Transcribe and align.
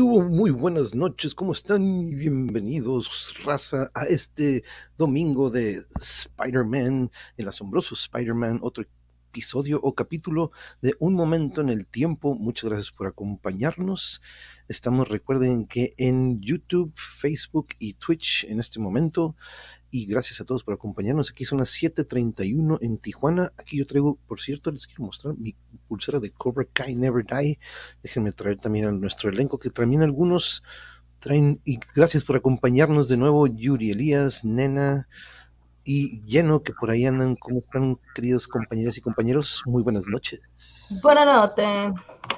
Muy 0.00 0.50
buenas 0.50 0.94
noches, 0.94 1.34
¿cómo 1.34 1.52
están? 1.52 2.06
Bienvenidos, 2.16 3.34
raza, 3.44 3.90
a 3.92 4.04
este 4.04 4.64
domingo 4.96 5.50
de 5.50 5.84
Spider-Man, 5.94 7.10
el 7.36 7.48
asombroso 7.48 7.94
Spider-Man, 7.94 8.60
otro 8.62 8.86
episodio 9.28 9.78
o 9.82 9.94
capítulo 9.94 10.50
de 10.80 10.94
Un 10.98 11.12
Momento 11.12 11.60
en 11.60 11.68
el 11.68 11.84
Tiempo. 11.86 12.34
Muchas 12.34 12.70
gracias 12.70 12.90
por 12.90 13.06
acompañarnos. 13.06 14.22
Estamos, 14.66 15.08
recuerden 15.08 15.66
que 15.66 15.92
en 15.98 16.40
YouTube, 16.40 16.94
Facebook 16.96 17.68
y 17.78 17.92
Twitch 17.92 18.44
en 18.44 18.60
este 18.60 18.80
momento. 18.80 19.36
Y 19.94 20.06
gracias 20.06 20.40
a 20.40 20.46
todos 20.46 20.64
por 20.64 20.72
acompañarnos. 20.72 21.30
Aquí 21.30 21.44
son 21.44 21.58
las 21.58 21.68
7:31 21.68 22.78
en 22.80 22.96
Tijuana. 22.96 23.52
Aquí 23.58 23.76
yo 23.76 23.84
traigo, 23.84 24.16
por 24.26 24.40
cierto, 24.40 24.70
les 24.70 24.86
quiero 24.86 25.04
mostrar 25.04 25.36
mi 25.36 25.54
pulsera 25.86 26.18
de 26.18 26.30
Cobra 26.30 26.64
Kai 26.72 26.96
Never 26.96 27.22
Die. 27.26 27.58
Déjenme 28.02 28.32
traer 28.32 28.58
también 28.58 28.86
a 28.86 28.92
nuestro 28.92 29.28
elenco, 29.28 29.58
que 29.58 29.68
también 29.68 30.02
algunos 30.02 30.62
traen. 31.18 31.60
Y 31.66 31.78
gracias 31.94 32.24
por 32.24 32.36
acompañarnos 32.36 33.06
de 33.10 33.18
nuevo, 33.18 33.46
Yuri 33.46 33.90
Elías, 33.90 34.46
Nena 34.46 35.08
y 35.84 36.22
Lleno, 36.22 36.62
que 36.62 36.72
por 36.72 36.90
ahí 36.90 37.04
andan. 37.04 37.36
¿Cómo 37.36 37.58
están, 37.58 37.98
queridas 38.14 38.48
compañeras 38.48 38.96
y 38.96 39.02
compañeros? 39.02 39.62
Muy 39.66 39.82
buenas 39.82 40.06
noches. 40.06 40.40
Buenas 41.02 41.26
noches. 41.26 41.92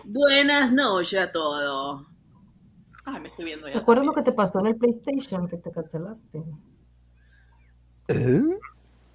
Buenas 0.06 0.72
noches 0.72 1.20
a 1.20 1.30
todos. 1.30 2.04
Ah, 3.06 3.20
me 3.20 3.28
estoy 3.28 3.44
viendo 3.44 3.68
ya. 3.68 3.74
¿Te 3.74 3.78
acuerdas 3.78 4.06
lo 4.06 4.12
que 4.12 4.22
te 4.22 4.32
pasó 4.32 4.58
en 4.58 4.66
el 4.66 4.76
PlayStation 4.76 5.46
que 5.46 5.58
te 5.58 5.70
cancelaste? 5.70 6.42
¿Eh? 8.08 8.42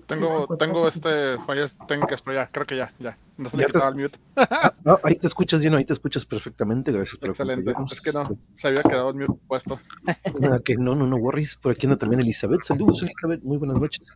Tengo, 0.08 0.48
Pues, 0.48 0.58
tengo 0.58 0.82
pues, 0.82 0.96
este 0.96 1.38
fallas 1.46 1.78
técnicas, 1.88 2.24
pero 2.24 2.34
ya, 2.36 2.48
creo 2.52 2.66
que 2.66 2.76
ya, 2.76 2.92
ya. 2.98 3.16
No 3.38 3.48
se 3.52 3.58
me 3.58 3.62
Ya 3.62 3.68
quitaba 3.68 3.92
te- 3.92 3.98
el 3.98 4.04
mute. 4.04 4.20
Ah, 4.36 4.74
no, 4.84 4.98
ahí 5.04 5.16
te 5.16 5.28
escuchas, 5.28 5.62
Lleno, 5.62 5.78
ahí 5.78 5.86
te 5.86 5.94
escuchas 5.94 6.26
perfectamente. 6.26 6.92
Gracias 6.92 7.18
por 7.20 7.30
Excelente. 7.30 7.74
Es 7.92 8.02
que 8.02 8.12
no, 8.12 8.36
se 8.56 8.68
había 8.68 8.82
quedado 8.82 9.10
el 9.12 9.16
mute 9.18 9.40
puesto. 9.48 9.80
Ah, 10.52 10.60
que 10.66 10.78
no, 10.78 10.96
no, 10.96 11.06
no 11.06 11.16
worries. 11.18 11.56
Por 11.58 11.74
aquí 11.74 11.86
anda 11.86 11.96
también 11.98 12.22
Elizabeth. 12.22 12.64
Saludos, 12.64 13.04
Elizabeth. 13.04 13.44
Muy 13.44 13.58
buenas 13.58 13.80
noches. 13.80 14.08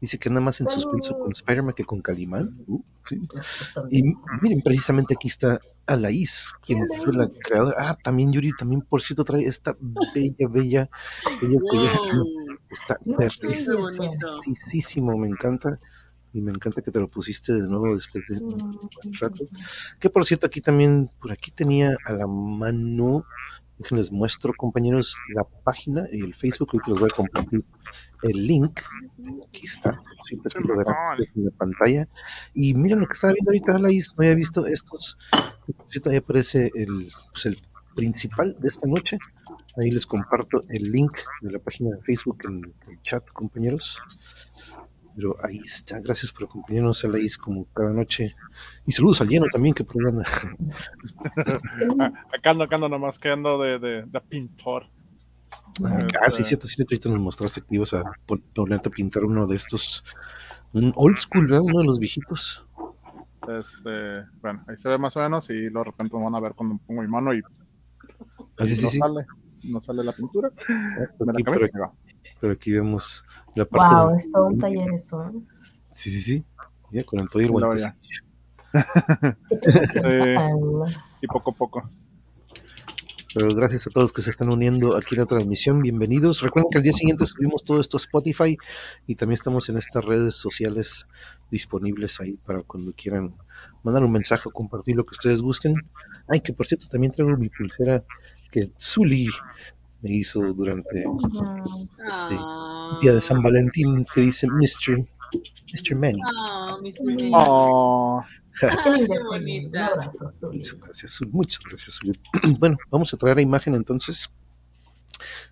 Dice 0.00 0.18
que 0.18 0.30
anda 0.30 0.40
más 0.40 0.58
en 0.62 0.68
suspenso 0.68 1.18
con. 1.18 1.32
Spider-Man 1.32 1.74
que 1.74 1.84
con 1.84 2.00
Calimán. 2.00 2.56
Uh, 2.66 2.80
sí. 3.06 3.20
Pues, 3.30 3.74
Y 3.90 4.04
miren, 4.40 4.62
precisamente 4.62 5.14
aquí 5.14 5.28
está 5.28 5.60
Alaís, 5.86 6.52
quien 6.64 6.86
fue 7.02 7.12
la 7.12 7.28
creadora. 7.44 7.76
Ah, 7.90 7.98
también 8.02 8.32
Yuri, 8.32 8.52
también 8.56 8.82
por 8.82 9.02
cierto 9.02 9.24
trae 9.24 9.44
esta 9.44 9.76
bella, 9.80 10.48
bella, 10.48 10.90
bella 11.40 11.60
collar. 11.68 11.96
Wow. 11.98 12.58
Está 12.70 12.98
qué 13.04 13.12
bonito. 13.76 15.18
me 15.18 15.28
encanta. 15.28 15.78
Y 16.34 16.40
me 16.40 16.50
encanta 16.50 16.80
que 16.80 16.90
te 16.90 16.98
lo 16.98 17.08
pusiste 17.08 17.52
de 17.52 17.68
nuevo 17.68 17.94
después 17.94 18.24
de 18.28 18.38
un 18.38 18.56
Mm, 18.56 19.12
rato. 19.20 19.44
Que 20.00 20.08
por 20.08 20.24
cierto, 20.24 20.46
aquí 20.46 20.62
también, 20.62 21.10
por 21.20 21.30
aquí 21.30 21.50
tenía 21.50 21.94
a 22.06 22.12
la 22.14 22.26
mano, 22.26 23.24
déjenles 23.82 24.12
muestro, 24.12 24.52
compañeros, 24.56 25.16
la 25.34 25.44
página 25.64 26.06
y 26.12 26.20
el 26.20 26.34
Facebook, 26.34 26.70
ahorita 26.72 26.90
les 26.92 27.00
voy 27.00 27.08
a 27.12 27.16
compartir 27.16 27.64
el 28.22 28.46
link. 28.46 28.80
Aquí 29.48 29.66
está, 29.66 29.90
aquí 29.90 30.38
lo 30.66 30.76
verán 30.76 30.94
en 31.34 31.44
la 31.44 31.50
pantalla. 31.50 32.08
Y 32.54 32.74
miren 32.74 33.00
lo 33.00 33.06
que 33.06 33.14
estaba 33.14 33.32
viendo 33.32 33.50
ahorita, 33.50 33.78
Laís, 33.78 34.14
no 34.16 34.22
había 34.22 34.34
visto 34.34 34.66
estos. 34.66 35.18
Ahí 36.06 36.16
aparece 36.16 36.70
el, 36.74 37.08
pues, 37.32 37.46
el 37.46 37.60
principal 37.94 38.56
de 38.58 38.68
esta 38.68 38.86
noche. 38.86 39.18
Ahí 39.76 39.90
les 39.90 40.06
comparto 40.06 40.62
el 40.68 40.90
link 40.90 41.18
de 41.40 41.52
la 41.52 41.58
página 41.58 41.90
de 41.96 42.02
Facebook 42.02 42.38
en 42.44 42.74
el 42.88 43.02
chat, 43.02 43.26
compañeros. 43.32 44.00
Pero 45.14 45.36
ahí 45.44 45.58
está, 45.64 46.00
gracias 46.00 46.32
por 46.32 46.44
acompañarnos, 46.44 47.04
Alaís, 47.04 47.36
como 47.36 47.66
cada 47.72 47.92
noche. 47.92 48.34
Y 48.86 48.92
saludos 48.92 49.20
al 49.20 49.28
lleno 49.28 49.46
también, 49.50 49.74
que. 49.74 49.84
Ah, 49.84 50.22
Acá 52.34 52.50
ando, 52.50 52.64
acá 52.64 52.76
ando 52.76 52.88
nomás, 52.88 53.18
que 53.18 53.28
ando 53.30 53.60
de, 53.60 53.78
de, 53.78 54.02
de 54.06 54.20
pintor. 54.22 54.86
Ah, 55.84 56.30
sí, 56.30 56.42
cierto, 56.44 56.66
sí, 56.66 56.82
ahorita 56.82 57.08
nos 57.08 57.20
mostraste 57.20 57.60
que 57.60 57.74
ibas 57.76 57.92
a 57.94 58.02
pon- 58.26 58.42
ponerte 58.54 58.88
a 58.88 58.92
pintar 58.92 59.24
uno 59.24 59.46
de 59.46 59.56
estos, 59.56 60.04
un 60.72 60.92
old 60.96 61.18
school, 61.18 61.46
¿verdad? 61.46 61.62
Uno 61.62 61.80
de 61.80 61.86
los 61.86 61.98
viejitos. 61.98 62.66
Este, 63.48 64.24
bueno, 64.40 64.64
ahí 64.68 64.76
se 64.76 64.88
ve 64.88 64.98
más 64.98 65.16
o 65.16 65.20
menos 65.20 65.48
y 65.50 65.54
luego 65.54 65.80
de 65.80 65.84
repente 65.90 66.16
me 66.16 66.24
van 66.24 66.34
a 66.34 66.40
ver 66.40 66.54
cuando 66.54 66.78
pongo 66.86 67.02
mi 67.02 67.08
mano 67.08 67.34
y, 67.34 67.42
Ah, 68.58 68.66
sí, 68.66 68.80
no 68.82 68.88
sí. 68.88 68.98
sale, 68.98 69.26
no 69.64 69.80
sale 69.80 70.04
la 70.04 70.12
pintura. 70.12 70.50
Ah, 70.68 71.06
Me 71.20 71.32
la 71.32 71.38
por, 71.40 71.70
por 72.42 72.50
aquí 72.50 72.72
vemos 72.72 73.24
la 73.54 73.64
parte 73.64 73.94
Wow, 73.94 74.10
de- 74.10 74.16
es 74.16 74.30
todo 74.30 74.46
un 74.48 74.58
taller 74.58 74.92
eso. 74.92 75.22
¿eh? 75.24 75.32
Sí, 75.92 76.10
sí, 76.10 76.20
sí. 76.20 76.44
Ya, 76.90 77.04
con 77.04 77.20
el 77.20 77.28
todo 77.28 77.40
y. 77.40 77.46
Y 81.20 81.26
poco 81.28 81.50
a 81.52 81.54
poco. 81.54 81.88
Pero 83.34 83.48
gracias 83.54 83.86
a 83.86 83.90
todos 83.90 84.12
que 84.12 84.20
se 84.20 84.28
están 84.30 84.50
uniendo 84.50 84.94
aquí 84.96 85.14
a 85.14 85.20
la 85.20 85.26
transmisión, 85.26 85.80
bienvenidos. 85.80 86.42
Recuerden 86.42 86.68
que 86.70 86.78
al 86.78 86.84
día 86.84 86.92
siguiente 86.92 87.24
subimos 87.24 87.64
todo 87.64 87.80
esto 87.80 87.96
a 87.96 88.00
Spotify 88.00 88.58
y 89.06 89.14
también 89.14 89.34
estamos 89.34 89.68
en 89.70 89.78
estas 89.78 90.04
redes 90.04 90.34
sociales 90.34 91.06
disponibles 91.50 92.20
ahí 92.20 92.32
para 92.44 92.62
cuando 92.62 92.92
quieran 92.92 93.34
mandar 93.84 94.04
un 94.04 94.12
mensaje 94.12 94.48
o 94.48 94.52
compartir 94.52 94.96
lo 94.96 95.04
que 95.04 95.12
ustedes 95.12 95.40
gusten. 95.40 95.74
Ay, 96.28 96.40
que 96.40 96.52
por 96.52 96.66
cierto, 96.66 96.88
también 96.88 97.12
traigo 97.12 97.34
mi 97.38 97.48
pulsera 97.48 98.04
que 98.50 98.70
Zully 98.78 99.28
me 100.02 100.10
hizo 100.12 100.40
durante 100.52 101.00
Este, 101.00 102.36
Ah. 102.38 102.98
día 103.00 103.12
de 103.14 103.20
San 103.20 103.42
Valentín 103.42 104.04
que 104.12 104.20
dice 104.22 104.46
Mr. 104.48 104.98
Mr. 105.72 105.96
Manny. 105.96 106.20
Ah, 106.38 106.76
mi 106.82 106.92
Zully. 106.92 107.30
Oh, 107.34 108.20
Qué 108.60 108.66
Un 108.66 109.24
bonita. 109.26 109.90
Muchas 110.52 110.76
gracias, 110.78 111.12
Zul. 111.16 111.28
Muchas 111.32 111.60
gracias, 111.66 111.98
Zul. 111.98 112.18
Bueno, 112.58 112.76
vamos 112.90 113.14
a 113.14 113.16
traer 113.16 113.36
la 113.36 113.42
imagen 113.42 113.74
entonces. 113.74 114.28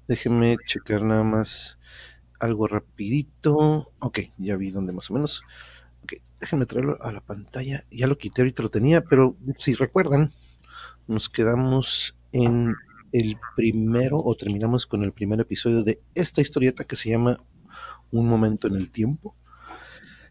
Déjenme 0.06 0.56
checar 0.66 1.02
nada 1.02 1.22
más 1.22 1.78
algo 2.40 2.66
rapidito. 2.66 3.92
Ok, 4.00 4.18
ya 4.36 4.56
vi 4.56 4.70
dónde 4.70 4.92
más 4.92 5.10
o 5.10 5.14
menos. 5.14 5.42
Ok, 6.02 6.14
déjenme 6.40 6.66
traerlo 6.66 6.98
a 7.02 7.10
la 7.12 7.20
pantalla. 7.20 7.84
Ya 7.90 8.06
lo 8.06 8.18
quité, 8.18 8.42
ahorita 8.42 8.62
lo 8.62 8.68
tenía, 8.70 9.00
pero 9.02 9.36
si 9.58 9.74
recuerdan, 9.74 10.30
nos 11.06 11.28
quedamos 11.30 12.16
en 12.32 12.74
el 13.12 13.36
primero 13.56 14.18
o 14.18 14.34
terminamos 14.36 14.86
con 14.86 15.04
el 15.04 15.12
primer 15.12 15.40
episodio 15.40 15.82
de 15.82 16.00
esta 16.14 16.40
historieta 16.40 16.84
que 16.84 16.96
se 16.96 17.10
llama 17.10 17.38
Un 18.10 18.28
momento 18.28 18.68
en 18.68 18.76
el 18.76 18.90
tiempo 18.90 19.36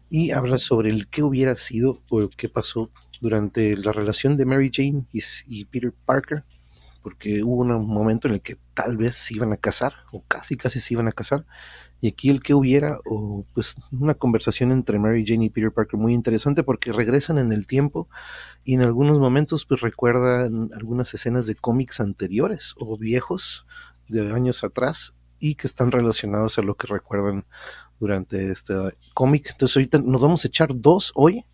y 0.08 0.32
habla 0.32 0.58
sobre 0.58 0.90
el 0.90 1.08
qué 1.08 1.22
hubiera 1.22 1.56
sido 1.56 2.02
o 2.10 2.28
qué 2.36 2.48
pasó 2.48 2.90
durante 3.20 3.76
la 3.76 3.92
relación 3.92 4.36
de 4.36 4.44
Mary 4.44 4.70
Jane 4.72 5.04
y, 5.12 5.20
y 5.46 5.64
Peter 5.66 5.94
Parker, 6.04 6.44
porque 7.02 7.42
hubo 7.44 7.62
un 7.62 7.86
momento 7.86 8.26
en 8.26 8.34
el 8.34 8.40
que 8.40 8.56
tal 8.74 8.96
vez 8.96 9.14
se 9.14 9.34
iban 9.34 9.52
a 9.52 9.56
casar, 9.56 9.94
o 10.10 10.24
casi 10.26 10.56
casi 10.56 10.80
se 10.80 10.94
iban 10.94 11.06
a 11.06 11.12
casar, 11.12 11.46
y 12.00 12.08
aquí 12.08 12.30
el 12.30 12.42
que 12.42 12.54
hubiera, 12.54 12.98
o 13.04 13.44
pues 13.52 13.76
una 13.92 14.14
conversación 14.14 14.72
entre 14.72 14.98
Mary 14.98 15.24
Jane 15.26 15.44
y 15.44 15.50
Peter 15.50 15.72
Parker 15.72 15.98
muy 15.98 16.14
interesante 16.14 16.62
porque 16.62 16.92
regresan 16.92 17.38
en 17.38 17.52
el 17.52 17.66
tiempo 17.66 18.08
y 18.64 18.74
en 18.74 18.82
algunos 18.82 19.18
momentos 19.18 19.66
pues 19.66 19.80
recuerdan 19.80 20.70
algunas 20.74 21.12
escenas 21.12 21.46
de 21.46 21.54
cómics 21.54 22.00
anteriores 22.00 22.74
o 22.78 22.96
viejos 22.96 23.66
de 24.08 24.32
años 24.32 24.64
atrás 24.64 25.14
y 25.38 25.54
que 25.54 25.66
están 25.66 25.90
relacionados 25.90 26.58
a 26.58 26.62
lo 26.62 26.74
que 26.74 26.86
recuerdan 26.86 27.44
durante 27.98 28.50
este 28.50 28.74
cómic. 29.14 29.50
Entonces 29.50 29.76
ahorita 29.76 29.98
nos 29.98 30.20
vamos 30.20 30.44
a 30.44 30.48
echar 30.48 30.70
dos 30.74 31.12
hoy, 31.14 31.44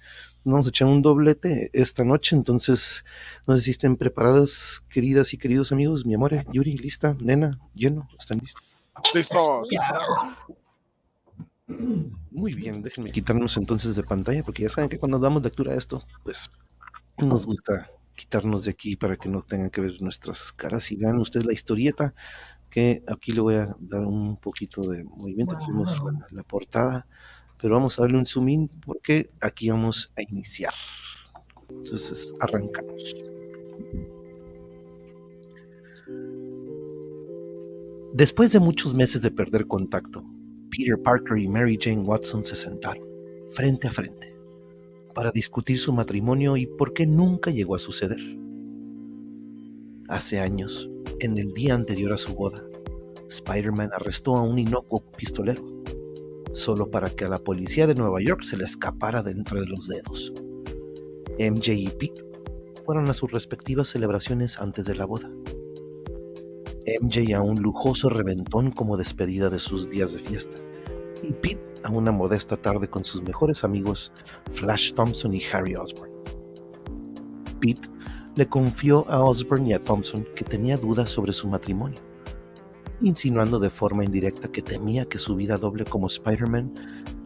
nos 0.44 0.52
vamos 0.52 0.66
a 0.66 0.70
echar 0.70 0.88
un 0.88 1.02
doblete 1.02 1.70
esta 1.72 2.04
noche, 2.04 2.37
entonces 2.37 3.04
no 3.46 3.56
sé 3.56 3.62
si 3.62 3.70
estén 3.72 3.96
preparadas, 3.96 4.84
queridas 4.88 5.34
y 5.34 5.38
queridos 5.38 5.72
amigos, 5.72 6.06
mi 6.06 6.14
amor, 6.14 6.44
Yuri, 6.52 6.76
lista, 6.76 7.16
nena, 7.20 7.58
lleno, 7.75 8.08
¿están 8.19 8.38
listos? 8.38 8.75
Listo. 9.14 9.62
Muy 12.31 12.54
bien, 12.54 12.82
déjenme 12.82 13.10
quitarnos 13.10 13.56
entonces 13.56 13.96
de 13.96 14.02
pantalla, 14.02 14.43
porque 14.43 14.62
ya 14.62 14.69
saben 14.69 14.88
que 14.88 14.98
cuando 14.98 15.19
damos 15.19 15.43
lectura 15.43 15.72
a 15.72 15.76
esto, 15.76 16.02
pues 16.22 16.50
nos 17.19 17.46
gusta 17.46 17.87
quitarnos 18.14 18.64
de 18.64 18.70
aquí 18.70 18.96
para 18.96 19.16
que 19.16 19.28
no 19.28 19.43
tengan 19.43 19.70
que 19.70 19.81
ver 19.81 20.00
nuestras 20.00 20.52
caras 20.52 20.90
y 20.90 20.96
vean 20.96 21.19
ustedes 21.19 21.46
la 21.46 21.52
historieta, 21.52 22.14
que 22.70 23.02
aquí 23.06 23.32
le 23.32 23.40
voy 23.40 23.54
a 23.54 23.75
dar 23.78 24.02
un 24.02 24.37
poquito 24.37 24.82
de 24.82 25.04
movimiento, 25.04 25.56
aquí 25.56 25.66
vemos 25.69 26.00
la, 26.02 26.26
la 26.31 26.42
portada, 26.42 27.06
pero 27.58 27.75
vamos 27.75 27.99
a 27.99 28.02
darle 28.02 28.19
un 28.19 28.26
zoom 28.26 28.49
in 28.49 28.69
porque 28.69 29.31
aquí 29.40 29.70
vamos 29.70 30.12
a 30.16 30.22
iniciar. 30.22 30.75
Entonces 31.69 32.34
arrancamos. 32.40 33.14
Después 38.16 38.50
de 38.50 38.60
muchos 38.60 38.94
meses 38.94 39.20
de 39.20 39.30
perder 39.30 39.66
contacto, 39.66 40.24
Peter 40.70 40.98
Parker 40.98 41.36
y 41.36 41.48
Mary 41.48 41.78
Jane 41.78 42.00
Watson 42.00 42.42
se 42.42 42.56
sentaron, 42.56 43.06
frente 43.50 43.88
a 43.88 43.90
frente, 43.90 44.34
para 45.14 45.30
discutir 45.30 45.78
su 45.78 45.92
matrimonio 45.92 46.56
y 46.56 46.64
por 46.66 46.94
qué 46.94 47.06
nunca 47.06 47.50
llegó 47.50 47.74
a 47.74 47.78
suceder. 47.78 48.20
Hace 50.08 50.40
años, 50.40 50.88
en 51.20 51.36
el 51.36 51.52
día 51.52 51.74
anterior 51.74 52.14
a 52.14 52.16
su 52.16 52.34
boda, 52.34 52.64
Spider-Man 53.28 53.90
arrestó 53.92 54.36
a 54.36 54.42
un 54.42 54.58
inocuo 54.58 55.04
pistolero, 55.18 55.62
solo 56.54 56.90
para 56.90 57.10
que 57.10 57.26
a 57.26 57.28
la 57.28 57.44
policía 57.44 57.86
de 57.86 57.96
Nueva 57.96 58.22
York 58.22 58.44
se 58.44 58.56
le 58.56 58.64
escapara 58.64 59.22
de 59.22 59.32
entre 59.32 59.66
los 59.66 59.88
dedos. 59.88 60.32
MJ 61.38 61.74
y 61.74 61.88
Pete 61.90 62.24
fueron 62.82 63.10
a 63.10 63.12
sus 63.12 63.30
respectivas 63.30 63.88
celebraciones 63.88 64.58
antes 64.58 64.86
de 64.86 64.94
la 64.94 65.04
boda. 65.04 65.30
MJ 66.86 67.34
a 67.34 67.42
un 67.42 67.60
lujoso 67.60 68.08
reventón 68.08 68.70
como 68.70 68.96
despedida 68.96 69.50
de 69.50 69.58
sus 69.58 69.90
días 69.90 70.12
de 70.12 70.20
fiesta, 70.20 70.56
y 71.22 71.32
Pete 71.32 71.64
a 71.82 71.90
una 71.90 72.12
modesta 72.12 72.56
tarde 72.56 72.88
con 72.88 73.04
sus 73.04 73.22
mejores 73.22 73.64
amigos 73.64 74.12
Flash 74.52 74.92
Thompson 74.94 75.34
y 75.34 75.42
Harry 75.52 75.74
Osborn. 75.74 76.12
Pete 77.60 77.88
le 78.36 78.46
confió 78.46 79.08
a 79.10 79.22
Osborn 79.22 79.66
y 79.66 79.72
a 79.72 79.82
Thompson 79.82 80.26
que 80.36 80.44
tenía 80.44 80.76
dudas 80.76 81.10
sobre 81.10 81.32
su 81.32 81.48
matrimonio, 81.48 82.00
insinuando 83.00 83.58
de 83.58 83.70
forma 83.70 84.04
indirecta 84.04 84.52
que 84.52 84.62
temía 84.62 85.06
que 85.06 85.18
su 85.18 85.34
vida 85.34 85.56
doble 85.56 85.84
como 85.84 86.06
Spider-Man 86.06 86.72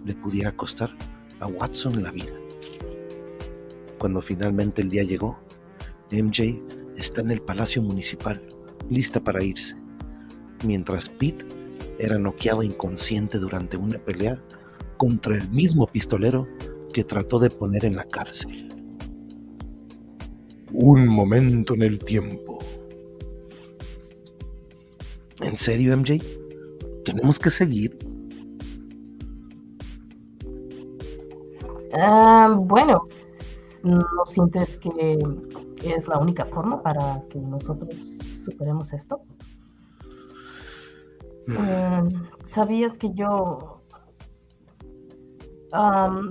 le 0.04 0.14
pudiera 0.14 0.56
costar 0.56 0.96
a 1.40 1.46
Watson 1.46 2.02
la 2.02 2.12
vida. 2.12 2.32
Cuando 3.98 4.22
finalmente 4.22 4.80
el 4.80 4.88
día 4.88 5.02
llegó, 5.02 5.38
MJ 6.10 6.62
está 6.96 7.20
en 7.20 7.30
el 7.30 7.42
Palacio 7.42 7.82
Municipal, 7.82 8.42
lista 8.90 9.22
para 9.22 9.42
irse, 9.42 9.76
mientras 10.66 11.08
Pete 11.08 11.46
era 11.98 12.18
noqueado 12.18 12.62
inconsciente 12.62 13.38
durante 13.38 13.76
una 13.76 13.98
pelea 13.98 14.42
contra 14.96 15.36
el 15.36 15.48
mismo 15.50 15.86
pistolero 15.86 16.46
que 16.92 17.04
trató 17.04 17.38
de 17.38 17.50
poner 17.50 17.84
en 17.84 17.96
la 17.96 18.04
cárcel. 18.04 18.68
Un 20.72 21.08
momento 21.08 21.74
en 21.74 21.82
el 21.82 21.98
tiempo. 22.00 22.58
¿En 25.40 25.56
serio, 25.56 25.96
MJ? 25.96 26.18
¿Tenemos 27.04 27.38
que 27.38 27.50
seguir? 27.50 27.98
Ah, 31.92 32.54
bueno, 32.56 33.02
¿no 33.84 34.26
sientes 34.26 34.76
que 34.76 35.18
es 35.84 36.08
la 36.08 36.18
única 36.18 36.44
forma 36.44 36.82
para 36.82 37.22
que 37.30 37.38
nosotros 37.40 38.19
superemos 38.50 38.92
esto? 38.92 39.22
Mm, 41.46 42.08
¿Sabías 42.46 42.98
que 42.98 43.12
yo... 43.12 43.76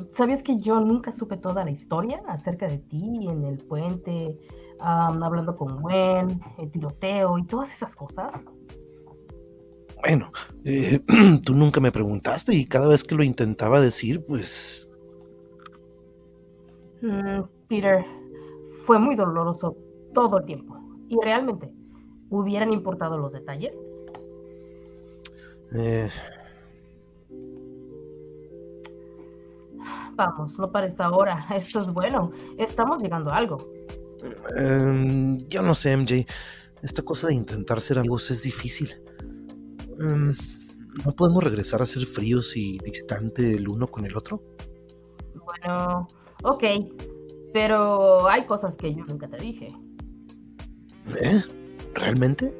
¿Sabías 0.09 0.43
que 0.43 0.57
yo 0.57 0.81
nunca 0.81 1.13
supe 1.13 1.37
toda 1.37 1.63
la 1.63 1.71
historia 1.71 2.21
acerca 2.27 2.67
de 2.67 2.77
ti 2.77 3.25
en 3.29 3.45
el 3.45 3.57
puente, 3.57 4.37
hablando 4.79 5.55
con 5.55 5.81
Gwen, 5.81 6.41
el 6.57 6.69
tiroteo 6.71 7.37
y 7.37 7.45
todas 7.45 7.73
esas 7.73 7.95
cosas? 7.95 8.33
Bueno, 10.01 10.31
eh, 10.63 10.99
tú 11.45 11.53
nunca 11.53 11.79
me 11.79 11.91
preguntaste 11.91 12.53
y 12.53 12.65
cada 12.65 12.87
vez 12.87 13.03
que 13.03 13.15
lo 13.15 13.23
intentaba 13.23 13.81
decir, 13.81 14.25
pues... 14.25 14.89
Mm, 17.01 17.43
Peter, 17.67 18.05
fue 18.85 18.99
muy 18.99 19.15
doloroso 19.15 19.77
todo 20.13 20.39
el 20.39 20.45
tiempo. 20.45 20.77
Y 21.07 21.17
realmente, 21.21 21.71
¿hubieran 22.29 22.71
importado 22.73 23.17
los 23.17 23.33
detalles? 23.33 23.75
eh, 25.73 26.09
Vamos, 30.15 30.59
no 30.59 30.71
parece 30.71 31.01
ahora. 31.03 31.39
Esto 31.55 31.79
es 31.79 31.91
bueno. 31.91 32.31
Estamos 32.57 33.01
llegando 33.01 33.31
a 33.31 33.37
algo. 33.37 33.57
em, 34.57 35.37
yo 35.47 35.61
no 35.61 35.73
sé, 35.73 35.95
MJ. 35.95 36.25
Esta 36.81 37.01
cosa 37.03 37.27
de 37.27 37.33
intentar 37.35 37.81
ser 37.81 37.99
amigos 37.99 38.29
es 38.31 38.43
difícil. 38.43 38.89
Em, 39.99 40.33
¿No 41.05 41.15
podemos 41.15 41.43
regresar 41.43 41.81
a 41.81 41.85
ser 41.85 42.05
fríos 42.05 42.57
y 42.57 42.77
distante 42.79 43.53
el 43.53 43.69
uno 43.69 43.87
con 43.87 44.05
el 44.05 44.17
otro? 44.17 44.43
Bueno, 45.45 46.07
ok. 46.43 46.63
Pero 47.53 48.27
hay 48.27 48.45
cosas 48.45 48.75
que 48.75 48.93
yo 48.93 49.05
nunca 49.05 49.27
te 49.29 49.37
dije. 49.37 49.67
¿Eh? 51.21 51.41
¿Realmente? 51.99 52.55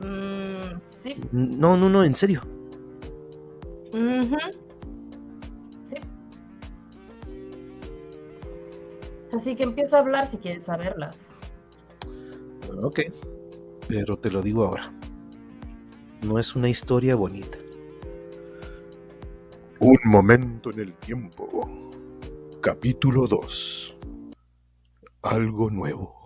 Mm, 0.00 0.80
sí. 0.82 1.16
No, 1.30 1.76
no, 1.76 1.88
no, 1.88 2.02
en 2.02 2.14
serio. 2.14 2.42
Sí. 5.84 5.96
Así 9.32 9.54
que 9.54 9.62
empieza 9.62 9.98
a 9.98 10.00
hablar 10.00 10.26
si 10.26 10.38
quieres 10.38 10.64
saberlas. 10.64 11.34
Ok, 12.82 13.00
pero 13.86 14.18
te 14.18 14.30
lo 14.30 14.42
digo 14.42 14.64
ahora. 14.64 14.90
No 16.24 16.38
es 16.38 16.56
una 16.56 16.68
historia 16.68 17.14
bonita. 17.14 17.58
Un 19.78 19.98
momento 20.04 20.70
en 20.70 20.80
el 20.80 20.94
tiempo. 20.94 21.68
Capítulo 22.60 23.26
2. 23.26 23.96
Algo 25.22 25.70
nuevo. 25.70 26.21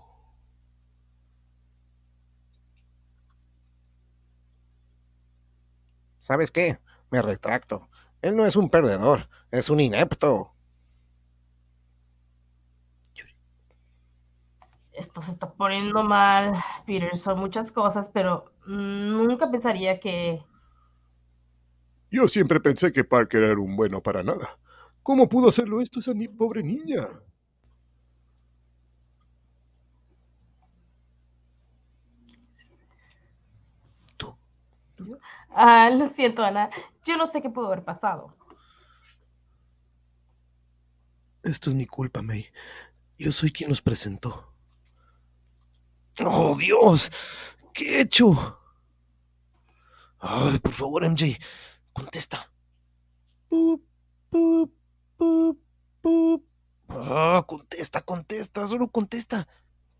¿Sabes 6.26 6.50
qué? 6.50 6.80
Me 7.12 7.23
retracto. 7.23 7.88
Él 8.21 8.35
no 8.35 8.45
es 8.47 8.56
un 8.56 8.68
perdedor, 8.68 9.28
es 9.52 9.71
un 9.71 9.78
inepto. 9.78 10.52
Esto 14.92 15.23
se 15.23 15.30
está 15.30 15.52
poniendo 15.52 16.02
mal, 16.02 16.54
Peter. 16.85 17.16
Son 17.16 17.38
muchas 17.38 17.71
cosas, 17.71 18.11
pero 18.12 18.52
nunca 18.66 19.52
pensaría 19.52 20.00
que... 20.00 20.42
Yo 22.11 22.26
siempre 22.26 22.59
pensé 22.59 22.90
que 22.90 23.04
Parker 23.04 23.45
era 23.45 23.61
un 23.61 23.76
bueno 23.76 24.02
para 24.02 24.25
nada. 24.25 24.59
¿Cómo 25.04 25.28
pudo 25.28 25.50
hacerlo 25.50 25.80
esto 25.80 26.00
esa 26.00 26.12
ni 26.12 26.26
pobre 26.26 26.64
niña? 26.64 27.06
Ah, 35.58 35.88
lo 35.88 36.06
siento, 36.06 36.42
Ana. 36.44 36.68
Yo 37.02 37.16
no 37.16 37.26
sé 37.26 37.40
qué 37.40 37.48
pudo 37.48 37.68
haber 37.68 37.82
pasado. 37.82 38.36
Esto 41.42 41.70
es 41.70 41.76
mi 41.76 41.86
culpa, 41.86 42.20
May. 42.20 42.46
Yo 43.18 43.32
soy 43.32 43.50
quien 43.50 43.70
los 43.70 43.80
presentó. 43.80 44.52
¡Oh, 46.22 46.54
Dios! 46.56 47.10
¿Qué 47.72 47.84
he 47.84 48.00
hecho? 48.02 48.60
Ay, 50.18 50.58
por 50.58 50.72
favor, 50.72 51.04
MJ, 51.04 51.38
contesta. 51.94 52.52
Pup, 53.48 53.82
pup, 54.28 54.70
pup, 55.16 55.58
pup. 56.02 56.44
Ah, 56.88 57.42
contesta, 57.46 58.02
contesta, 58.02 58.66
solo 58.66 58.88
contesta. 58.88 59.48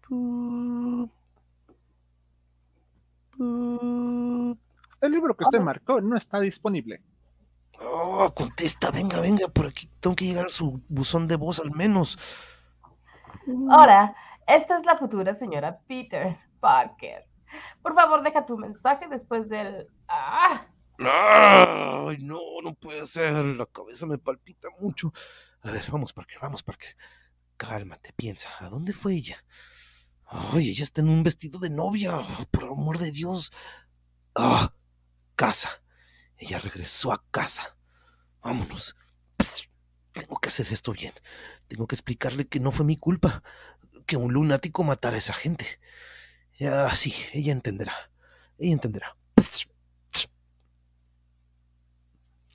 Pup, 0.07 1.11
pup. 3.39 4.66
El 5.07 5.13
libro 5.13 5.37
que 5.37 5.45
usted 5.45 5.61
marcó 5.61 6.01
no 6.01 6.17
está 6.17 6.41
disponible. 6.41 7.01
Oh, 7.81 8.33
contesta, 8.35 8.91
venga, 8.91 9.21
venga, 9.21 9.49
por 9.49 9.67
aquí 9.67 9.89
tengo 10.01 10.17
que 10.17 10.25
llegar 10.25 10.47
a 10.47 10.51
su 10.51 10.83
buzón 10.89 11.29
de 11.29 11.37
voz 11.37 11.61
al 11.61 11.71
menos. 11.71 12.19
Ahora, 13.71 14.17
esta 14.47 14.77
es 14.77 14.85
la 14.85 14.97
futura 14.97 15.35
señora 15.35 15.79
Peter 15.87 16.39
Parker. 16.59 17.29
Por 17.83 17.95
favor, 17.95 18.23
deja 18.23 18.45
tu 18.45 18.59
mensaje 18.59 19.07
después 19.09 19.49
del... 19.49 19.87
¡Ah! 20.09 20.67
Ay, 20.99 22.19
no, 22.21 22.41
no 22.63 22.75
puede 22.75 23.05
ser. 23.07 23.45
La 23.45 23.67
cabeza 23.67 24.07
me 24.07 24.19
palpita 24.19 24.69
mucho. 24.81 25.13
A 25.63 25.71
ver, 25.71 25.85
vamos, 25.91 26.13
Parker, 26.13 26.39
vamos, 26.41 26.63
Parker. 26.63 26.97
Cálmate, 27.57 28.13
piensa. 28.15 28.49
¿A 28.61 28.69
dónde 28.69 28.93
fue 28.93 29.15
ella? 29.15 29.37
Ay, 30.27 30.71
ella 30.71 30.83
está 30.83 31.03
en 31.03 31.11
un 31.11 31.23
vestido 31.23 31.61
de 31.61 31.71
novia. 31.71 32.19
Por 32.51 32.65
amor 32.65 32.99
de 32.99 33.13
Dios. 33.13 33.53
Ah, 34.35 34.73
casa. 35.37 35.83
Ella 36.37 36.59
regresó 36.59 37.13
a 37.13 37.23
casa. 37.31 37.77
Vámonos. 38.43 38.97
Tengo 40.13 40.39
que 40.41 40.49
hacer 40.49 40.67
esto 40.73 40.93
bien. 40.93 41.13
Tengo 41.69 41.87
que 41.87 41.95
explicarle 41.95 42.49
que 42.49 42.59
no 42.61 42.73
fue 42.73 42.85
mi 42.85 42.97
culpa. 42.97 43.43
Que 44.07 44.17
un 44.17 44.33
lunático 44.33 44.83
matara 44.83 45.17
a 45.17 45.19
esa 45.19 45.35
gente. 45.35 45.79
Ya, 46.59 46.93
sí, 46.95 47.15
ella 47.33 47.53
entenderá. 47.53 48.11
Ella 48.59 48.73
entenderá. 48.73 49.17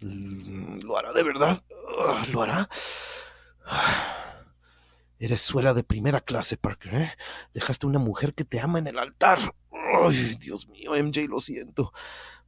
¿Lo 0.01 0.97
hará 0.97 1.13
de 1.13 1.23
verdad? 1.23 1.63
Ah, 1.99 2.25
¿Lo 2.31 2.41
hará? 2.41 2.67
Ah, 3.65 4.21
Eres 5.19 5.41
suela 5.43 5.75
de 5.75 5.83
primera 5.83 6.19
clase, 6.19 6.57
Parker, 6.57 6.95
¿eh? 6.95 7.11
Dejaste 7.53 7.85
una 7.85 7.99
mujer 7.99 8.33
que 8.33 8.43
te 8.43 8.59
ama 8.59 8.79
en 8.79 8.87
el 8.87 8.97
altar. 8.97 9.37
Dios 10.39 10.67
mío, 10.67 10.95
MJ, 10.95 11.27
lo 11.27 11.39
siento. 11.39 11.93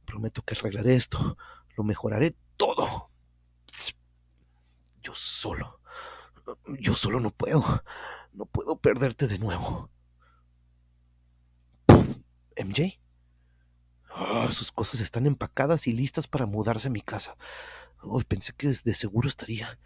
Prometo 0.04 0.42
que 0.42 0.54
arreglaré 0.54 0.94
esto. 0.94 1.36
Lo 1.76 1.84
mejoraré 1.84 2.36
todo. 2.56 3.10
Yo 5.02 5.14
solo. 5.14 5.80
Yo 6.78 6.94
solo 6.94 7.20
no 7.20 7.30
puedo. 7.30 7.62
No 8.32 8.46
puedo 8.46 8.76
perderte 8.76 9.28
de 9.28 9.38
nuevo. 9.38 9.90
¿MJ? 12.56 13.00
Ah, 14.10 14.48
sus 14.50 14.70
cosas 14.70 15.00
están 15.00 15.26
empacadas 15.26 15.86
y 15.86 15.92
listas 15.92 16.28
para 16.28 16.46
mudarse 16.46 16.88
a 16.88 16.90
mi 16.90 17.00
casa. 17.00 17.36
Hoy 18.00 18.24
pensé 18.24 18.52
que 18.52 18.68
de 18.68 18.94
seguro 18.94 19.28
estaría. 19.28 19.78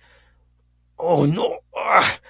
¡Oh, 0.97 1.27
no! 1.27 1.45
¡Ah! 1.75 2.21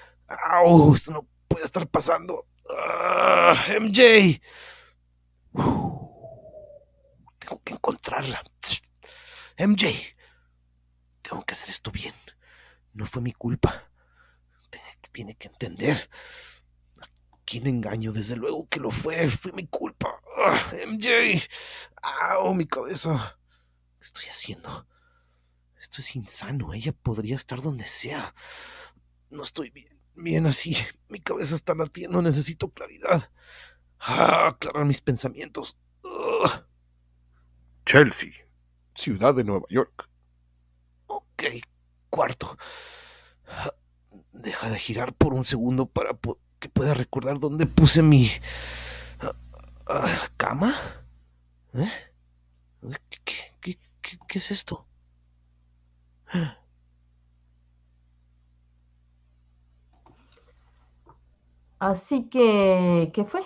Esto 0.95 1.13
no 1.13 1.27
puede 1.49 1.65
estar 1.65 1.87
pasando. 1.89 2.47
¡Ah! 2.71 3.55
¡MJ! 3.81 4.41
Uf. 5.53 5.88
Tengo 7.49 7.63
que 7.63 7.73
encontrarla. 7.73 8.43
MJ, 9.59 9.87
tengo 11.23 11.47
que 11.47 11.55
hacer 11.55 11.71
esto 11.71 11.91
bien. 11.91 12.13
No 12.93 13.07
fue 13.07 13.23
mi 13.23 13.33
culpa. 13.33 13.91
Tiene, 15.13 15.35
que 15.35 15.49
entender. 15.49 16.11
¿A 17.01 17.07
quién 17.47 17.67
engaño? 17.67 18.13
Desde 18.13 18.37
luego 18.37 18.69
que 18.69 18.81
lo 18.81 18.91
fue. 18.91 19.27
Fue 19.29 19.53
mi 19.53 19.67
culpa. 19.67 20.21
Ah, 20.37 20.61
MJ. 20.87 21.49
¡Au! 22.03 22.55
Mi 22.55 22.67
cabeza. 22.67 23.41
¿Qué 23.99 24.05
estoy 24.05 24.27
haciendo? 24.27 24.87
Esto 25.81 26.03
es 26.03 26.15
insano. 26.17 26.75
Ella 26.75 26.93
podría 26.93 27.37
estar 27.37 27.63
donde 27.63 27.87
sea. 27.87 28.35
No 29.31 29.43
estoy 29.43 29.71
bien, 29.71 29.99
bien 30.15 30.47
así. 30.47 30.77
Mi 31.09 31.19
cabeza 31.19 31.55
está 31.55 31.75
latiendo. 31.75 32.21
Necesito 32.21 32.69
claridad. 32.69 33.33
Ah, 33.99 34.49
aclarar 34.49 34.85
mis 34.85 35.01
pensamientos. 35.01 35.79
Chelsea, 37.93 38.33
ciudad 38.95 39.35
de 39.35 39.45
Nueva 39.45 39.65
York. 39.71 40.11
Ok, 41.07 41.45
cuarto. 42.11 42.59
Deja 44.31 44.69
de 44.69 44.79
girar 44.79 45.15
por 45.15 45.33
un 45.33 45.43
segundo 45.43 45.87
para 45.87 46.13
po- 46.13 46.39
que 46.59 46.69
pueda 46.69 46.93
recordar 46.93 47.41
dónde 47.41 47.65
puse 47.65 48.03
mi 48.03 48.29
cama. 50.37 50.75
¿Eh? 51.73 51.89
¿Qué, 53.09 53.19
qué- 53.63 53.79
qué- 54.03 54.19
qué 54.29 54.39
es 54.39 54.51
esto? 54.51 54.87
Así 61.79 62.29
que, 62.29 63.11
¿qué 63.15 63.25
fue? 63.25 63.41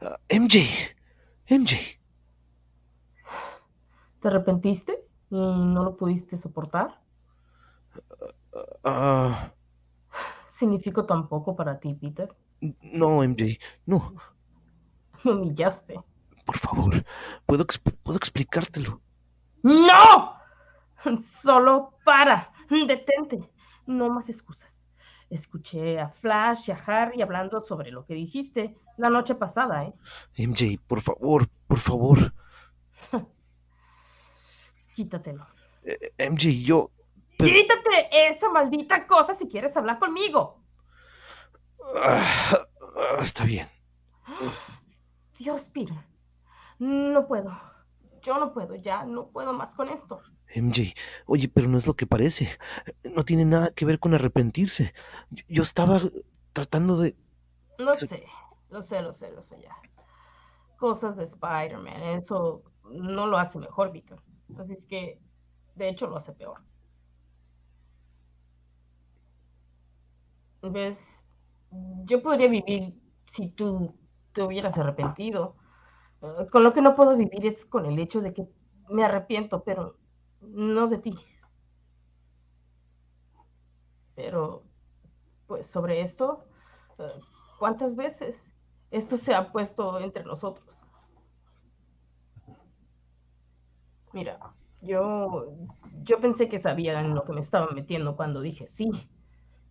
Ah, 0.00 0.18
MJ, 0.28 0.58
MJ. 1.48 2.01
¿Te 4.22 4.28
arrepentiste 4.28 5.04
y 5.30 5.36
no 5.36 5.82
lo 5.82 5.96
pudiste 5.96 6.36
soportar? 6.36 7.02
Ah, 8.84 9.52
¿Significó 10.46 11.04
tan 11.04 11.28
poco 11.28 11.56
para 11.56 11.80
ti, 11.80 11.92
Peter? 11.94 12.32
no, 12.82 13.24
MJ, 13.24 13.58
no. 13.86 14.14
Me 15.24 15.32
humillaste. 15.32 16.00
Por 16.46 16.56
favor, 16.56 17.04
puedo, 17.46 17.66
exp- 17.66 17.96
puedo 18.04 18.16
explicártelo. 18.16 19.00
¡No! 19.64 20.36
Solo 21.20 21.94
para. 22.04 22.52
Detente. 22.70 23.50
No 23.86 24.08
más 24.08 24.28
excusas. 24.28 24.86
Escuché 25.30 25.98
a 25.98 26.08
Flash 26.10 26.68
y 26.68 26.72
a 26.72 26.76
Harry 26.86 27.22
hablando 27.22 27.58
sobre 27.58 27.90
lo 27.90 28.04
que 28.04 28.14
dijiste 28.14 28.76
la 28.98 29.10
noche 29.10 29.34
pasada, 29.34 29.84
¿eh? 29.86 29.94
MJ, 30.36 30.78
por 30.86 31.00
favor, 31.00 31.48
por 31.66 31.78
favor. 31.78 32.32
Quítatelo. 35.02 35.44
Eh, 35.82 36.12
MJ, 36.30 36.62
yo... 36.62 36.90
pero- 37.36 37.52
Quítate 37.52 38.28
esa 38.28 38.48
maldita 38.50 39.06
cosa 39.06 39.34
si 39.34 39.48
quieres 39.48 39.76
hablar 39.76 39.98
conmigo. 39.98 40.62
Ah, 41.96 42.24
ah, 42.52 43.18
está 43.20 43.44
bien. 43.44 43.66
Dios, 45.38 45.68
Peter. 45.68 45.96
No 46.78 47.26
puedo. 47.26 47.50
Yo 48.22 48.38
no 48.38 48.52
puedo, 48.52 48.76
ya 48.76 49.04
no 49.04 49.26
puedo 49.30 49.52
más 49.52 49.74
con 49.74 49.88
esto. 49.88 50.22
MJ, 50.54 50.94
oye, 51.26 51.48
pero 51.48 51.66
no 51.66 51.78
es 51.78 51.86
lo 51.88 51.94
que 51.94 52.06
parece. 52.06 52.48
No 53.12 53.24
tiene 53.24 53.44
nada 53.44 53.70
que 53.74 53.84
ver 53.84 53.98
con 53.98 54.14
arrepentirse. 54.14 54.94
Yo, 55.30 55.44
yo 55.48 55.62
estaba 55.62 56.00
tratando 56.52 56.96
de... 56.96 57.16
No 57.78 57.92
sé, 57.94 58.24
lo 58.70 58.80
sé, 58.82 59.02
lo 59.02 59.10
sé, 59.12 59.32
lo 59.32 59.42
sé 59.42 59.60
ya. 59.60 59.74
Cosas 60.76 61.16
de 61.16 61.24
Spider-Man, 61.24 62.02
eso 62.02 62.62
no 62.84 63.26
lo 63.26 63.38
hace 63.38 63.58
mejor, 63.58 63.90
Peter. 63.90 64.18
Así 64.58 64.72
es 64.74 64.86
que, 64.86 65.20
de 65.74 65.88
hecho, 65.88 66.06
lo 66.06 66.16
hace 66.16 66.32
peor. 66.32 66.60
¿Ves? 70.62 71.26
Yo 72.04 72.22
podría 72.22 72.48
vivir 72.48 72.94
si 73.26 73.48
tú 73.48 73.94
te 74.32 74.42
hubieras 74.42 74.78
arrepentido. 74.78 75.56
Eh, 76.22 76.46
con 76.50 76.64
lo 76.64 76.72
que 76.72 76.82
no 76.82 76.94
puedo 76.96 77.16
vivir 77.16 77.46
es 77.46 77.66
con 77.66 77.86
el 77.86 77.98
hecho 77.98 78.20
de 78.22 78.32
que 78.32 78.48
me 78.88 79.04
arrepiento, 79.04 79.62
pero 79.64 79.96
no 80.40 80.88
de 80.88 80.98
ti. 80.98 81.14
Pero, 84.14 84.62
pues 85.46 85.66
sobre 85.66 86.02
esto, 86.02 86.44
eh, 86.98 87.04
¿cuántas 87.58 87.96
veces 87.96 88.52
esto 88.90 89.16
se 89.16 89.34
ha 89.34 89.52
puesto 89.52 89.98
entre 90.00 90.24
nosotros? 90.24 90.86
Mira, 94.12 94.38
yo, 94.80 95.54
yo 96.04 96.20
pensé 96.20 96.48
que 96.48 96.58
sabía 96.58 97.00
en 97.00 97.14
lo 97.14 97.24
que 97.24 97.32
me 97.32 97.40
estaba 97.40 97.68
metiendo 97.72 98.16
cuando 98.16 98.40
dije 98.40 98.66
sí, 98.66 98.90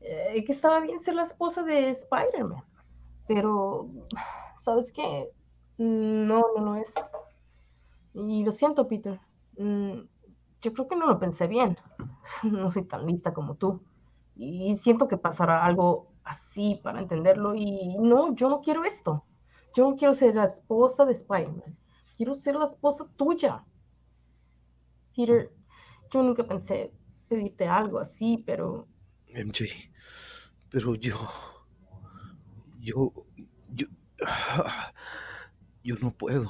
eh, 0.01 0.43
que 0.45 0.51
estaba 0.51 0.79
bien 0.81 0.99
ser 0.99 1.15
la 1.15 1.23
esposa 1.23 1.63
de 1.63 1.89
Spider-Man, 1.89 2.63
pero, 3.27 3.89
¿sabes 4.55 4.91
qué? 4.93 5.29
No, 5.77 6.43
no 6.57 6.65
lo 6.65 6.75
es. 6.77 6.93
Y 8.13 8.43
lo 8.43 8.51
siento, 8.51 8.87
Peter. 8.87 9.19
Mm, 9.57 10.01
Yo 10.61 10.73
creo 10.73 10.87
que 10.87 10.95
no 10.95 11.07
lo 11.07 11.19
pensé 11.19 11.47
bien. 11.47 11.77
No 12.43 12.69
soy 12.69 12.83
tan 12.85 13.05
lista 13.05 13.33
como 13.33 13.55
tú. 13.55 13.81
Y 14.35 14.75
siento 14.75 15.07
que 15.07 15.17
pasará 15.17 15.65
algo 15.65 16.07
así 16.23 16.79
para 16.83 16.99
entenderlo. 16.99 17.55
Y 17.55 17.97
no, 17.99 18.35
yo 18.35 18.49
no 18.49 18.61
quiero 18.61 18.83
esto. 18.85 19.23
Yo 19.75 19.89
no 19.89 19.95
quiero 19.95 20.13
ser 20.13 20.35
la 20.35 20.45
esposa 20.45 21.05
de 21.05 21.13
Spider-Man. 21.13 21.77
Quiero 22.17 22.33
ser 22.33 22.55
la 22.55 22.65
esposa 22.65 23.07
tuya. 23.17 23.65
Peter, 25.15 25.51
yo 26.11 26.23
nunca 26.23 26.47
pensé 26.47 26.93
pedirte 27.27 27.67
algo 27.67 27.99
así, 27.99 28.43
pero 28.45 28.87
MJ, 29.27 29.65
pero 30.69 30.95
yo... 30.95 31.15
Yo... 32.79 33.13
Yo... 33.69 33.87
Yo 35.83 35.95
no 35.99 36.11
puedo. 36.11 36.47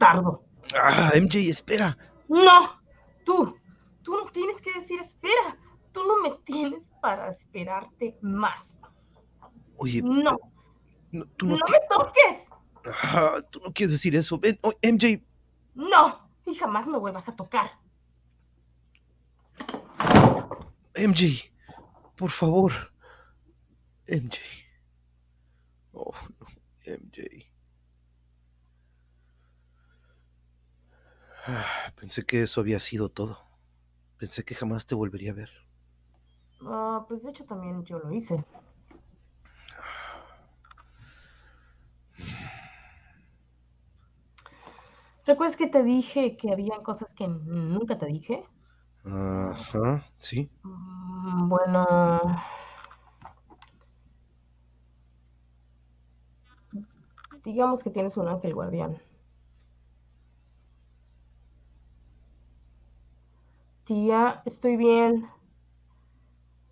bastardo. 0.00 0.44
Ah, 0.74 1.12
MJ, 1.14 1.50
espera. 1.50 1.96
No, 2.28 2.80
tú, 3.24 3.56
tú 4.02 4.12
no 4.12 4.26
tienes 4.32 4.60
que 4.60 4.72
decir 4.74 5.00
espera. 5.00 5.56
Tú 5.92 6.04
no 6.04 6.20
me 6.22 6.36
tienes 6.44 6.92
para 7.00 7.28
esperarte 7.30 8.16
más. 8.22 8.82
Oye, 9.76 10.02
No, 10.02 10.36
no, 11.10 11.24
tú 11.36 11.46
no 11.46 11.56
me 11.56 11.80
toques. 11.88 12.48
Ah, 12.86 13.40
tú 13.50 13.60
no 13.64 13.72
quieres 13.72 13.92
decir 13.92 14.14
eso. 14.16 14.38
Ven, 14.38 14.58
oh, 14.62 14.72
MJ, 14.82 15.22
No, 15.74 16.28
y 16.46 16.54
jamás 16.54 16.86
me 16.86 16.98
vuelvas 16.98 17.28
a 17.28 17.36
tocar. 17.36 17.70
MJ, 20.94 21.50
por 22.16 22.30
favor. 22.30 22.72
MJ. 24.06 24.38
Oh, 25.92 26.12
no, 26.38 26.46
MJ. 26.84 27.46
Ah, 31.46 31.92
pensé 31.96 32.24
que 32.24 32.42
eso 32.42 32.60
había 32.60 32.80
sido 32.80 33.08
todo. 33.08 33.38
Pensé 34.18 34.44
que 34.44 34.54
jamás 34.54 34.84
te 34.86 34.94
volvería 34.94 35.32
a 35.32 35.34
ver. 35.34 35.50
Ah, 36.62 37.04
pues 37.08 37.22
de 37.22 37.30
hecho 37.30 37.44
también 37.44 37.84
yo 37.84 37.98
lo 37.98 38.12
hice. 38.12 38.44
¿Recuerdas 45.26 45.56
que 45.56 45.66
te 45.66 45.82
dije 45.82 46.36
que 46.36 46.50
habían 46.52 46.82
cosas 46.82 47.14
que 47.14 47.26
nunca 47.26 47.96
te 47.98 48.06
dije? 48.06 48.44
Ajá, 49.04 50.04
sí. 50.18 50.50
Mm, 50.62 51.48
Bueno, 51.48 51.86
digamos 57.44 57.82
que 57.84 57.90
tienes 57.90 58.16
un 58.16 58.28
ángel 58.28 58.54
guardián. 58.54 58.98
Tía, 63.84 64.40
estoy 64.46 64.76
bien. 64.78 65.28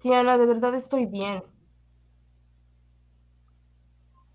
Tiana, 0.00 0.36
de 0.38 0.46
verdad 0.46 0.74
estoy 0.74 1.06
bien. 1.06 1.44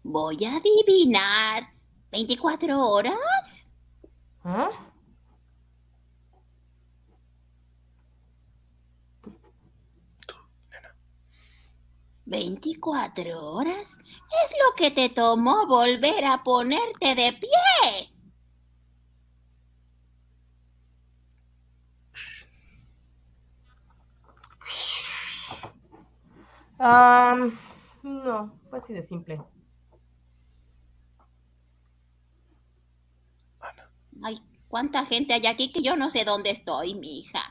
Voy 0.03 0.37
a 0.45 0.55
adivinar. 0.57 1.73
¿24 2.11 2.79
horas? 2.87 3.72
¿Ah? 4.43 4.69
¿24 12.25 13.35
horas? 13.35 13.99
Es 14.45 14.53
lo 14.63 14.75
que 14.75 14.91
te 14.91 15.09
tomó 15.09 15.67
volver 15.67 16.25
a 16.25 16.43
ponerte 16.43 17.15
de 17.15 17.33
pie. 17.33 18.13
Am, 26.79 27.57
no, 28.03 28.59
fue 28.69 28.79
así 28.79 28.93
de 28.93 29.01
simple. 29.01 29.41
Ay, 34.21 34.41
cuánta 34.67 35.05
gente 35.05 35.33
hay 35.33 35.47
aquí 35.47 35.71
que 35.71 35.81
yo 35.81 35.95
no 35.95 36.09
sé 36.09 36.25
dónde 36.25 36.51
estoy, 36.51 36.95
mi 36.95 37.19
hija. 37.19 37.41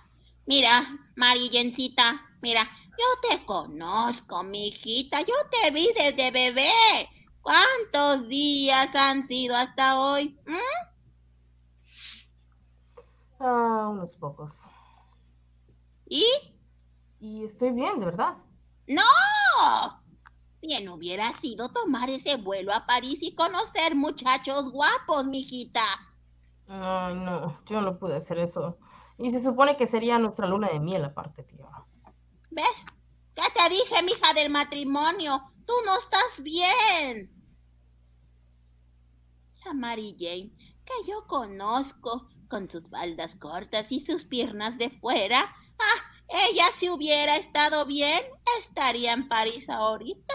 Mira, 0.47 1.11
Mariyencita, 1.17 2.31
mira, 2.41 2.63
yo 2.99 3.29
te 3.29 3.45
conozco, 3.45 4.43
mi 4.45 4.69
hijita, 4.69 5.21
yo 5.21 5.35
te 5.51 5.71
vi 5.71 5.89
desde 5.95 6.31
bebé. 6.31 6.71
¿Cuántos 7.41 8.29
días 8.29 8.95
han 8.95 9.27
sido 9.27 9.57
hasta 9.57 9.99
hoy? 9.99 10.39
¿Mm? 10.47 10.93
Ah, 13.41 13.89
unos 13.91 14.15
pocos. 14.17 14.61
¿Y? 16.09 16.25
Y 17.19 17.45
estoy 17.45 17.71
bien, 17.71 17.99
de 17.99 18.07
verdad. 18.07 18.37
¡No! 18.87 20.03
Bien 20.61 20.89
hubiera 20.89 21.33
sido 21.33 21.69
tomar 21.71 22.09
ese 22.11 22.37
vuelo 22.37 22.73
a 22.73 22.87
París 22.87 23.21
y 23.23 23.35
conocer 23.35 23.97
muchachos 23.97 24.71
guapos, 24.71 25.27
mijita. 25.27 25.83
Ay, 26.75 27.17
no, 27.17 27.63
yo 27.67 27.83
no 27.83 27.99
pude 27.99 28.17
hacer 28.17 28.39
eso. 28.39 28.79
Y 29.19 29.31
se 29.31 29.43
supone 29.43 29.77
que 29.77 29.87
sería 29.87 30.19
nuestra 30.19 30.47
luna 30.47 30.71
de 30.71 30.81
miel 30.81 31.05
aparte, 31.05 31.43
tío. 31.43 31.69
¿Ves? 32.51 32.87
Ya 33.37 33.45
te 33.55 33.75
dije, 33.75 34.03
mija 34.03 34.33
del 34.33 34.51
matrimonio, 34.51 35.53
tú 35.67 35.75
no 35.85 35.99
estás 35.99 36.43
bien. 36.43 37.31
La 39.67 39.75
Mary 39.75 40.17
Jane, 40.19 40.53
que 40.85 40.95
yo 41.07 41.27
conozco, 41.27 42.29
con 42.49 42.69
sus 42.71 42.89
faldas 42.89 43.37
cortas 43.37 43.93
y 43.93 44.01
sus 44.01 44.25
piernas 44.25 44.79
de 44.79 44.89
fuera. 44.89 45.41
Ah, 45.79 46.35
ella 46.49 46.65
si 46.73 46.89
hubiera 46.89 47.37
estado 47.37 47.85
bien, 47.85 48.23
estaría 48.59 49.13
en 49.13 49.29
París 49.29 49.69
ahorita. 49.69 50.35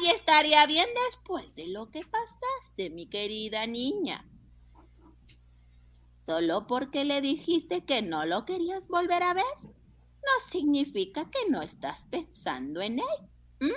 Nadie 0.00 0.16
estaría 0.16 0.66
bien 0.66 0.88
después 1.06 1.54
de 1.54 1.68
lo 1.68 1.90
que 1.92 2.04
pasaste, 2.04 2.90
mi 2.90 3.08
querida 3.08 3.66
niña. 3.68 4.24
Solo 6.28 6.66
porque 6.66 7.06
le 7.06 7.22
dijiste 7.22 7.86
que 7.86 8.02
no 8.02 8.26
lo 8.26 8.44
querías 8.44 8.88
volver 8.88 9.22
a 9.22 9.32
ver, 9.32 9.46
no 9.62 10.50
significa 10.50 11.30
que 11.30 11.48
no 11.48 11.62
estás 11.62 12.04
pensando 12.04 12.82
en 12.82 12.98
él. 12.98 13.72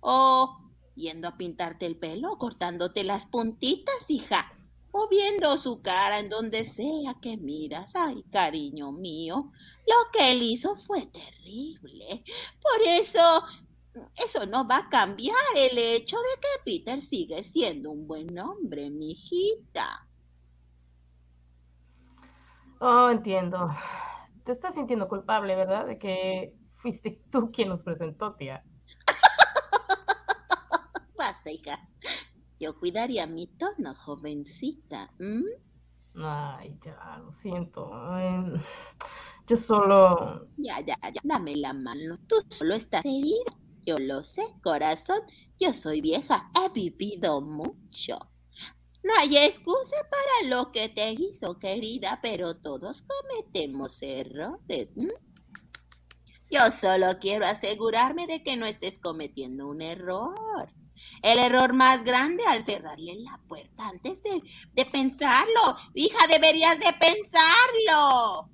O 0.00 0.60
yendo 0.94 1.28
a 1.28 1.38
pintarte 1.38 1.86
el 1.86 1.96
pelo, 1.96 2.36
cortándote 2.36 3.04
las 3.04 3.24
puntitas, 3.24 4.10
hija, 4.10 4.52
o 4.92 5.08
viendo 5.08 5.56
su 5.56 5.80
cara 5.80 6.18
en 6.18 6.28
donde 6.28 6.66
sea 6.66 7.14
que 7.22 7.38
miras. 7.38 7.96
Ay, 7.96 8.22
cariño 8.24 8.92
mío, 8.92 9.50
lo 9.86 10.10
que 10.12 10.30
él 10.30 10.42
hizo 10.42 10.76
fue 10.76 11.06
terrible. 11.06 12.22
Por 12.60 12.86
eso, 12.86 13.42
eso 14.22 14.44
no 14.44 14.68
va 14.68 14.76
a 14.76 14.88
cambiar 14.90 15.56
el 15.56 15.78
hecho 15.78 16.18
de 16.18 16.40
que 16.42 16.64
Peter 16.66 17.00
sigue 17.00 17.42
siendo 17.42 17.92
un 17.92 18.06
buen 18.06 18.38
hombre, 18.38 18.90
mi 18.90 19.12
hijita. 19.12 20.03
Oh, 22.86 23.08
entiendo. 23.08 23.70
Te 24.44 24.52
estás 24.52 24.74
sintiendo 24.74 25.08
culpable, 25.08 25.56
¿verdad? 25.56 25.86
De 25.86 25.98
que 25.98 26.54
fuiste 26.74 27.18
tú 27.30 27.50
quien 27.50 27.70
nos 27.70 27.82
presentó, 27.82 28.34
tía. 28.34 28.62
Basta, 31.18 31.50
hija. 31.50 31.88
Yo 32.60 32.78
cuidaría 32.78 33.26
mi 33.26 33.46
tono, 33.46 33.94
jovencita. 33.94 35.10
Ay, 36.14 36.78
ya, 36.84 37.22
lo 37.24 37.32
siento. 37.32 37.88
Ay, 37.90 38.52
Yo 39.46 39.56
solo... 39.56 40.46
Ya, 40.58 40.78
ya, 40.80 40.98
ya. 41.10 41.22
Dame 41.22 41.56
la 41.56 41.72
mano. 41.72 42.18
Tú 42.28 42.36
solo 42.50 42.74
estás 42.74 43.02
herida. 43.06 43.56
Yo 43.86 43.96
lo 43.96 44.22
sé, 44.24 44.42
corazón. 44.62 45.20
Yo 45.58 45.72
soy 45.72 46.02
vieja. 46.02 46.50
He 46.54 46.68
vivido 46.68 47.40
mucho. 47.40 48.18
No 49.04 49.12
hay 49.18 49.36
excusa 49.36 49.96
para 50.10 50.48
lo 50.48 50.72
que 50.72 50.88
te 50.88 51.12
hizo, 51.12 51.58
querida, 51.58 52.20
pero 52.22 52.56
todos 52.56 53.02
cometemos 53.02 54.00
errores. 54.00 54.94
¿m? 54.96 55.12
Yo 56.50 56.70
solo 56.70 57.08
quiero 57.20 57.44
asegurarme 57.44 58.26
de 58.26 58.42
que 58.42 58.56
no 58.56 58.64
estés 58.64 58.98
cometiendo 58.98 59.68
un 59.68 59.82
error. 59.82 60.72
El 61.22 61.38
error 61.38 61.74
más 61.74 62.02
grande 62.02 62.44
al 62.46 62.62
cerrarle 62.62 63.16
la 63.16 63.38
puerta 63.46 63.88
antes 63.88 64.22
de, 64.22 64.40
de 64.72 64.86
pensarlo. 64.86 65.76
Hija, 65.92 66.26
deberías 66.26 66.78
de 66.78 66.92
pensarlo. 66.98 68.50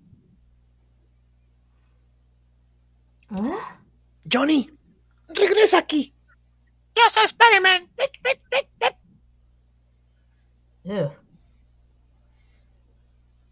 ¿Ah? 3.29 3.81
Johnny, 4.33 4.69
regresa 5.29 5.79
aquí. 5.79 6.13
Yo 6.97 7.03
soy 7.15 7.27
Spider-Man. 7.27 7.89
Ugh. 10.85 11.12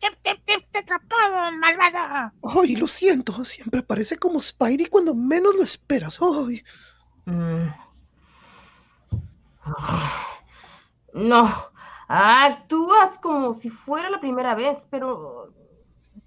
Te, 0.00 0.10
te, 0.22 0.34
te, 0.46 0.60
te 0.70 0.78
atrapado, 0.78 1.52
malvado. 1.58 2.32
Ay, 2.44 2.76
lo 2.76 2.86
siento, 2.86 3.44
siempre 3.44 3.80
aparece 3.80 4.16
como 4.16 4.40
Spidey 4.40 4.86
cuando 4.86 5.14
menos 5.14 5.54
lo 5.56 5.62
esperas. 5.62 6.18
Ay, 6.20 6.62
Mm. 7.26 7.68
No, 11.14 11.48
actúas 12.06 13.18
como 13.18 13.52
si 13.52 13.70
fuera 13.70 14.08
la 14.10 14.20
primera 14.20 14.54
vez, 14.54 14.86
pero 14.90 15.52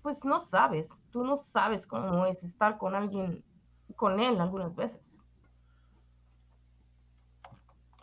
pues 0.01 0.25
no 0.25 0.39
sabes, 0.39 1.05
tú 1.11 1.23
no 1.23 1.37
sabes 1.37 1.85
cómo 1.85 2.25
es 2.25 2.43
estar 2.43 2.77
con 2.77 2.95
alguien, 2.95 3.43
con 3.95 4.19
él 4.19 4.41
algunas 4.41 4.75
veces. 4.75 5.20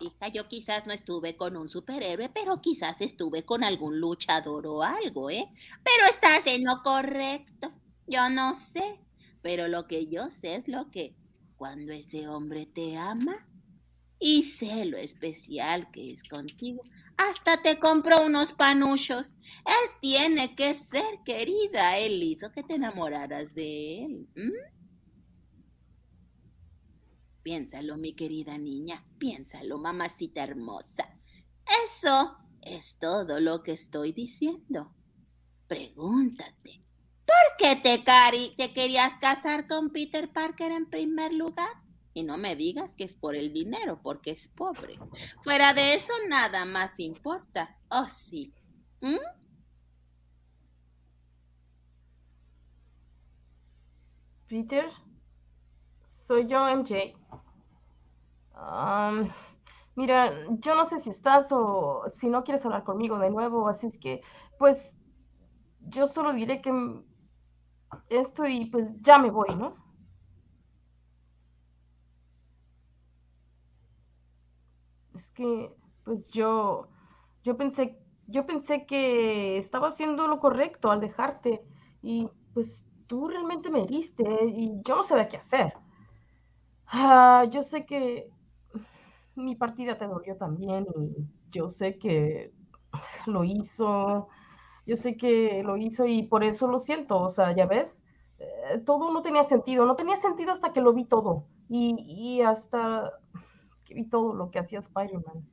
Hija, 0.01 0.29
yo 0.29 0.49
quizás 0.49 0.87
no 0.87 0.93
estuve 0.93 1.37
con 1.37 1.57
un 1.57 1.69
superhéroe, 1.69 2.29
pero 2.29 2.61
quizás 2.61 3.01
estuve 3.01 3.45
con 3.45 3.65
algún 3.65 3.99
luchador 3.99 4.67
o 4.69 4.83
algo, 4.83 5.29
¿eh? 5.29 5.49
Pero 5.83 6.07
estás 6.09 6.47
en 6.47 6.65
lo 6.65 6.83
correcto. 6.85 7.73
Yo 8.07 8.31
no 8.31 8.55
sé, 8.55 9.01
pero 9.43 9.67
lo 9.67 9.89
que 9.89 10.07
yo 10.07 10.31
sé 10.31 10.55
es 10.55 10.69
lo 10.69 10.91
que 10.91 11.17
cuando 11.57 11.93
ese 11.93 12.29
hombre 12.29 12.67
te 12.67 12.97
ama 12.97 13.35
y 14.21 14.45
sé 14.45 14.85
lo 14.85 14.97
especial 14.97 15.91
que 15.91 16.13
es 16.13 16.23
contigo, 16.23 16.83
hasta 17.17 17.61
te 17.61 17.81
compró 17.81 18.25
unos 18.25 18.53
panuchos. 18.53 19.35
Él 19.67 19.91
tiene 20.01 20.55
que 20.55 20.75
ser 20.75 21.23
querida, 21.25 21.99
él 21.99 22.23
hizo 22.23 22.53
que 22.53 22.63
te 22.63 22.75
enamoraras 22.75 23.55
de 23.55 24.05
él. 24.05 24.29
¿m? 24.37 24.53
Piénsalo, 27.49 27.97
mi 27.97 28.13
querida 28.13 28.59
niña, 28.59 29.03
piénsalo, 29.19 29.79
mamacita 29.79 30.43
hermosa. 30.43 31.19
Eso 31.87 32.37
es 32.61 32.99
todo 32.99 33.41
lo 33.41 33.63
que 33.63 33.73
estoy 33.73 34.13
diciendo. 34.13 34.95
Pregúntate, 35.67 36.85
¿por 37.25 37.57
qué 37.59 37.77
te, 37.77 38.05
cari- 38.05 38.55
te 38.59 38.75
querías 38.75 39.17
casar 39.17 39.67
con 39.67 39.89
Peter 39.89 40.31
Parker 40.31 40.73
en 40.73 40.91
primer 40.91 41.33
lugar? 41.33 41.71
Y 42.13 42.23
no 42.23 42.37
me 42.37 42.55
digas 42.55 42.95
que 42.95 43.05
es 43.05 43.17
por 43.17 43.35
el 43.35 43.51
dinero, 43.55 43.99
porque 44.03 44.33
es 44.33 44.49
pobre. 44.49 44.99
Fuera 45.43 45.73
de 45.73 45.95
eso, 45.95 46.13
nada 46.29 46.67
más 46.67 47.01
importa. 47.01 47.79
Oh, 47.89 48.11
sí. 48.11 48.53
¿Mm? 49.01 49.17
Peter, 54.49 54.91
soy 56.29 56.47
yo, 56.47 56.69
MJ. 56.69 57.15
Mira, 59.97 60.33
yo 60.61 60.75
no 60.77 60.85
sé 60.85 60.99
si 60.99 61.11
estás 61.11 61.49
o 61.53 62.05
si 62.09 62.31
no 62.31 62.45
quieres 62.45 62.65
hablar 62.65 62.85
conmigo 62.85 63.19
de 63.19 63.31
nuevo, 63.31 63.69
así 63.69 63.89
es 63.89 63.99
que, 63.99 64.21
pues, 64.59 64.95
yo 65.81 66.07
solo 66.07 66.33
diré 66.35 66.61
que 66.63 66.73
esto 68.11 68.45
y 68.47 68.67
pues 68.67 69.01
ya 69.03 69.19
me 69.19 69.31
voy, 69.31 69.55
¿no? 69.55 69.75
Es 75.15 75.31
que, 75.31 75.71
pues 76.05 76.31
yo, 76.31 76.89
yo 77.45 77.57
pensé, 77.57 77.99
yo 78.27 78.47
pensé 78.47 78.87
que 78.87 79.57
estaba 79.59 79.89
haciendo 79.89 80.29
lo 80.29 80.39
correcto 80.41 80.91
al 80.91 81.01
dejarte 81.01 81.63
y 82.03 82.29
pues 82.55 82.87
tú 83.07 83.29
realmente 83.29 83.71
me 83.71 83.83
heriste 83.83 84.25
y 84.47 84.81
yo 84.85 84.97
no 84.97 85.03
sabía 85.03 85.29
qué 85.29 85.37
hacer. 85.39 85.75
Ah, 86.91 87.45
yo 87.53 87.63
sé 87.63 87.85
que 87.87 88.31
mi 89.37 89.55
partida 89.57 89.97
te 89.97 90.07
dolió 90.07 90.37
también 90.37 90.87
y 90.97 91.27
yo 91.51 91.69
sé 91.69 91.99
que 91.99 92.53
lo 93.27 93.45
hizo, 93.45 94.29
yo 94.87 94.97
sé 94.97 95.17
que 95.17 95.63
lo 95.65 95.77
hizo 95.77 96.07
y 96.07 96.25
por 96.25 96.45
eso 96.45 96.69
lo 96.69 96.79
siento, 96.79 97.21
o 97.21 97.29
sea, 97.31 97.55
ya 97.55 97.67
ves, 97.67 98.05
Eh, 98.41 98.81
todo 98.87 99.13
no 99.13 99.23
tenía 99.23 99.45
sentido, 99.45 99.87
no 99.87 99.97
tenía 99.97 100.17
sentido 100.17 100.53
hasta 100.53 100.73
que 100.73 100.81
lo 100.83 100.93
vi 100.95 101.05
todo 101.07 101.45
y, 101.71 101.97
y 102.39 102.43
hasta 102.43 103.13
que 103.85 103.95
vi 103.95 104.05
todo 104.09 104.35
lo 104.35 104.51
que 104.51 104.61
hacía 104.61 104.81
Spider-Man. 104.81 105.45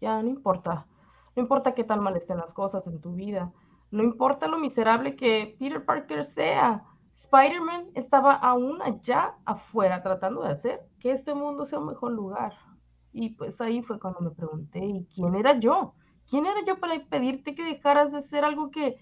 Ya, 0.00 0.22
no 0.22 0.28
importa. 0.30 0.86
No 1.34 1.42
importa 1.42 1.74
qué 1.74 1.84
tan 1.84 2.00
mal 2.02 2.16
estén 2.16 2.38
las 2.38 2.54
cosas 2.54 2.86
en 2.86 3.00
tu 3.00 3.12
vida. 3.14 3.52
No 3.90 4.02
importa 4.02 4.48
lo 4.48 4.58
miserable 4.58 5.16
que 5.16 5.56
Peter 5.58 5.84
Parker 5.84 6.24
sea. 6.24 6.84
Spider-Man 7.12 7.90
estaba 7.94 8.34
aún 8.34 8.82
allá 8.82 9.36
afuera 9.44 10.02
tratando 10.02 10.42
de 10.42 10.50
hacer 10.50 10.86
que 11.00 11.12
este 11.12 11.34
mundo 11.34 11.64
sea 11.64 11.78
un 11.78 11.86
mejor 11.86 12.12
lugar. 12.12 12.52
Y 13.12 13.30
pues 13.30 13.60
ahí 13.60 13.82
fue 13.82 13.98
cuando 13.98 14.20
me 14.20 14.30
pregunté, 14.30 14.84
¿y 14.84 15.06
quién 15.06 15.34
era 15.34 15.58
yo? 15.58 15.94
¿Quién 16.28 16.44
era 16.44 16.62
yo 16.66 16.78
para 16.78 17.02
pedirte 17.06 17.54
que 17.54 17.64
dejaras 17.64 18.12
de 18.12 18.20
ser 18.20 18.44
algo 18.44 18.70
que, 18.70 18.98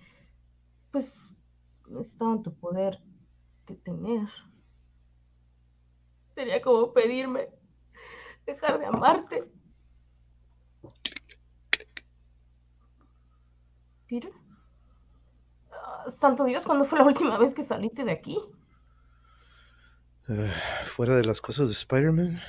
pues, 0.92 1.36
no 1.88 2.00
estaba 2.00 2.32
en 2.32 2.42
tu 2.42 2.54
poder 2.54 3.02
de 3.66 3.74
tener? 3.76 4.28
Sería 6.28 6.60
como 6.60 6.92
pedirme 6.92 7.48
dejar 8.46 8.78
de 8.78 8.86
amarte. 8.86 9.50
Peter. 14.06 14.43
Santo 16.08 16.44
Dios, 16.44 16.64
¿cuándo 16.64 16.84
fue 16.84 16.98
la 16.98 17.04
última 17.04 17.38
vez 17.38 17.54
que 17.54 17.62
saliste 17.62 18.04
de 18.04 18.12
aquí? 18.12 18.38
Eh, 20.28 20.52
fuera 20.86 21.16
de 21.16 21.24
las 21.24 21.40
cosas 21.40 21.68
de 21.68 21.74
Spider-Man, 21.74 22.40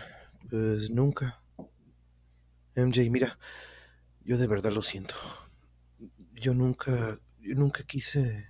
pues 0.49 0.89
nunca. 0.89 1.41
MJ, 2.75 3.09
mira, 3.09 3.37
yo 4.23 4.37
de 4.37 4.47
verdad 4.47 4.71
lo 4.71 4.81
siento. 4.81 5.15
Yo 6.33 6.53
nunca, 6.53 7.19
yo 7.39 7.55
nunca 7.55 7.83
quise... 7.83 8.49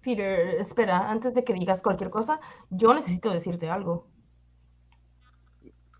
Peter, 0.00 0.48
espera, 0.58 1.10
antes 1.10 1.34
de 1.34 1.44
que 1.44 1.52
digas 1.52 1.82
cualquier 1.82 2.10
cosa, 2.10 2.40
yo 2.70 2.94
necesito 2.94 3.30
decirte 3.30 3.68
algo. 3.68 4.08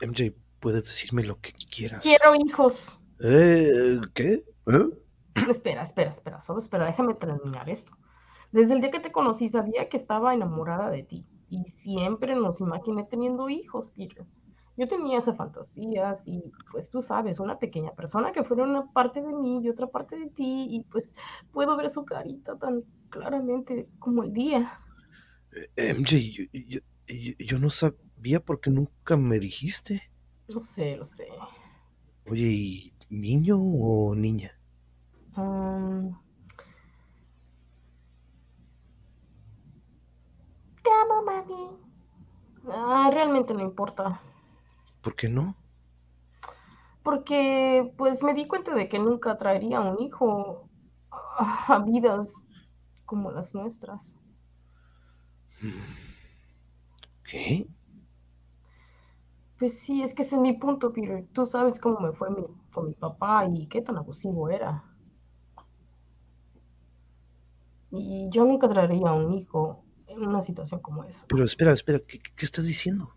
MJ, 0.00 0.34
puedes 0.60 0.84
decirme 0.84 1.22
lo 1.22 1.40
que 1.40 1.52
quieras. 1.52 2.02
Quiero 2.02 2.34
hijos. 2.34 2.98
Eh, 3.20 4.00
¿Qué? 4.14 4.44
¿Eh? 4.66 5.04
Espera, 5.50 5.82
espera, 5.82 6.10
espera, 6.10 6.40
solo 6.40 6.60
espera, 6.60 6.86
déjame 6.86 7.14
terminar 7.14 7.68
esto. 7.68 7.92
Desde 8.54 8.74
el 8.74 8.80
día 8.80 8.92
que 8.92 9.00
te 9.00 9.10
conocí 9.10 9.48
sabía 9.48 9.88
que 9.88 9.96
estaba 9.96 10.32
enamorada 10.32 10.88
de 10.88 11.02
ti 11.02 11.26
y 11.50 11.64
siempre 11.64 12.36
nos 12.36 12.60
imaginé 12.60 13.02
teniendo 13.02 13.48
hijos, 13.48 13.90
Peter. 13.90 14.24
Yo 14.76 14.86
tenía 14.86 15.18
esas 15.18 15.36
fantasías 15.36 16.22
y 16.28 16.52
pues 16.70 16.88
tú 16.88 17.02
sabes, 17.02 17.40
una 17.40 17.58
pequeña 17.58 17.90
persona 17.96 18.30
que 18.30 18.44
fuera 18.44 18.62
una 18.62 18.92
parte 18.92 19.20
de 19.22 19.32
mí 19.32 19.58
y 19.60 19.68
otra 19.68 19.88
parte 19.88 20.16
de 20.16 20.28
ti 20.30 20.68
y 20.70 20.84
pues 20.84 21.16
puedo 21.50 21.76
ver 21.76 21.88
su 21.88 22.04
carita 22.04 22.56
tan 22.56 22.84
claramente 23.10 23.88
como 23.98 24.22
el 24.22 24.32
día. 24.32 24.78
Eh, 25.76 25.90
MJ, 25.90 26.16
yo, 26.32 26.44
yo- 26.52 26.80
yo- 27.08 27.32
yo 27.44 27.58
no 27.58 27.70
sabía 27.70 28.38
porque 28.38 28.70
nunca 28.70 29.16
me 29.16 29.40
dijiste. 29.40 30.00
Lo 30.46 30.60
sé, 30.60 30.96
lo 30.96 31.02
sé. 31.04 31.26
Oye, 32.30 32.46
¿y 32.46 32.92
niño 33.10 33.58
o 33.60 34.14
niña? 34.14 34.52
Mm. 35.36 36.10
Te 40.82 40.90
amo, 41.14 41.22
mami. 41.22 41.70
Ah, 42.68 43.10
realmente 43.12 43.54
no 43.54 43.60
importa. 43.60 44.20
¿Por 45.02 45.14
qué 45.14 45.28
no? 45.28 45.54
Porque 47.02 47.92
pues 47.98 48.22
me 48.22 48.34
di 48.34 48.46
cuenta 48.46 48.74
de 48.74 48.88
que 48.88 48.98
nunca 48.98 49.36
traería 49.36 49.80
un 49.80 50.00
hijo 50.00 50.68
a 51.10 51.78
vidas 51.80 52.48
como 53.04 53.30
las 53.30 53.54
nuestras. 53.54 54.16
¿Qué? 57.24 57.66
Pues 59.58 59.78
sí, 59.78 60.02
es 60.02 60.14
que 60.14 60.22
ese 60.22 60.36
es 60.36 60.40
mi 60.40 60.54
punto, 60.54 60.92
Peter. 60.92 61.26
Tú 61.32 61.44
sabes 61.44 61.78
cómo 61.78 62.00
me 62.00 62.12
fue 62.12 62.30
mi, 62.30 62.44
con 62.72 62.88
mi 62.88 62.94
papá 62.94 63.46
y 63.46 63.66
qué 63.66 63.82
tan 63.82 63.96
abusivo 63.98 64.48
era. 64.48 64.84
Y 67.90 68.28
yo 68.30 68.44
nunca 68.44 68.68
traería 68.68 69.12
un 69.12 69.34
hijo 69.34 69.83
en 70.16 70.28
una 70.28 70.40
situación 70.40 70.80
como 70.80 71.04
esa. 71.04 71.26
Pero 71.28 71.44
espera, 71.44 71.72
espera, 71.72 71.98
¿qué, 71.98 72.18
qué 72.18 72.44
estás 72.44 72.66
diciendo? 72.66 73.14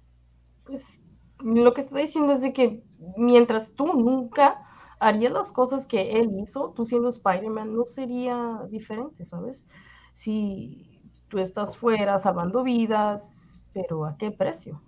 Pues 0.65 1.03
lo 1.39 1.73
que 1.73 1.81
estoy 1.81 2.01
diciendo 2.01 2.33
es 2.33 2.41
de 2.41 2.53
que 2.53 2.83
mientras 3.15 3.73
tú 3.73 3.93
nunca 3.93 4.63
harías 4.99 5.31
las 5.31 5.51
cosas 5.51 5.85
que 5.85 6.19
él 6.19 6.31
hizo, 6.41 6.73
tú 6.75 6.85
siendo 6.85 7.09
Spider-Man 7.09 7.75
no 7.75 7.85
sería 7.85 8.61
diferente, 8.69 9.25
¿sabes? 9.25 9.69
Si 10.13 10.99
tú 11.27 11.39
estás 11.39 11.77
fuera 11.77 12.17
salvando 12.17 12.63
vidas, 12.63 13.61
pero 13.73 14.05
¿a 14.05 14.17
qué 14.17 14.31
precio? 14.31 14.81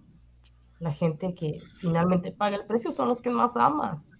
La 0.79 0.93
gente 0.93 1.35
que 1.35 1.59
finalmente 1.79 2.31
paga 2.31 2.55
el 2.55 2.65
precio 2.65 2.89
son 2.91 3.09
los 3.09 3.21
que 3.21 3.29
más 3.29 3.57
amas. 3.57 4.11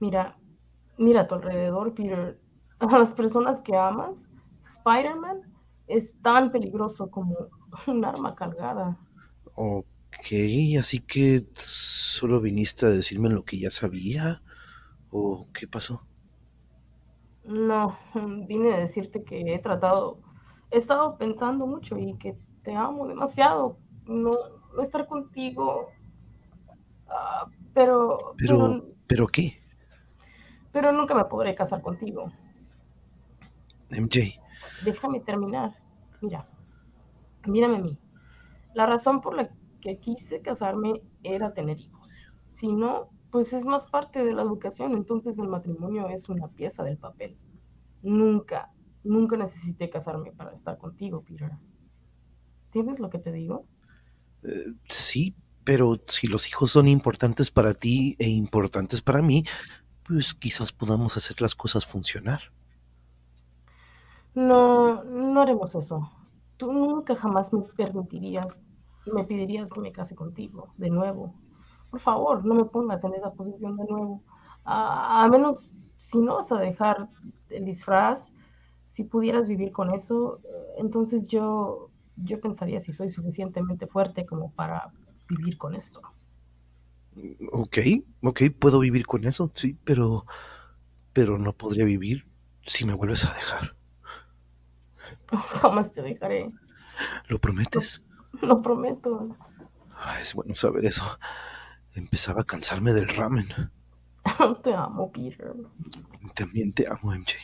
Mira, 0.00 0.36
mira 0.98 1.22
a 1.22 1.28
tu 1.28 1.36
alrededor, 1.36 1.94
Peter. 1.94 2.38
A 2.80 2.98
las 2.98 3.14
personas 3.14 3.60
que 3.60 3.76
amas, 3.76 4.28
Spider-Man 4.62 5.42
es 5.86 6.20
tan 6.20 6.50
peligroso 6.50 7.10
como 7.10 7.36
un 7.86 8.04
arma 8.04 8.34
cargada. 8.34 8.98
Ok, 9.54 10.32
así 10.78 11.00
que 11.00 11.46
solo 11.54 12.40
viniste 12.40 12.86
a 12.86 12.90
decirme 12.90 13.28
lo 13.30 13.44
que 13.44 13.58
ya 13.58 13.70
sabía. 13.70 14.42
¿O 15.10 15.48
qué 15.52 15.68
pasó? 15.68 16.06
No, 17.44 17.98
vine 18.48 18.74
a 18.74 18.78
decirte 18.78 19.24
que 19.24 19.54
he 19.54 19.58
tratado, 19.58 20.20
he 20.70 20.78
estado 20.78 21.16
pensando 21.18 21.66
mucho 21.66 21.98
y 21.98 22.16
que 22.18 22.36
te 22.62 22.74
amo 22.74 23.06
demasiado. 23.08 23.78
No, 24.06 24.30
no 24.74 24.82
estar 24.82 25.06
contigo. 25.06 25.88
ah, 27.08 27.46
pero, 27.74 28.36
Pero, 28.36 28.56
pero, 28.58 28.82
¿pero 29.06 29.26
qué? 29.28 29.60
pero 30.72 30.92
nunca 30.92 31.14
me 31.14 31.24
podré 31.26 31.54
casar 31.54 31.82
contigo. 31.82 32.30
MJ, 33.90 34.40
Déjame 34.84 35.20
terminar. 35.20 35.74
Mira, 36.20 36.48
mírame 37.46 37.76
a 37.76 37.80
mí. 37.80 37.98
La 38.74 38.86
razón 38.86 39.20
por 39.20 39.34
la 39.34 39.50
que 39.80 39.98
quise 39.98 40.40
casarme 40.40 41.02
era 41.22 41.52
tener 41.52 41.80
hijos. 41.80 42.24
Si 42.46 42.72
no, 42.72 43.10
pues 43.30 43.52
es 43.52 43.64
más 43.64 43.86
parte 43.86 44.24
de 44.24 44.32
la 44.32 44.42
educación. 44.42 44.92
Entonces 44.92 45.38
el 45.38 45.48
matrimonio 45.48 46.08
es 46.08 46.28
una 46.28 46.48
pieza 46.48 46.82
del 46.84 46.98
papel. 46.98 47.36
Nunca, 48.02 48.72
nunca 49.02 49.36
necesité 49.36 49.90
casarme 49.90 50.32
para 50.32 50.52
estar 50.52 50.78
contigo, 50.78 51.22
Peter. 51.22 51.52
¿Entiendes 52.66 53.00
lo 53.00 53.10
que 53.10 53.18
te 53.18 53.32
digo? 53.32 53.66
eh, 54.42 54.72
sí, 54.88 55.34
pero 55.64 55.94
si 56.06 56.26
los 56.26 56.48
hijos 56.48 56.70
son 56.70 56.88
importantes 56.88 57.50
para 57.50 57.74
ti 57.74 58.16
e 58.18 58.28
importantes 58.28 59.02
para 59.02 59.22
mí, 59.22 59.44
pues 60.02 60.34
quizás 60.34 60.72
podamos 60.72 61.16
hacer 61.16 61.40
las 61.42 61.54
cosas 61.54 61.84
funcionar. 61.86 62.40
No, 64.48 65.04
no 65.04 65.40
haremos 65.40 65.74
eso. 65.74 66.10
Tú 66.56 66.72
nunca 66.72 67.16
jamás 67.16 67.52
me 67.52 67.62
permitirías 67.62 68.64
me 69.06 69.24
pedirías 69.24 69.70
que 69.70 69.80
me 69.80 69.92
case 69.92 70.14
contigo 70.14 70.72
de 70.76 70.90
nuevo. 70.90 71.34
Por 71.90 72.00
favor, 72.00 72.44
no 72.44 72.54
me 72.54 72.64
pongas 72.64 73.02
en 73.04 73.14
esa 73.14 73.32
posición 73.32 73.76
de 73.76 73.84
nuevo. 73.84 74.22
A, 74.64 75.26
menos 75.30 75.78
si 75.96 76.18
no 76.20 76.36
vas 76.36 76.52
a 76.52 76.58
dejar 76.58 77.08
el 77.48 77.64
disfraz, 77.64 78.34
si 78.84 79.04
pudieras 79.04 79.48
vivir 79.48 79.72
con 79.72 79.92
eso, 79.92 80.40
entonces 80.76 81.28
yo, 81.28 81.90
yo 82.16 82.40
pensaría 82.40 82.78
si 82.78 82.92
soy 82.92 83.08
suficientemente 83.08 83.86
fuerte 83.86 84.26
como 84.26 84.52
para 84.52 84.92
vivir 85.28 85.58
con 85.58 85.74
esto. 85.74 86.00
Ok, 87.52 87.78
ok, 88.22 88.42
puedo 88.58 88.78
vivir 88.78 89.06
con 89.06 89.24
eso, 89.24 89.50
sí, 89.54 89.76
pero, 89.84 90.26
pero 91.12 91.38
no 91.38 91.52
podría 91.52 91.84
vivir 91.84 92.26
si 92.66 92.84
me 92.84 92.94
vuelves 92.94 93.24
a 93.24 93.34
dejar. 93.34 93.79
Jamás 95.60 95.92
te 95.92 96.02
dejaré. 96.02 96.52
¿Lo 97.28 97.38
prometes? 97.38 98.02
Lo 98.40 98.62
prometo. 98.62 99.36
Ah, 99.96 100.20
es 100.20 100.34
bueno 100.34 100.54
saber 100.54 100.84
eso. 100.84 101.04
Empezaba 101.94 102.42
a 102.42 102.44
cansarme 102.44 102.92
del 102.92 103.08
ramen. 103.08 103.48
Te 104.62 104.74
amo, 104.74 105.10
Peter. 105.10 105.54
También 106.34 106.72
te 106.72 106.86
amo, 106.88 107.12
MJ. 107.12 107.34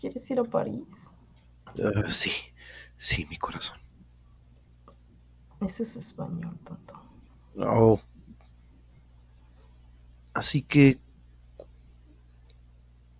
¿Quieres 0.00 0.30
ir 0.30 0.38
a 0.38 0.44
París? 0.44 1.10
Ah, 1.66 2.10
sí, 2.10 2.30
sí, 2.96 3.26
mi 3.28 3.36
corazón. 3.36 3.78
Eso 5.60 5.82
es 5.82 5.96
español, 5.96 6.58
tonto. 6.64 6.94
Oh. 7.58 8.00
Así 10.34 10.62
que, 10.62 10.98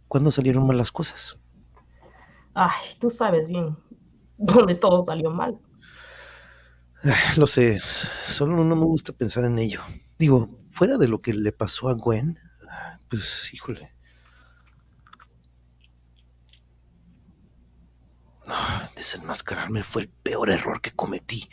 ¿cuándo 0.06 0.30
salieron 0.30 0.66
mal 0.66 0.76
las 0.76 0.92
cosas? 0.92 1.38
Ay, 2.58 2.96
tú 2.98 3.10
sabes 3.10 3.50
bien 3.50 3.76
dónde 4.38 4.74
todo 4.76 5.04
salió 5.04 5.30
mal. 5.30 5.60
Lo 7.36 7.46
sé, 7.46 7.78
solo 7.80 8.64
no 8.64 8.74
me 8.74 8.84
gusta 8.86 9.12
pensar 9.12 9.44
en 9.44 9.58
ello. 9.58 9.82
Digo, 10.18 10.56
fuera 10.70 10.96
de 10.96 11.06
lo 11.06 11.20
que 11.20 11.34
le 11.34 11.52
pasó 11.52 11.90
a 11.90 11.92
Gwen, 11.92 12.38
pues 13.08 13.52
híjole. 13.52 13.92
Ah, 18.48 18.88
Desenmascararme 18.96 19.82
fue 19.82 20.02
el 20.02 20.08
peor 20.08 20.48
error 20.48 20.80
que 20.80 20.92
cometí. 20.92 21.50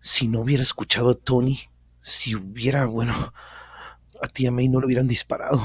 Si 0.00 0.26
no 0.26 0.40
hubiera 0.40 0.64
escuchado 0.64 1.10
a 1.10 1.14
Tony, 1.14 1.60
si 2.00 2.34
hubiera, 2.34 2.86
bueno, 2.86 3.14
a 4.20 4.26
ti 4.26 4.44
a 4.44 4.50
May 4.50 4.68
no 4.68 4.80
lo 4.80 4.86
hubieran 4.86 5.06
disparado. 5.06 5.62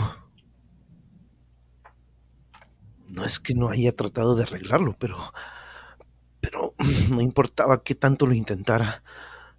No 3.10 3.24
es 3.24 3.40
que 3.40 3.54
no 3.54 3.70
haya 3.70 3.94
tratado 3.94 4.36
de 4.36 4.44
arreglarlo, 4.44 4.96
pero 4.98 5.34
pero 6.46 6.76
no 7.16 7.22
importaba 7.22 7.84
qué 7.84 7.96
tanto 7.96 8.28
lo 8.28 8.34
intentara, 8.34 9.04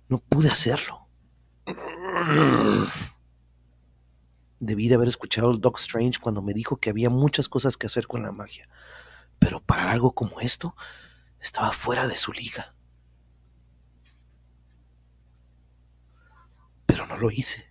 No 0.09 0.19
pude 0.19 0.49
hacerlo. 0.49 1.09
Debí 4.61 4.89
de 4.89 4.95
haber 4.95 5.09
escuchado 5.09 5.51
al 5.51 5.61
Doc 5.61 5.79
Strange 5.79 6.21
cuando 6.21 6.43
me 6.43 6.55
dijo 6.55 6.77
que 6.77 6.91
había 6.91 7.11
muchas 7.11 7.49
cosas 7.49 7.77
que 7.77 7.87
hacer 7.87 8.07
con 8.07 8.23
la 8.23 8.31
magia. 8.31 8.69
Pero 9.41 9.61
para 9.61 9.91
algo 9.91 10.13
como 10.13 10.41
esto, 10.41 10.77
estaba 11.41 11.73
fuera 11.73 12.07
de 12.07 12.17
su 12.17 12.33
liga. 12.33 12.75
Pero 16.87 17.07
no 17.07 17.19
lo 17.19 17.33
hice. 17.33 17.67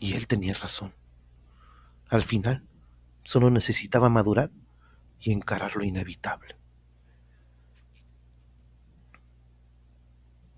Y 0.00 0.14
él 0.14 0.26
tenía 0.26 0.54
razón. 0.54 0.97
Al 2.08 2.22
final, 2.22 2.66
solo 3.22 3.50
necesitaba 3.50 4.08
madurar 4.08 4.50
y 5.20 5.32
encarar 5.32 5.76
lo 5.76 5.84
inevitable. 5.84 6.56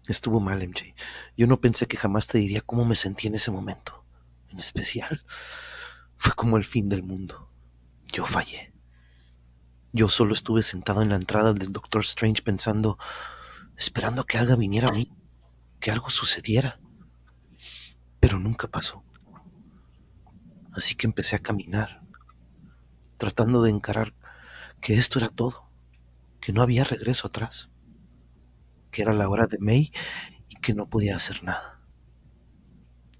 Estuvo 0.06 0.40
mal, 0.40 0.66
MJ. 0.66 0.94
Yo 1.36 1.46
no 1.46 1.60
pensé 1.60 1.86
que 1.86 1.96
jamás 1.96 2.26
te 2.26 2.38
diría 2.38 2.60
cómo 2.60 2.84
me 2.84 2.96
sentí 2.96 3.26
en 3.26 3.34
ese 3.34 3.50
momento. 3.50 4.04
En 4.48 4.58
especial, 4.58 5.24
fue 6.16 6.32
como 6.32 6.56
el 6.56 6.64
fin 6.64 6.88
del 6.88 7.02
mundo. 7.02 7.48
Yo 8.12 8.26
fallé. 8.26 8.72
Yo 9.92 10.08
solo 10.08 10.34
estuve 10.34 10.62
sentado 10.62 11.02
en 11.02 11.10
la 11.10 11.16
entrada 11.16 11.52
del 11.52 11.72
Doctor 11.72 12.02
Strange 12.02 12.42
pensando, 12.42 12.98
esperando 13.76 14.24
que 14.24 14.38
algo 14.38 14.56
viniera 14.56 14.88
a 14.88 14.92
mí, 14.92 15.12
que 15.78 15.90
algo 15.90 16.10
sucediera. 16.10 16.80
Pero 18.20 18.38
nunca 18.38 18.68
pasó. 18.68 19.04
Así 20.72 20.94
que 20.94 21.06
empecé 21.06 21.36
a 21.36 21.40
caminar, 21.40 22.02
tratando 23.16 23.62
de 23.62 23.70
encarar 23.70 24.14
que 24.80 24.94
esto 24.94 25.18
era 25.18 25.28
todo, 25.28 25.68
que 26.40 26.52
no 26.52 26.62
había 26.62 26.84
regreso 26.84 27.26
atrás, 27.26 27.70
que 28.90 29.02
era 29.02 29.12
la 29.12 29.28
hora 29.28 29.46
de 29.46 29.58
May 29.58 29.92
y 30.48 30.56
que 30.56 30.74
no 30.74 30.88
podía 30.88 31.16
hacer 31.16 31.42
nada. 31.42 31.80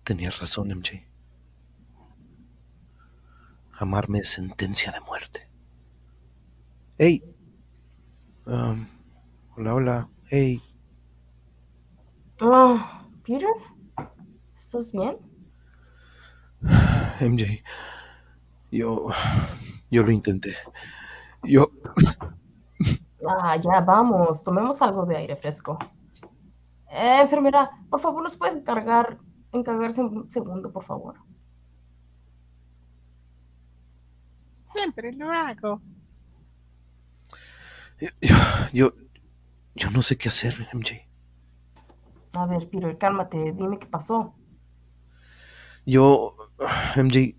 Tenías 0.05 0.39
razón, 0.39 0.71
MJ. 0.71 1.07
Amarme 3.73 4.19
es 4.19 4.29
sentencia 4.29 4.93
de 4.93 5.01
muerte. 5.01 5.49
Hey. 6.99 7.23
Um, 8.47 8.87
hola, 9.57 9.75
hola. 9.75 10.09
Hey. 10.25 10.63
Ah, 12.41 13.07
Peter, 13.23 13.49
¿estás 14.55 14.93
bien? 14.93 15.30
MJ. 17.21 17.63
Yo. 18.71 19.09
Yo 19.91 20.03
lo 20.03 20.11
intenté. 20.11 20.57
Yo. 21.43 21.71
Ah, 23.29 23.57
ya 23.57 23.81
vamos, 23.81 24.43
tomemos 24.43 24.81
algo 24.83 25.05
de 25.05 25.17
aire 25.17 25.37
fresco. 25.37 25.79
Eh, 26.91 27.21
enfermera, 27.21 27.71
por 27.91 28.01
favor, 28.01 28.23
¿nos 28.23 28.37
puedes 28.37 28.57
encargar, 28.57 29.19
encargarse 29.53 30.01
un 30.01 30.31
segundo, 30.31 30.73
por 30.73 30.85
favor? 30.85 31.17
Siempre 34.75 35.13
lo 35.13 35.31
hago. 35.31 35.81
Yo. 38.01 38.09
Yo, 38.73 38.93
yo 39.75 39.91
no 39.91 40.03
sé 40.03 40.17
qué 40.17 40.29
hacer, 40.29 40.69
MJ. 40.73 41.07
A 42.35 42.47
ver, 42.47 42.69
Peter, 42.69 42.97
cálmate, 42.97 43.53
dime 43.53 43.79
qué 43.79 43.87
pasó. 43.87 44.35
Yo. 45.87 46.37
MJ. 46.97 47.37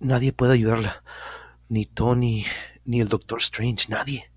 Nadie 0.00 0.32
puede 0.32 0.54
ayudarla. 0.54 1.02
Ni 1.68 1.86
Tony, 1.86 2.44
ni 2.84 3.00
el 3.00 3.08
Doctor 3.08 3.38
Strange, 3.38 3.88
nadie. 3.88 4.30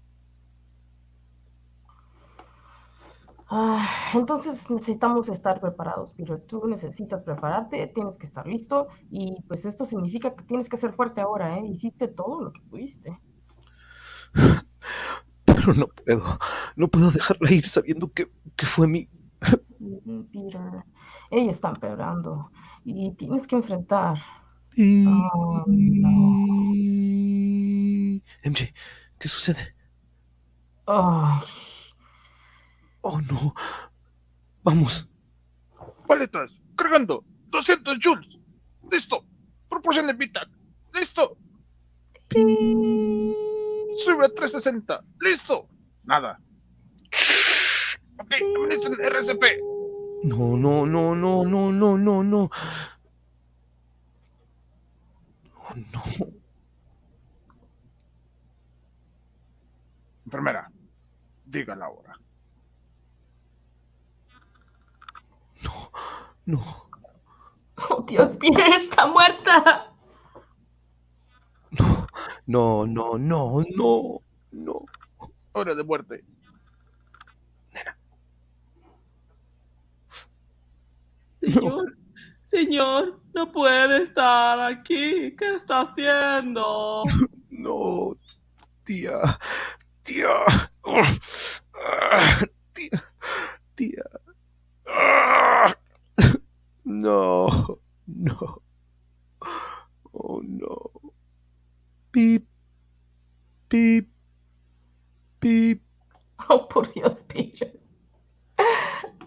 Ah, 3.54 3.86
entonces 4.14 4.70
necesitamos 4.70 5.28
estar 5.28 5.60
preparados, 5.60 6.14
Peter. 6.14 6.40
Tú 6.40 6.66
necesitas 6.68 7.24
prepararte, 7.24 7.86
tienes 7.88 8.18
que 8.18 8.26
estar 8.26 8.48
listo 8.48 8.88
y 9.10 9.42
pues 9.46 9.66
esto 9.66 9.84
significa 9.84 10.34
que 10.34 10.46
tienes 10.46 10.70
que 10.70 10.78
ser 10.78 10.94
fuerte 10.94 11.20
ahora, 11.20 11.58
¿eh? 11.58 11.66
Hiciste 11.66 12.08
todo 12.08 12.46
lo 12.46 12.54
que 12.54 12.62
pudiste. 12.62 13.20
Pero 15.46 15.74
no 15.74 15.88
puedo. 15.88 16.40
No 16.78 16.88
puedo 16.88 17.12
dejarla 17.12 17.52
ir 17.52 17.68
sabiendo 17.68 18.10
que, 18.14 18.32
que 18.56 18.66
fue 18.66 18.88
mi. 18.88 19.10
Peter, 20.32 20.86
ella 21.30 21.52
está 21.52 21.70
empeorando 21.70 22.52
y 22.86 23.12
tienes 23.16 23.48
que 23.48 23.56
enfrentar. 23.56 24.18
Y- 24.76 25.06
Oh, 25.08 25.66
no. 25.68 26.44
MJ, 28.44 28.74
¿qué 29.20 29.28
sucede? 29.28 29.76
Ay, 30.88 31.40
Oh, 33.04 33.20
no. 33.22 33.54
Vamos. 34.64 35.08
Paletas, 36.08 36.52
cargando. 36.76 37.24
200 37.50 37.98
joules. 38.02 38.38
Listo. 38.92 39.26
Proporción 39.70 40.06
de 40.08 40.14
Vitac. 40.14 40.48
Listo. 40.94 41.38
Sube 44.04 44.26
a 44.26 44.30
360. 44.30 45.04
Listo. 45.20 45.68
Nada. 46.04 46.40
Ok, 48.20 48.32
administren 48.32 48.94
RCP. 49.04 49.44
No, 50.24 50.56
no, 50.56 50.86
no, 50.86 51.16
no, 51.16 51.44
no, 51.46 51.72
no, 51.72 51.98
no, 51.98 52.24
no. 52.24 52.50
Oh, 55.58 55.76
no. 55.94 56.04
Enfermera, 60.26 60.72
diga 61.46 61.76
la 61.76 61.90
hora. 61.90 62.18
No. 66.46 66.62
oh, 67.90 68.02
Dios, 68.08 68.38
Peter 68.38 68.68
está 68.68 69.08
muerta. 69.08 69.94
No, 72.46 72.86
no, 72.86 73.18
no, 73.18 73.64
no, 73.76 74.22
no. 74.52 74.86
Hora 75.54 75.76
de 75.76 75.84
muerte. 75.84 76.24
Señor, 81.42 81.98
señor, 82.44 83.22
no 83.34 83.52
puede 83.52 84.04
estar 84.04 84.60
aquí. 84.60 85.36
¿Qué 85.36 85.56
está 85.56 85.82
haciendo? 85.82 87.04
No. 87.52 88.18
Tía. 88.86 89.20
Tía. 90.02 90.30
Ah, 91.76 92.40
Tía. 92.74 93.04
Tía. 93.76 94.04
Ah. 94.88 95.76
No. 96.84 97.80
No. 98.08 98.62
Oh, 100.14 100.42
no. 100.44 100.92
Pip. 102.12 102.48
Pip. 103.68 104.10
Pip. 105.40 105.84
Oh, 106.50 106.68
por 106.68 106.92
Dios, 106.94 107.24
Peter. 107.26 107.80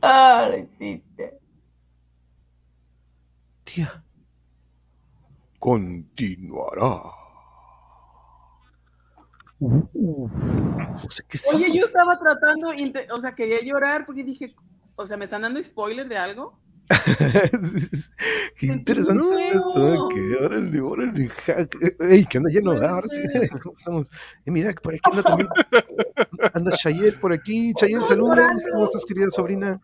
Ah, 0.03 0.49
lo 0.51 0.59
hiciste. 0.59 1.39
Continuará. 5.59 7.03
Uh, 9.61 10.29
o 10.95 11.11
sea, 11.11 11.25
¿qué 11.29 11.39
Oye, 11.55 11.79
yo 11.79 11.87
estaba 11.87 12.19
tratando, 12.19 12.69
o 13.13 13.21
sea, 13.21 13.35
quería 13.35 13.63
llorar 13.63 14.05
porque 14.05 14.23
dije, 14.23 14.55
o 14.95 15.07
sea, 15.07 15.17
¿me 15.17 15.25
están 15.25 15.43
dando 15.43 15.63
spoiler 15.63 16.09
de 16.09 16.19
algo? 16.19 16.61
Qué 18.57 18.67
interesante 18.67 19.49
es 19.49 19.55
esto, 19.57 19.95
¿eh? 19.95 19.99
que 20.15 20.45
órale, 20.45 20.81
órale, 20.81 21.31
ey, 22.11 22.27
que 22.27 22.39
anda 22.39 22.51
lleno, 22.51 22.73
ahora 22.73 23.09
sí, 23.09 23.23
ser. 23.23 23.49
¿cómo 23.63 23.75
estamos? 23.75 24.11
Eh, 24.45 24.51
mira, 24.51 24.71
por 24.75 24.93
aquí 24.93 25.01
anda 25.11 25.23
también, 25.23 25.49
anda 26.53 26.73
Chayel 26.73 27.19
por 27.19 27.33
aquí, 27.33 27.73
Chayel, 27.75 28.01
Ay, 28.01 28.07
saludos. 28.07 28.39
¿cómo 28.71 28.85
estás 28.85 29.05
querida 29.07 29.31
sobrina? 29.31 29.81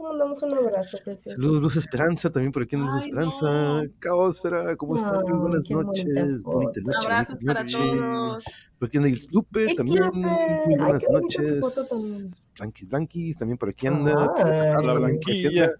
¿Cómo 0.00 0.16
damos 0.16 0.42
un 0.42 0.54
abrazo, 0.54 0.96
precioso? 1.04 1.36
Saludos, 1.36 1.60
Luz 1.60 1.76
Esperanza, 1.76 2.30
también 2.30 2.52
por 2.52 2.62
aquí 2.62 2.74
anda 2.74 2.86
Luz 2.86 3.02
Ay, 3.02 3.08
Esperanza, 3.10 3.46
no. 3.50 3.82
Caosfera, 3.98 4.74
¿cómo 4.76 4.96
están? 4.96 5.20
Muy 5.24 5.32
Ay, 5.32 5.38
buenas 5.38 5.70
noches, 5.70 6.42
bonita 6.42 6.80
noche, 6.80 7.06
Abrazos 7.06 7.36
para 7.44 7.62
noche. 7.64 7.76
todos. 7.76 8.44
Por 8.78 8.88
aquí 8.88 8.96
anda 8.96 9.10
Lupe 9.32 9.64
Hey, 9.68 9.74
también, 9.74 10.04
muy 10.14 10.24
Ay, 10.24 10.76
buenas 10.78 11.04
foto 11.04 11.20
noches. 11.20 12.42
Blanquis, 12.56 12.88
Blanquis, 12.88 13.36
también 13.36 13.58
por 13.58 13.68
aquí 13.68 13.86
anda. 13.88 14.32
Ay. 14.36 14.42
Carla 14.72 14.94
La 14.94 15.00
también 15.00 15.20
por 15.20 15.32
aquí 15.32 15.48
blanquilla. 15.48 15.72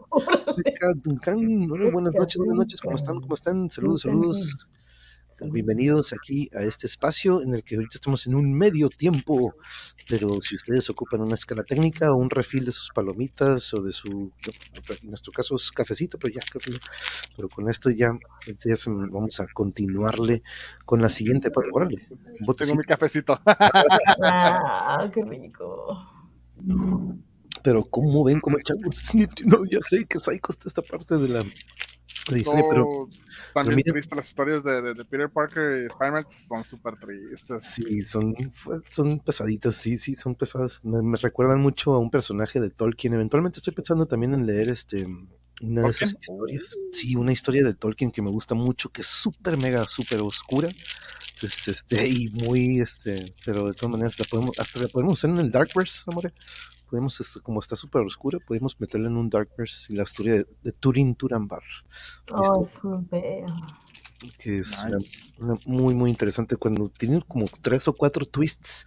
Duncan, 0.97 1.71
hola, 1.71 1.91
buenas 1.91 2.15
noches, 2.15 2.37
buenas 2.37 2.57
noches, 2.59 2.81
¿cómo 2.83 2.97
están? 2.97 3.21
¿Cómo 3.23 3.33
están? 3.33 3.71
Saludos, 3.71 4.03
Duncan. 4.03 4.21
saludos. 4.21 4.69
Bienvenidos 5.43 6.13
aquí 6.13 6.51
a 6.55 6.63
este 6.63 6.87
espacio 6.87 7.41
en 7.41 7.55
el 7.55 7.65
que 7.65 7.77
ahorita 7.77 7.95
estamos 7.95 8.27
en 8.27 8.35
un 8.35 8.53
medio 8.53 8.89
tiempo, 8.91 9.55
pero 10.09 10.39
si 10.41 10.55
ustedes 10.55 10.89
ocupan 10.91 11.23
una 11.23 11.35
escala 11.35 11.63
técnica 11.65 12.13
o 12.13 12.17
un 12.17 12.29
refil 12.29 12.65
de 12.67 12.73
sus 12.73 12.91
palomitas 12.91 13.73
o 13.73 13.83
de 13.83 13.93
su, 13.93 14.31
en 15.03 15.09
nuestro 15.09 15.33
caso 15.33 15.57
es 15.57 15.71
cafecito, 15.73 16.19
pero 16.19 16.35
ya 16.35 16.41
creo 16.51 16.61
que 16.61 16.71
no. 16.73 16.79
pero 17.37 17.49
con 17.49 17.69
esto 17.71 17.89
ya, 17.91 18.13
ya 18.65 18.77
se- 18.77 18.91
vamos 18.91 19.41
a 19.41 19.47
continuarle 19.53 20.43
con 20.85 21.01
la 21.01 21.09
siguiente, 21.09 21.51
pero 21.51 21.69
órale, 21.73 22.05
Tengo 22.59 22.75
mi 22.77 22.85
cafecito. 22.85 23.41
Ah, 23.47 25.11
qué 25.13 25.25
rico. 25.25 26.07
Pero 27.63 27.85
¿cómo 27.85 28.25
ven 28.25 28.41
cómo 28.41 28.59
echamos? 28.59 29.11
No, 29.47 29.65
ya 29.65 29.79
sé 29.81 30.05
que 30.05 30.19
Psycho 30.19 30.51
está 30.53 30.69
esta 30.69 30.83
parte 30.83 31.17
de 31.17 31.29
la, 31.29 31.45
historia, 32.37 32.65
pero 32.69 33.09
también 33.55 33.77
miren- 33.79 33.93
triste 33.93 34.15
las 34.15 34.29
historias 34.29 34.63
de, 34.63 34.83
de- 34.83 34.95
de 34.95 35.05
Peter 35.05 35.29
Parker 35.31 35.83
y 35.83 35.87
Spider-Man 35.87 36.27
son 36.31 36.65
súper 36.65 36.97
tristes. 36.97 37.65
Sí, 37.67 38.03
son, 38.03 38.35
son 38.89 39.19
pesaditas, 39.21 39.75
sí, 39.77 39.97
sí, 39.97 40.15
son 40.15 40.35
pesadas. 40.35 40.81
Me, 40.85 41.03
me 41.03 41.17
recuerdan 41.17 41.61
mucho 41.61 41.93
a 41.95 41.99
un 41.99 42.11
personaje 42.11 42.61
de 42.61 42.71
Tolkien. 42.71 43.15
Eventualmente 43.15 43.59
estoy 43.59 43.75
pensando 43.75 44.07
también 44.07 44.35
en 44.35 44.47
leer 44.47 44.69
este 44.69 45.07
una 45.63 45.83
de 45.83 45.89
esas 45.91 46.15
historias. 46.19 46.77
Sí, 46.93 47.17
una 47.17 47.33
historia 47.33 47.63
de 47.63 47.75
Tolkien 47.75 48.11
que 48.11 48.23
me 48.23 48.31
gusta 48.31 48.55
mucho, 48.55 48.89
que 48.91 49.03
es 49.03 49.07
súper 49.09 49.61
mega, 49.61 49.85
súper 49.85 50.21
oscura. 50.21 50.69
Pues, 51.41 51.69
este, 51.69 52.07
y 52.09 52.29
muy, 52.29 52.81
este, 52.81 53.35
pero 53.45 53.67
de 53.67 53.75
todas 53.75 53.91
maneras 53.93 54.19
la 54.19 54.25
podemos, 54.27 54.59
hasta 54.59 54.81
la 54.81 54.89
podemos 54.89 55.15
usar 55.15 55.31
en 55.31 55.39
el 55.39 55.51
Darkverse, 55.51 56.03
amore. 56.07 56.33
Podemos, 56.91 57.21
este, 57.21 57.41
como 57.41 57.61
está 57.61 57.77
súper 57.77 58.03
oscura, 58.03 58.39
podemos 58.45 58.81
meterla 58.81 59.09
en 59.09 59.17
un 59.17 59.31
Darkverse 59.31 59.93
y 59.93 59.97
la 59.97 60.03
historia 60.03 60.35
de, 60.35 60.47
de 60.63 60.73
Turin 60.73 61.15
Turambar. 61.15 61.63
Oh, 62.33 62.67
bello. 63.11 63.47
que 64.39 64.59
es 64.59 64.85
Nice. 64.85 65.35
una, 65.39 65.55
una 65.55 65.61
muy 65.67 65.95
muy 65.95 66.11
interesante 66.11 66.57
cuando 66.57 66.89
tienen 66.91 67.21
como 67.23 67.47
tres 67.63 67.89
o 67.89 67.95
cuatro 67.95 68.27
twists 68.27 68.85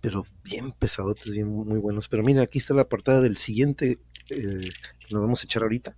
pero 0.00 0.24
bien 0.42 0.72
pesadotes 0.72 1.32
bien 1.34 1.48
muy 1.48 1.78
buenos 1.78 2.08
pero 2.08 2.22
miren 2.22 2.42
aquí 2.42 2.58
está 2.58 2.72
la 2.72 2.88
portada 2.88 3.20
del 3.20 3.36
siguiente 3.36 3.98
eh, 4.30 4.70
que 4.98 5.08
nos 5.12 5.20
vamos 5.20 5.42
a 5.42 5.44
echar 5.44 5.64
ahorita 5.64 5.96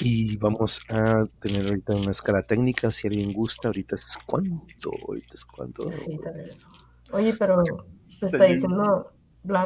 y 0.00 0.36
vamos 0.36 0.80
a 0.88 1.26
tener 1.40 1.66
ahorita 1.66 1.96
una 1.96 2.12
escala 2.12 2.42
técnica 2.42 2.90
si 2.92 3.08
alguien 3.08 3.32
gusta 3.32 3.68
ahorita 3.68 3.96
es 3.96 4.16
cuánto 4.24 4.90
ahorita 5.08 5.34
es 5.34 5.44
cuánto 5.44 5.90
Sí, 5.90 6.18
tal 6.22 6.34
vez. 6.34 6.66
Oye, 7.12 7.34
pero 7.38 7.62
está 8.08 8.28
Celine. 8.30 8.52
diciendo, 8.54 9.12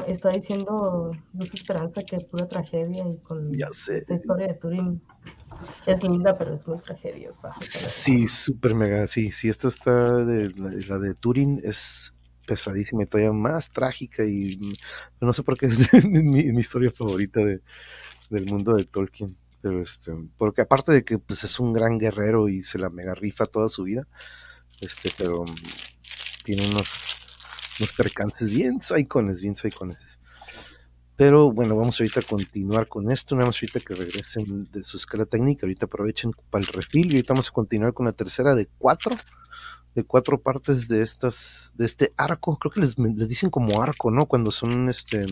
está 0.06 0.30
diciendo 0.30 1.12
Luz 1.34 1.54
Esperanza 1.54 2.02
que 2.02 2.18
pura 2.20 2.48
tragedia 2.48 3.06
y 3.08 3.18
con 3.18 3.52
ya 3.52 3.70
sé 3.72 3.98
esa 3.98 4.14
historia 4.14 4.48
de 4.48 4.54
Turing 4.54 5.00
es 5.86 6.02
linda, 6.02 6.36
pero 6.36 6.52
es 6.52 6.66
muy 6.68 6.78
tragediosa. 6.78 7.54
Sí, 7.60 8.26
súper 8.26 8.74
mega, 8.74 9.06
sí, 9.06 9.30
sí, 9.30 9.48
esta 9.48 9.68
está 9.68 10.24
de 10.24 10.50
la, 10.50 10.70
la 10.88 10.98
de 10.98 11.14
Turing 11.14 11.60
es 11.64 12.14
pesadísima 12.46 13.02
y 13.02 13.06
todavía 13.06 13.32
más 13.32 13.70
trágica 13.70 14.24
y 14.24 14.56
mm, 14.56 15.24
no 15.26 15.32
sé 15.32 15.42
por 15.42 15.58
qué 15.58 15.66
es 15.66 16.04
mi, 16.04 16.22
mi 16.22 16.60
historia 16.60 16.90
favorita 16.90 17.44
de, 17.44 17.60
del 18.30 18.46
mundo 18.46 18.74
de 18.74 18.84
Tolkien, 18.84 19.36
pero 19.60 19.82
este, 19.82 20.12
porque 20.38 20.62
aparte 20.62 20.92
de 20.92 21.04
que 21.04 21.18
pues 21.18 21.44
es 21.44 21.60
un 21.60 21.72
gran 21.72 21.98
guerrero 21.98 22.48
y 22.48 22.62
se 22.62 22.78
la 22.78 22.90
mega 22.90 23.14
rifa 23.14 23.46
toda 23.46 23.68
su 23.68 23.84
vida, 23.84 24.06
este, 24.80 25.10
pero 25.18 25.42
mm, 25.42 25.54
tiene 26.44 26.68
unos, 26.68 26.88
unos 27.78 27.92
percances 27.92 28.50
bien 28.50 28.80
psicones, 28.80 29.40
bien 29.40 29.56
psicones. 29.56 30.18
Pero 31.16 31.50
bueno, 31.50 31.74
vamos 31.76 31.98
ahorita 31.98 32.20
a 32.20 32.22
continuar 32.22 32.88
con 32.88 33.10
esto, 33.10 33.34
nada 33.34 33.46
más 33.46 33.56
ahorita 33.56 33.80
que 33.80 33.94
regresen 33.94 34.68
de 34.70 34.84
su 34.84 34.98
escala 34.98 35.24
técnica, 35.24 35.64
ahorita 35.64 35.86
aprovechen 35.86 36.32
para 36.50 36.62
el 36.62 36.72
refil 36.72 37.06
y 37.06 37.16
ahorita 37.16 37.32
vamos 37.32 37.48
a 37.48 37.52
continuar 37.52 37.94
con 37.94 38.04
la 38.04 38.12
tercera 38.12 38.54
de 38.54 38.68
cuatro, 38.78 39.16
de 39.94 40.04
cuatro 40.04 40.38
partes 40.38 40.88
de 40.88 41.00
estas, 41.00 41.72
de 41.74 41.86
este 41.86 42.12
arco, 42.18 42.58
creo 42.58 42.70
que 42.70 42.80
les, 42.80 42.98
les 42.98 43.28
dicen 43.30 43.48
como 43.48 43.82
arco, 43.82 44.10
¿no? 44.10 44.26
Cuando 44.26 44.50
son 44.50 44.90
este 44.90 45.24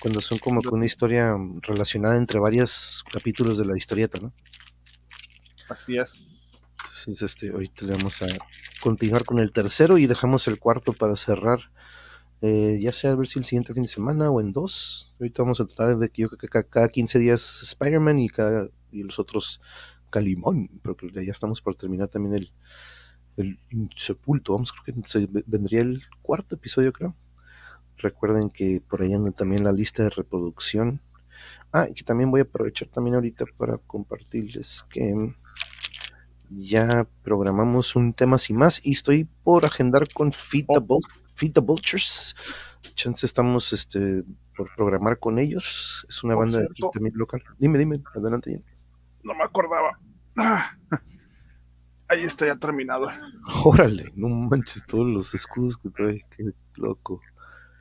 cuando 0.00 0.20
son 0.20 0.36
como 0.38 0.60
que 0.60 0.68
una 0.68 0.84
historia 0.84 1.34
relacionada 1.62 2.16
entre 2.16 2.38
varios 2.38 3.02
capítulos 3.10 3.56
de 3.56 3.64
la 3.64 3.74
historieta, 3.74 4.18
¿no? 4.20 4.34
Así 5.70 5.96
es. 5.96 6.33
Entonces, 6.84 7.22
este, 7.22 7.50
ahorita 7.50 7.86
le 7.86 7.92
vamos 7.94 8.22
a 8.22 8.26
continuar 8.82 9.24
con 9.24 9.38
el 9.38 9.50
tercero 9.52 9.98
y 9.98 10.06
dejamos 10.06 10.46
el 10.48 10.58
cuarto 10.58 10.92
para 10.92 11.16
cerrar. 11.16 11.60
eh, 12.42 12.78
ya 12.82 12.92
sea 12.92 13.12
a 13.12 13.16
ver 13.16 13.26
si 13.28 13.38
el 13.38 13.44
siguiente 13.46 13.74
fin 13.74 13.84
de 13.84 13.88
semana 13.88 14.30
o 14.30 14.40
en 14.40 14.52
dos. 14.52 15.14
Ahorita 15.20 15.42
vamos 15.42 15.60
a 15.60 15.66
tratar 15.66 15.98
de 15.98 16.10
que 16.10 16.22
yo 16.22 16.28
creo 16.28 16.38
que 16.38 16.48
ca- 16.48 16.64
cada 16.64 16.88
15 16.88 17.18
días 17.18 17.62
Spider-Man 17.62 18.18
y 18.20 18.28
cada 18.30 18.68
y 18.92 19.02
los 19.04 19.18
otros 19.18 19.60
Calimón, 20.10 20.68
porque 20.82 21.10
ya 21.26 21.32
estamos 21.32 21.62
por 21.62 21.76
terminar 21.76 22.08
también 22.08 22.34
el, 22.36 22.52
el 23.36 23.58
Insepulto. 23.70 24.52
Vamos, 24.54 24.72
creo 24.72 24.96
que 25.02 25.08
se- 25.08 25.28
vendría 25.46 25.82
el 25.82 26.02
cuarto 26.22 26.54
episodio, 26.56 26.92
creo. 26.92 27.16
Recuerden 27.98 28.50
que 28.50 28.80
por 28.80 29.02
ahí 29.02 29.12
anda 29.14 29.32
también 29.32 29.64
la 29.64 29.72
lista 29.72 30.02
de 30.04 30.10
reproducción. 30.10 31.00
Ah, 31.72 31.86
y 31.90 31.94
que 31.94 32.04
también 32.04 32.30
voy 32.30 32.40
a 32.40 32.44
aprovechar 32.44 32.88
también 32.88 33.16
ahorita 33.16 33.46
para 33.58 33.78
compartirles 33.78 34.84
que 34.90 35.34
ya 36.50 37.06
programamos 37.22 37.96
un 37.96 38.12
tema 38.12 38.38
sin 38.38 38.56
más 38.56 38.80
y 38.84 38.92
estoy 38.92 39.24
por 39.42 39.64
agendar 39.64 40.06
con 40.12 40.32
Feed 40.32 40.66
the, 40.66 40.80
Vul- 40.80 41.02
Feed 41.34 41.52
the 41.52 41.60
Vultures. 41.60 42.34
Chance 42.94 43.26
estamos 43.26 43.72
este, 43.72 44.22
por 44.56 44.72
programar 44.76 45.18
con 45.18 45.38
ellos. 45.38 46.06
Es 46.08 46.22
una 46.22 46.34
Por 46.34 46.44
banda 46.44 46.58
de 46.60 46.66
aquí 46.66 46.82
también 46.92 47.14
local. 47.16 47.42
Dime, 47.58 47.78
dime, 47.78 48.00
adelante. 48.14 48.50
Jen. 48.50 48.64
No 49.22 49.34
me 49.34 49.44
acordaba. 49.44 49.98
Ah. 50.36 50.76
Ahí 52.08 52.24
está 52.24 52.46
ya 52.46 52.56
terminado. 52.56 53.08
Órale, 53.64 54.12
no 54.14 54.28
manches 54.28 54.84
todos 54.86 55.06
los 55.06 55.34
escudos 55.34 55.78
que 55.78 55.88
trae. 55.90 56.24
Qué 56.36 56.44
loco. 56.74 57.20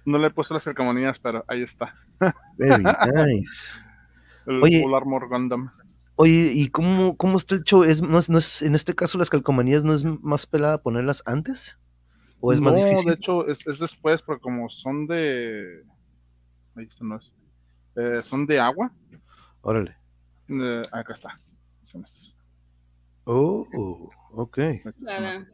No 0.05 0.17
le 0.17 0.27
he 0.27 0.31
puesto 0.31 0.53
las 0.53 0.63
calcamonías, 0.63 1.19
pero 1.19 1.43
ahí 1.47 1.61
está. 1.63 1.93
Very 2.57 2.83
nice. 2.83 3.81
El 4.45 4.63
Oye. 4.63 4.81
Full 4.81 4.93
Armor 4.95 5.27
Gundam. 5.29 5.71
Oye, 6.15 6.51
¿y 6.53 6.67
cómo, 6.69 7.17
cómo 7.17 7.37
está 7.37 7.55
el 7.55 7.63
show? 7.63 7.83
¿Es, 7.83 8.01
no 8.01 8.19
es, 8.19 8.29
no 8.29 8.37
es- 8.37 8.61
en 8.61 8.75
este 8.75 8.93
caso 8.93 9.17
las 9.17 9.29
calcomanías 9.29 9.83
no 9.83 9.93
es 9.93 10.03
más 10.03 10.45
pelada 10.45 10.81
ponerlas 10.81 11.23
antes? 11.25 11.79
¿O 12.39 12.53
es 12.53 12.61
más 12.61 12.73
no, 12.73 12.79
difícil? 12.79 13.07
de 13.07 13.13
hecho, 13.15 13.47
es, 13.47 13.65
es 13.65 13.79
después, 13.79 14.21
porque 14.21 14.41
como 14.41 14.69
son 14.69 15.07
de. 15.07 15.83
Ahí 16.75 16.85
está, 16.85 17.03
no 17.05 17.17
es. 17.17 17.33
Eh, 17.95 18.21
son 18.23 18.45
de 18.45 18.59
agua. 18.59 18.91
Órale. 19.61 19.95
Eh, 20.49 20.83
acá 20.91 21.13
está. 21.13 21.39
Son 21.83 22.03
estos. 22.03 22.35
Oh, 23.25 23.65
ok. 24.33 24.57
Nada. 24.99 25.47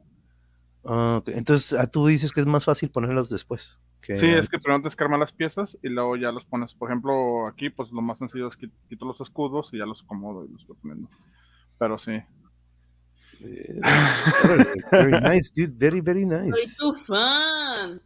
Ah, 0.83 1.17
ok. 1.19 1.27
Entonces, 1.29 1.77
ah, 1.79 1.87
tú 1.87 2.07
dices 2.07 2.31
que 2.31 2.39
es 2.39 2.47
más 2.47 2.65
fácil 2.65 2.89
ponerlas 2.89 3.29
después. 3.29 3.77
Que 4.01 4.17
Sí, 4.17 4.27
es 4.27 4.47
que 4.49 4.55
antes. 4.55 4.63
primero 4.63 4.83
descarmas 4.83 5.19
las 5.19 5.33
piezas 5.33 5.77
y 5.83 5.89
luego 5.89 6.15
ya 6.17 6.31
los 6.31 6.45
pones. 6.45 6.73
Por 6.73 6.89
ejemplo, 6.89 7.47
aquí, 7.47 7.69
pues 7.69 7.91
lo 7.91 8.01
más 8.01 8.19
sencillo 8.19 8.47
es 8.47 8.55
que 8.57 8.69
quito 8.89 9.05
los 9.05 9.19
escudos 9.21 9.73
y 9.73 9.77
ya 9.77 9.85
los 9.85 10.03
acomodo 10.03 10.45
y 10.45 10.49
los 10.51 10.65
voy 10.67 10.77
poniendo. 10.81 11.09
Pero 11.77 11.97
sí. 11.97 12.13
Eh, 13.41 13.79
órale, 14.43 14.65
very 14.91 15.21
nice, 15.35 15.51
dude. 15.55 15.73
Very, 15.77 16.01
very 16.01 16.23
Soy 16.23 16.49
nice. 16.51 16.75
tu 16.77 16.93
fan. 17.05 18.01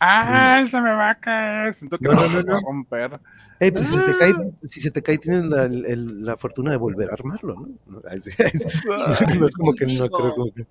¡Ay, 0.00 0.68
se 0.68 0.80
me 0.80 0.90
va 0.92 1.10
a 1.10 1.14
caer! 1.16 1.74
Siento 1.74 1.98
que 1.98 2.04
No, 2.04 2.12
no, 2.12 2.20
no, 2.22 2.28
se 2.28 2.44
no, 2.44 2.52
va 2.52 2.58
a 2.58 2.62
romper. 2.62 3.20
Ey, 3.60 3.70
pues 3.72 3.86
si 3.88 3.96
se 3.96 4.04
te 4.04 4.14
cae, 4.14 4.32
si 4.62 4.80
se 4.80 4.90
te 4.92 5.02
cae, 5.02 5.18
tienes 5.18 5.44
la, 5.46 5.64
el- 5.64 6.24
la 6.24 6.36
fortuna 6.36 6.70
de 6.70 6.76
volver 6.76 7.10
a 7.10 7.14
armarlo, 7.14 7.54
¿no? 7.86 8.00
Sí, 8.20 8.30
ay, 8.38 8.50
sí. 8.50 8.78
No 9.38 9.46
es 9.46 9.54
como 9.56 9.72
que 9.74 9.86
no 9.86 10.08
creo 10.08 10.34
como 10.34 10.52
que, 10.52 10.66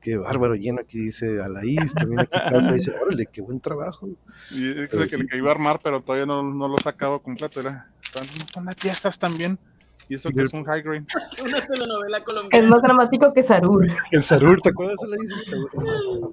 qué 0.00 0.16
bárbaro 0.16 0.56
lleno 0.56 0.80
aquí 0.80 0.98
dice 0.98 1.40
Alaís, 1.40 1.94
también 1.94 2.20
aquí 2.20 2.36
Causa 2.50 2.72
dice, 2.72 2.92
órale, 3.00 3.26
qué 3.26 3.40
buen 3.40 3.60
trabajo. 3.60 4.08
Y 4.50 4.68
es 4.82 4.88
Pero 4.88 5.02
que, 5.04 5.08
sí. 5.10 5.20
el 5.20 5.28
que 5.28 5.36
iba 5.36 5.50
a 5.50 5.52
armar, 5.54 5.78
pero 5.82 6.00
todavía 6.02 6.26
no, 6.26 6.42
no 6.42 6.66
lo 6.66 6.76
sacaba 6.78 7.20
completo. 7.20 7.60
Era, 7.60 7.86
un 8.16 8.38
montón 8.38 8.66
de 8.66 8.74
piezas 8.74 9.16
también. 9.18 9.58
Y 10.08 10.16
eso 10.16 10.28
que 10.30 10.42
es 10.42 10.52
un 10.52 10.64
high 10.64 10.82
grade. 10.82 11.04
Una 11.46 11.64
telenovela 11.66 12.18
Es 12.18 12.24
colombiana. 12.24 12.68
más 12.68 12.82
dramático 12.82 13.32
que 13.32 13.42
Sarur. 13.42 13.86
El 14.10 14.24
Sarur, 14.24 14.60
¿te 14.60 14.70
acuerdas 14.70 14.96
Alaís? 15.04 15.30
El 15.30 15.44
Sarur. 15.44 15.70
el 15.78 15.86
Sarur. 15.86 16.32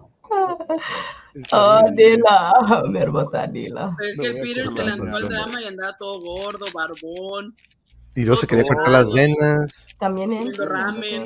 Sarur. 1.48 1.92
Nila, 1.94 2.84
mi 2.90 3.00
hermosa 3.00 3.48
Nila. 3.48 3.96
Pero 3.98 4.10
es 4.10 4.18
No 4.18 4.24
que 4.24 4.30
el 4.30 4.42
Peter 4.42 4.70
se 4.70 4.84
lanzó 4.86 5.18
al 5.18 5.30
drama 5.30 5.62
y 5.62 5.66
andaba 5.66 5.98
todo 5.98 6.20
gordo, 6.20 6.66
barbón. 6.74 7.56
Y 8.16 8.22
luego 8.22 8.36
se 8.36 8.48
quería 8.48 8.66
cortar 8.66 8.92
las 8.92 9.14
venas. 9.14 9.88
También 10.00 10.34
él. 10.34 10.58
Comiendo 10.58 10.66
ramen. 10.66 11.24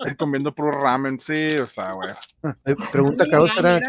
Ahí 0.00 0.16
comiendo 0.16 0.54
puro 0.54 0.70
ramen, 0.70 1.18
sí, 1.20 1.58
o 1.58 1.66
sea, 1.66 1.92
güey. 1.92 2.10
Pregunta 2.92 3.26
Caosfera, 3.26 3.80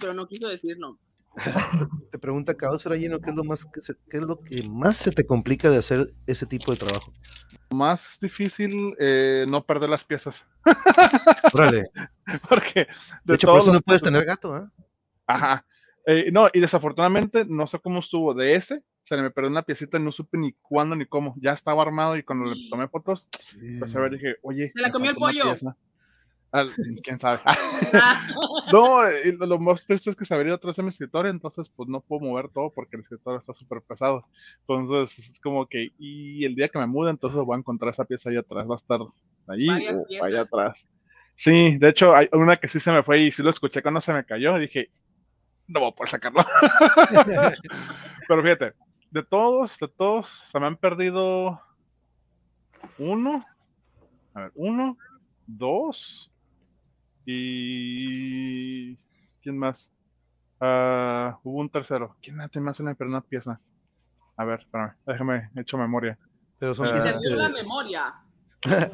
pero 0.00 0.14
no 0.14 0.26
quiso 0.26 0.48
decirlo. 0.48 0.98
te 2.10 2.18
pregunta 2.18 2.54
Caosfera 2.54 2.96
lleno, 2.96 3.18
¿qué 3.20 3.30
es 3.30 3.36
lo 3.36 3.44
más 3.44 3.64
qué 3.64 4.18
es 4.18 4.20
lo 4.20 4.40
que 4.40 4.68
más 4.68 4.98
se 4.98 5.12
te 5.12 5.24
complica 5.24 5.70
de 5.70 5.78
hacer 5.78 6.12
ese 6.26 6.44
tipo 6.44 6.72
de 6.72 6.78
trabajo? 6.78 7.12
Más 7.72 8.18
difícil 8.20 8.94
eh, 8.98 9.46
no 9.48 9.64
perder 9.64 9.90
las 9.90 10.04
piezas. 10.04 10.46
Órale. 11.54 11.90
Porque 12.48 12.86
De 13.24 13.34
hecho, 13.34 13.48
por 13.48 13.60
eso 13.60 13.72
no 13.72 13.80
puedes 13.80 14.02
tener 14.02 14.24
gato, 14.24 14.54
¿ah? 14.54 14.70
Ajá. 15.26 15.66
Eh, 16.06 16.30
no, 16.32 16.48
y 16.52 16.60
desafortunadamente 16.60 17.44
no 17.46 17.66
sé 17.66 17.78
cómo 17.78 18.00
estuvo. 18.00 18.34
De 18.34 18.54
ese 18.54 18.82
se 19.02 19.16
le 19.16 19.22
me 19.22 19.30
perdió 19.30 19.50
una 19.50 19.62
piecita 19.62 19.98
y 19.98 20.02
no 20.02 20.12
supe 20.12 20.38
ni 20.38 20.52
cuándo 20.60 20.96
ni 20.96 21.06
cómo. 21.06 21.34
Ya 21.40 21.52
estaba 21.52 21.82
armado 21.82 22.16
y 22.16 22.22
cuando 22.22 22.52
le 22.52 22.68
tomé 22.68 22.88
fotos, 22.88 23.28
pues 23.78 23.94
a 23.94 24.00
ver, 24.00 24.10
dije, 24.12 24.36
oye. 24.42 24.72
Se 24.74 24.80
la 24.82 24.90
comió 24.90 25.10
el 25.10 25.16
pollo. 25.16 25.44
pieza. 25.44 25.76
Al- 26.52 26.70
¿Quién 27.02 27.18
sabe? 27.18 27.40
no, 28.72 29.10
y 29.10 29.32
lo, 29.32 29.58
más 29.58 29.86
triste 29.86 30.10
es 30.10 30.16
que 30.16 30.26
se 30.26 30.38
ido 30.44 30.54
atrás 30.54 30.76
de 30.76 30.82
mi 30.82 30.90
escritorio, 30.90 31.30
entonces 31.30 31.70
pues 31.70 31.88
no 31.88 32.02
puedo 32.02 32.26
mover 32.26 32.50
todo 32.50 32.70
porque 32.70 32.96
el 32.96 33.02
escritorio 33.02 33.40
está 33.40 33.54
súper 33.54 33.80
pesado. 33.80 34.26
Entonces 34.60 35.30
es 35.30 35.40
como 35.40 35.66
que, 35.66 35.92
y 35.98 36.44
el 36.44 36.54
día 36.54 36.68
que 36.68 36.78
me 36.78 36.86
mude, 36.86 37.10
entonces 37.10 37.40
voy 37.40 37.56
a 37.56 37.58
encontrar 37.58 37.92
esa 37.92 38.04
pieza 38.04 38.28
ahí 38.28 38.36
atrás, 38.36 38.68
va 38.68 38.74
a 38.74 38.76
estar 38.76 39.00
ahí 39.48 39.66
allá 40.20 40.42
atrás. 40.42 40.86
Sí, 41.34 41.78
de 41.78 41.88
hecho 41.88 42.14
hay 42.14 42.28
una 42.32 42.58
que 42.58 42.68
sí 42.68 42.78
se 42.78 42.92
me 42.92 43.02
fue 43.02 43.20
y 43.20 43.32
sí 43.32 43.42
lo 43.42 43.48
escuché 43.48 43.80
cuando 43.80 44.02
se 44.02 44.12
me 44.12 44.24
cayó 44.26 44.58
y 44.58 44.60
dije, 44.60 44.90
no 45.68 45.80
voy 45.80 45.88
a 45.88 45.94
poder 45.94 46.10
sacarlo. 46.10 46.44
Pero 48.28 48.42
fíjate, 48.42 48.74
de 49.10 49.22
todos, 49.22 49.78
de 49.78 49.88
todos, 49.88 50.28
se 50.28 50.60
me 50.60 50.66
han 50.66 50.76
perdido 50.76 51.58
uno, 52.98 53.42
a 54.34 54.40
ver, 54.40 54.52
uno, 54.54 54.98
dos 55.46 56.31
y 57.26 58.96
¿quién 59.42 59.58
más? 59.58 59.90
Ah, 60.60 61.38
hubo 61.42 61.60
un 61.60 61.68
tercero. 61.70 62.16
¿Quién 62.22 62.36
más 62.36 62.54
más 62.56 62.80
una, 62.80 62.94
pero 62.94 63.10
una 63.10 63.20
pieza? 63.20 63.60
A 64.36 64.44
ver, 64.44 64.60
espérame, 64.60 64.92
déjame, 65.06 65.50
he 65.56 65.60
hecho 65.60 65.76
memoria. 65.78 66.18
Pero 66.58 66.74
son 66.74 66.88
Ah. 66.88 66.92
piezas 66.92 67.20
Se 67.22 67.36
la 67.36 67.48
memoria. 67.48 68.14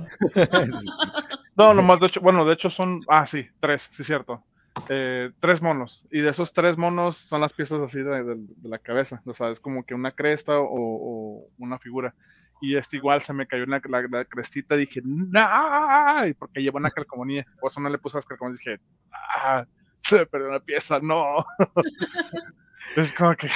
No, 1.57 1.74
nomás 1.74 1.99
de 2.01 2.07
hecho, 2.07 2.20
bueno, 2.20 2.45
de 2.45 2.55
hecho 2.55 2.70
son, 2.70 3.01
ah, 3.09 3.26
sí, 3.26 3.49
tres, 3.61 3.89
sí, 3.93 4.05
cierto. 4.05 4.45
Eh, 4.89 5.33
tres 5.41 5.61
monos. 5.61 6.07
Y 6.11 6.20
de 6.20 6.31
esos 6.31 6.53
tres 6.53 6.79
monos 6.79 7.16
son 7.16 7.41
las 7.41 7.53
piezas 7.53 7.81
así 7.81 7.99
de, 7.99 8.22
de- 8.22 8.37
de 8.37 8.68
la 8.68 8.79
cabeza. 8.79 9.20
O 9.26 9.33
sea, 9.35 9.49
es 9.51 9.59
como 9.59 9.85
que 9.85 9.95
una 9.95 10.12
cresta 10.12 10.61
o, 10.61 10.68
o 10.70 11.49
una 11.59 11.79
figura. 11.81 12.14
Y 12.61 12.76
este 12.76 12.96
igual 12.96 13.22
se 13.22 13.32
me 13.32 13.46
cayó 13.46 13.66
la, 13.66 13.80
la, 13.88 14.02
la 14.11 14.24
crestita. 14.24 14.76
Dije, 14.76 15.00
¡no! 15.04 16.26
y 16.26 16.34
Porque 16.34 16.61
lleva 16.61 16.78
una 16.80 16.90
calcomanía. 16.90 17.46
Por 17.61 17.70
eso 17.70 17.80
no 17.80 17.88
le 17.88 17.98
puse 17.98 18.16
las 18.16 18.26
calcomanías. 18.26 18.59
Dije, 18.64 18.80
¡ah! 19.12 19.64
Se 20.02 20.16
me 20.18 20.26
perdió 20.26 20.48
una 20.48 20.61
pieza, 20.61 20.98
no. 21.00 21.44
es 22.96 23.12
como 23.14 23.34
que, 23.36 23.48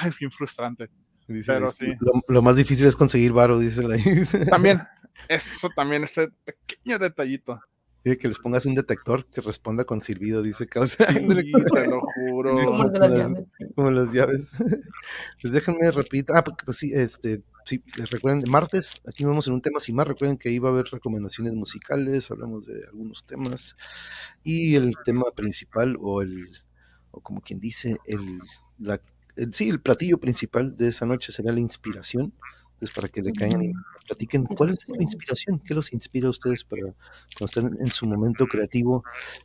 ¡ay! 0.00 0.10
Bien 0.18 0.30
frustrante. 0.30 0.88
Dice, 1.26 1.52
Pero 1.52 1.66
es- 1.68 1.74
sí. 1.76 1.86
lo, 2.00 2.12
lo 2.26 2.42
más 2.42 2.56
difícil 2.56 2.86
es 2.86 2.96
conseguir 2.96 3.32
varo, 3.32 3.58
dice 3.58 3.82
la 3.82 3.96
También, 4.46 4.80
eso 5.28 5.68
también, 5.76 6.04
ese 6.04 6.28
pequeño 6.44 6.98
detallito. 6.98 7.60
Dice 8.04 8.16
que 8.16 8.28
les 8.28 8.38
pongas 8.38 8.64
un 8.64 8.74
detector 8.74 9.26
que 9.26 9.40
responda 9.42 9.84
con 9.84 10.00
silbido, 10.00 10.40
dice 10.42 10.66
causa. 10.66 11.04
Sí, 11.12 11.26
te 11.74 11.88
lo 11.90 12.00
juro. 12.00 12.56
Como 12.64 12.84
las 12.84 13.10
Las- 13.10 13.30
llaves. 13.30 13.48
sí. 13.58 13.64
Como 13.74 13.90
las 13.90 14.12
llaves. 14.12 14.64
Pues 15.42 15.52
déjenme 15.52 15.90
repetir. 15.90 16.24
Ah, 16.34 16.42
porque 16.42 16.64
pues 16.64 16.78
sí, 16.78 16.92
este, 16.94 17.42
sí, 17.68 17.82
les 17.96 18.10
recuerden, 18.10 18.44
martes, 18.50 19.00
aquí 19.06 19.22
nos 19.22 19.32
vemos 19.32 19.46
en 19.48 19.54
un 19.54 19.60
tema 19.62 19.80
sin 19.80 19.94
más. 19.96 20.06
Recuerden 20.08 20.38
que 20.38 20.50
iba 20.50 20.68
a 20.68 20.72
haber 20.72 20.86
recomendaciones 20.86 21.52
musicales, 21.54 22.30
hablamos 22.30 22.66
de 22.66 22.84
algunos 22.86 23.24
temas. 23.24 23.76
Y 24.42 24.74
el 24.76 24.94
tema 25.04 25.24
principal, 25.34 25.96
o 26.00 26.22
el, 26.22 26.48
o 27.10 27.20
como 27.20 27.40
quien 27.40 27.60
dice, 27.60 27.96
el, 28.06 28.38
la, 28.78 29.00
el- 29.36 29.54
sí, 29.54 29.68
el 29.68 29.80
platillo 29.80 30.18
principal 30.18 30.76
de 30.76 30.88
esa 30.88 31.06
noche 31.06 31.32
será 31.32 31.52
la 31.52 31.60
inspiración. 31.60 32.32
Entonces, 32.74 32.94
para 32.94 33.08
que 33.08 33.22
le 33.22 33.32
caigan 33.32 33.62
y 33.62 33.68
nos 33.72 34.04
platiquen 34.06 34.44
cuál 34.44 34.70
es 34.70 34.82
su 34.82 34.94
inspiración, 34.94 35.58
qué 35.58 35.74
los 35.74 35.92
inspira 35.92 36.28
a 36.28 36.30
ustedes 36.30 36.62
para 36.62 36.82
cuando 37.36 37.46
estén 37.46 37.76
en 37.80 37.90
su 37.90 38.06
momento 38.06 38.46
creativo. 38.46 39.02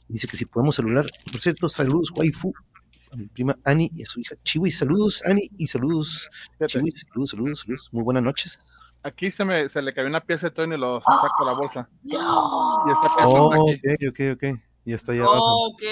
Dice 0.08 0.28
que 0.28 0.38
si 0.38 0.46
podemos 0.46 0.76
celular, 0.76 1.08
por 1.32 1.42
cierto, 1.42 1.68
saludos, 1.68 2.12
waifu, 2.16 2.54
a 3.14 3.16
mi 3.16 3.28
prima 3.28 3.56
Ani 3.64 3.92
y 3.96 4.04
a 4.04 4.06
su 4.06 4.20
hija 4.20 4.36
Chiwi. 4.44 4.72
Saludos, 4.72 5.24
Ani, 5.26 5.50
y 5.58 5.68
saludos, 5.68 6.30
Chiwi. 6.66 6.92
Saludos, 6.92 7.30
saludos, 7.30 7.60
saludos. 7.62 7.90
Muy 7.92 8.04
buenas 8.04 8.24
noches. 8.24 8.78
Aquí 9.04 9.32
se 9.32 9.44
me 9.46 9.68
se 9.70 9.82
le 9.82 9.94
cayó 9.94 10.08
una 10.08 10.22
pieza 10.22 10.48
de 10.48 10.56
Tony 10.56 10.76
y 10.76 10.78
lo 10.78 11.02
saco 11.02 11.28
de 11.40 11.46
la 11.46 11.54
bolsa. 11.54 11.90
Y 12.04 12.16
esta 12.16 13.16
pieza 13.16 13.28
Oh, 13.28 13.54
está 13.72 13.94
aquí. 13.94 14.08
ok, 14.08 14.14
ok, 14.32 14.36
ok. 14.54 14.60
Ya 14.86 14.96
está 14.96 15.12
allá 15.12 15.24
abajo. 15.24 15.68
Ok. 15.70 15.84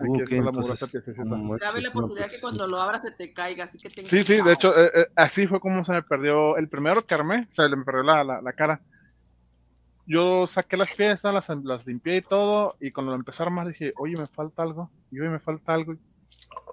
Aquí 0.00 0.10
Ok, 0.10 0.20
está 0.20 0.34
la 0.36 0.40
entonces, 0.50 0.90
piececita. 0.90 1.24
no 1.24 1.58
Cabe 1.58 1.80
la 1.82 1.88
no, 1.88 1.92
posibilidad 1.94 2.30
que 2.30 2.40
cuando 2.40 2.66
lo 2.68 2.80
abras 2.80 3.02
se 3.02 3.10
te 3.12 3.32
caiga, 3.32 3.64
así 3.64 3.78
que 3.78 3.88
ten 3.90 4.04
Sí, 4.04 4.22
sí, 4.22 4.40
de 4.42 4.52
hecho, 4.52 4.76
eh, 4.78 4.90
eh, 4.94 5.06
así 5.16 5.46
fue 5.48 5.58
como 5.60 5.84
se 5.84 5.92
me 5.92 6.02
perdió. 6.02 6.56
El 6.56 6.68
primero 6.68 7.04
que 7.04 7.14
armé, 7.14 7.48
se 7.50 7.68
me 7.68 7.84
perdió 7.84 8.02
la, 8.04 8.22
la, 8.22 8.40
la 8.42 8.52
cara. 8.52 8.80
Yo 10.06 10.46
saqué 10.46 10.76
las 10.76 10.94
piezas, 10.94 11.34
las, 11.34 11.48
las 11.64 11.86
limpié 11.86 12.16
y 12.18 12.22
todo, 12.22 12.76
y 12.80 12.92
cuando 12.92 13.12
lo 13.12 13.16
empecé 13.18 13.42
a 13.42 13.46
armar 13.46 13.68
dije, 13.68 13.92
oye, 13.96 14.16
me 14.16 14.26
falta 14.26 14.62
algo, 14.62 14.90
y 15.10 15.20
oye, 15.20 15.28
me 15.28 15.38
falta 15.38 15.74
algo. 15.74 15.94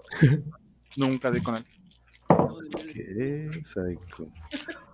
Nunca 0.97 1.31
di 1.31 1.41
con 1.41 1.55
él. 1.57 1.65
Qué 2.93 3.49
psycho. 3.63 4.27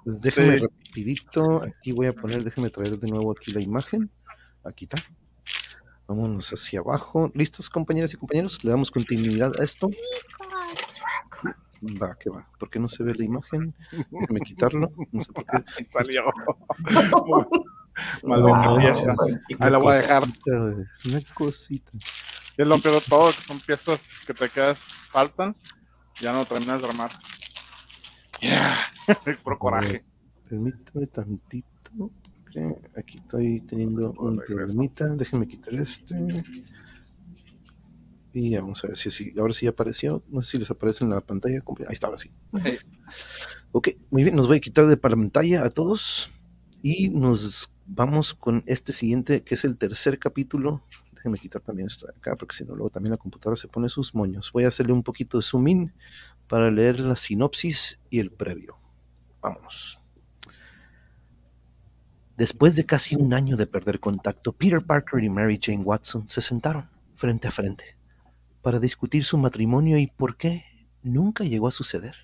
Pues 0.03 0.21
déjame 0.21 0.57
Sí. 0.57 0.65
rapidito, 0.65 1.63
aquí 1.63 1.91
voy 1.91 2.07
a 2.07 2.13
poner, 2.13 2.43
déjame 2.43 2.69
traer 2.69 2.97
de 2.97 3.07
nuevo 3.07 3.31
aquí 3.31 3.51
la 3.51 3.61
imagen. 3.61 4.09
Aquí 4.63 4.85
está. 4.85 4.97
Vámonos 6.07 6.49
hacia 6.51 6.79
abajo. 6.79 7.31
¿Listos, 7.35 7.69
compañeras 7.69 8.13
y 8.13 8.17
compañeros? 8.17 8.63
Le 8.63 8.71
damos 8.71 8.91
continuidad 8.91 9.51
a 9.59 9.63
esto. 9.63 9.89
Va, 12.01 12.15
que 12.15 12.29
va. 12.29 12.47
¿Por 12.59 12.69
qué 12.69 12.79
no 12.79 12.87
se 12.89 13.03
ve 13.03 13.15
la 13.15 13.23
imagen? 13.23 13.73
Déjame 14.11 14.41
quitarlo. 14.41 14.91
No 15.11 15.21
sé 15.21 15.31
por 15.31 15.45
qué. 15.45 15.63
Salió. 15.87 16.23
Es 17.93 19.05
Ahí 19.59 19.69
la 19.71 19.77
voy 19.77 19.93
a 19.93 19.97
dejar. 19.97 20.23
Es 20.23 21.05
una 21.05 21.19
cosita. 21.33 21.91
Y 22.61 22.63
es 22.63 22.69
lo 22.69 22.77
peor 22.79 22.93
de 22.93 23.01
todo, 23.09 23.31
que 23.31 23.41
son 23.41 23.59
piezas 23.59 23.99
que 24.27 24.35
te 24.35 24.47
quedas, 24.47 24.77
faltan, 25.09 25.55
ya 26.19 26.31
no 26.31 26.45
terminas 26.45 26.79
de 26.79 26.89
armar. 26.89 27.09
Yeah. 28.39 28.77
Por 29.43 29.57
coraje. 29.57 30.05
Permítame 30.47 31.07
tantito. 31.07 32.11
que 32.51 32.75
aquí 32.95 33.17
estoy 33.17 33.61
teniendo 33.61 34.11
un 34.11 34.43
problemita. 34.45 35.07
Déjenme 35.07 35.47
quitar 35.47 35.73
este. 35.73 36.15
Y 38.31 38.55
vamos 38.55 38.83
a 38.83 38.89
ver 38.89 38.97
si 38.97 39.09
así. 39.09 39.33
Ahora 39.39 39.53
sí 39.53 39.65
apareció. 39.65 40.23
No 40.29 40.43
sé 40.43 40.51
si 40.51 40.57
les 40.59 40.69
aparece 40.69 41.03
en 41.03 41.09
la 41.09 41.21
pantalla. 41.21 41.63
Ahí 41.87 41.93
está, 41.93 42.05
ahora 42.05 42.19
sí. 42.19 42.31
Sí. 42.63 42.77
Ok, 43.71 43.89
muy 44.11 44.21
bien. 44.21 44.35
Nos 44.35 44.45
voy 44.45 44.57
a 44.57 44.61
quitar 44.61 44.85
de 44.85 44.97
pantalla 44.97 45.65
a 45.65 45.71
todos. 45.71 46.29
Y 46.83 47.09
nos 47.09 47.73
vamos 47.87 48.35
con 48.35 48.63
este 48.67 48.91
siguiente, 48.93 49.41
que 49.41 49.55
es 49.55 49.65
el 49.65 49.79
tercer 49.79 50.19
capítulo. 50.19 50.83
Déjenme 51.21 51.37
quitar 51.37 51.61
también 51.61 51.87
esto 51.87 52.07
de 52.07 52.13
acá, 52.17 52.35
porque 52.35 52.55
si 52.55 52.65
no, 52.65 52.73
luego 52.73 52.89
también 52.89 53.11
la 53.11 53.17
computadora 53.17 53.55
se 53.55 53.67
pone 53.67 53.89
sus 53.89 54.15
moños. 54.15 54.51
Voy 54.51 54.63
a 54.63 54.69
hacerle 54.69 54.91
un 54.91 55.03
poquito 55.03 55.37
de 55.37 55.43
zoom 55.43 55.67
in 55.67 55.93
para 56.47 56.71
leer 56.71 56.99
la 56.99 57.15
sinopsis 57.15 57.99
y 58.09 58.17
el 58.17 58.31
previo. 58.31 58.79
Vámonos. 59.39 59.99
Después 62.37 62.75
de 62.75 62.87
casi 62.87 63.15
un 63.15 63.35
año 63.35 63.55
de 63.55 63.67
perder 63.67 63.99
contacto, 63.99 64.51
Peter 64.51 64.83
Parker 64.83 65.23
y 65.23 65.29
Mary 65.29 65.59
Jane 65.61 65.83
Watson 65.83 66.27
se 66.27 66.41
sentaron 66.41 66.89
frente 67.13 67.47
a 67.47 67.51
frente 67.51 67.97
para 68.63 68.79
discutir 68.79 69.23
su 69.23 69.37
matrimonio 69.37 69.99
y 69.99 70.07
por 70.07 70.37
qué 70.37 70.65
nunca 71.03 71.43
llegó 71.43 71.67
a 71.67 71.71
suceder. 71.71 72.15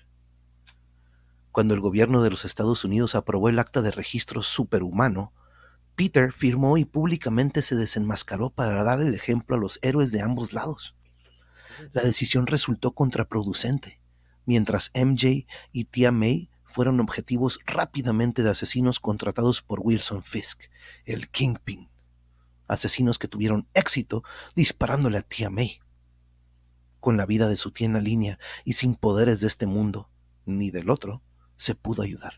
Cuando 1.52 1.74
el 1.74 1.80
gobierno 1.80 2.20
de 2.22 2.30
los 2.30 2.44
Estados 2.44 2.84
Unidos 2.84 3.14
aprobó 3.14 3.48
el 3.48 3.60
acta 3.60 3.80
de 3.80 3.92
registro 3.92 4.42
superhumano, 4.42 5.32
Peter 5.98 6.32
firmó 6.32 6.78
y 6.78 6.84
públicamente 6.84 7.60
se 7.60 7.74
desenmascaró 7.74 8.50
para 8.50 8.84
dar 8.84 9.00
el 9.00 9.16
ejemplo 9.16 9.56
a 9.56 9.58
los 9.58 9.80
héroes 9.82 10.12
de 10.12 10.22
ambos 10.22 10.52
lados. 10.52 10.94
La 11.92 12.02
decisión 12.02 12.46
resultó 12.46 12.92
contraproducente, 12.92 14.00
mientras 14.46 14.92
MJ 14.94 15.48
y 15.72 15.84
tía 15.86 16.12
May 16.12 16.50
fueron 16.62 17.00
objetivos 17.00 17.58
rápidamente 17.66 18.44
de 18.44 18.50
asesinos 18.50 19.00
contratados 19.00 19.60
por 19.60 19.80
Wilson 19.82 20.22
Fisk, 20.22 20.70
el 21.04 21.30
Kingpin. 21.30 21.88
Asesinos 22.68 23.18
que 23.18 23.26
tuvieron 23.26 23.66
éxito 23.74 24.22
disparándole 24.54 25.18
a 25.18 25.22
tía 25.22 25.50
May. 25.50 25.80
Con 27.00 27.16
la 27.16 27.26
vida 27.26 27.48
de 27.48 27.56
su 27.56 27.72
tía 27.72 27.88
en 27.88 27.94
la 27.94 28.00
línea 28.00 28.38
y 28.64 28.74
sin 28.74 28.94
poderes 28.94 29.40
de 29.40 29.48
este 29.48 29.66
mundo, 29.66 30.08
ni 30.46 30.70
del 30.70 30.90
otro, 30.90 31.22
se 31.56 31.74
pudo 31.74 32.04
ayudar. 32.04 32.34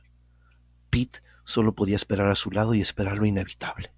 Pete 0.89 1.21
solo 1.45 1.75
podía 1.75 1.97
esperar 1.97 2.31
a 2.31 2.37
su 2.37 2.51
lado 2.51 2.75
y 2.75 2.81
esperar 2.81 3.19
lo 3.19 3.27
inevitable. 3.27 3.93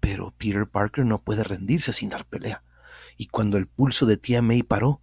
Pero 0.00 0.34
Peter 0.36 0.68
Parker 0.68 1.04
no 1.04 1.22
puede 1.22 1.44
rendirse 1.44 1.92
sin 1.92 2.10
dar 2.10 2.26
pelea, 2.26 2.64
y 3.16 3.26
cuando 3.26 3.56
el 3.56 3.66
pulso 3.66 4.06
de 4.06 4.16
tía 4.16 4.42
May 4.42 4.62
paró, 4.62 5.02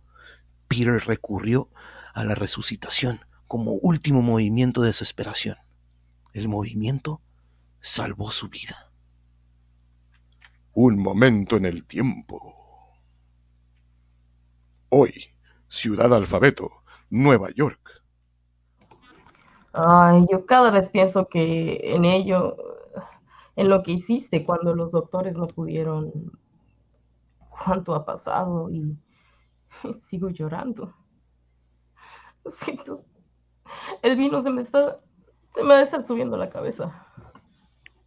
Peter 0.67 1.01
recurrió 1.05 1.69
a 2.13 2.23
la 2.23 2.35
resucitación 2.35 3.19
como 3.47 3.73
último 3.73 4.21
movimiento 4.21 4.81
de 4.81 4.87
desesperación. 4.87 5.57
El 6.33 6.47
movimiento 6.47 7.21
salvó 7.79 8.31
su 8.31 8.49
vida. 8.49 8.91
Un 10.73 10.97
momento 10.97 11.55
en 11.55 11.65
el 11.65 11.85
tiempo. 11.85 12.55
Hoy, 14.89 15.13
Ciudad 15.69 16.13
Alfabeto, 16.13 16.83
Nueva 17.09 17.49
York. 17.51 18.03
Ay, 19.77 20.25
yo 20.31 20.45
cada 20.45 20.71
vez 20.71 20.89
pienso 20.89 21.27
que 21.27 21.81
en 21.83 22.05
ello, 22.05 22.55
en 23.57 23.67
lo 23.67 23.83
que 23.83 23.91
hiciste 23.91 24.45
cuando 24.45 24.73
los 24.73 24.93
doctores 24.93 25.37
no 25.37 25.47
pudieron, 25.47 26.31
cuánto 27.49 27.93
ha 27.93 28.05
pasado 28.05 28.69
y, 28.69 28.97
y 29.83 29.93
sigo 29.95 30.29
llorando. 30.29 30.95
Lo 32.45 32.51
siento. 32.51 33.03
El 34.01 34.15
vino 34.15 34.39
se 34.39 34.49
me 34.49 34.61
está, 34.61 35.01
se 35.53 35.61
me 35.61 35.73
va 35.73 35.79
a 35.79 35.81
estar 35.81 36.01
subiendo 36.01 36.37
la 36.37 36.49
cabeza. 36.49 37.05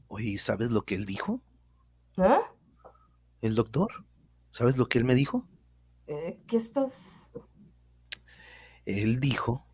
Oye, 0.06 0.38
¿sabes 0.38 0.70
lo 0.70 0.82
que 0.86 0.94
él 0.94 1.04
dijo? 1.04 1.42
¿Ah? 2.16 2.40
¿El 3.42 3.54
doctor? 3.54 4.06
¿Sabes 4.52 4.78
lo 4.78 4.88
que 4.88 4.96
él 4.96 5.04
me 5.04 5.14
dijo? 5.14 5.46
Eh, 6.06 6.40
¿Qué 6.46 6.56
estás...? 6.56 7.30
Él 8.86 9.20
dijo... 9.20 9.67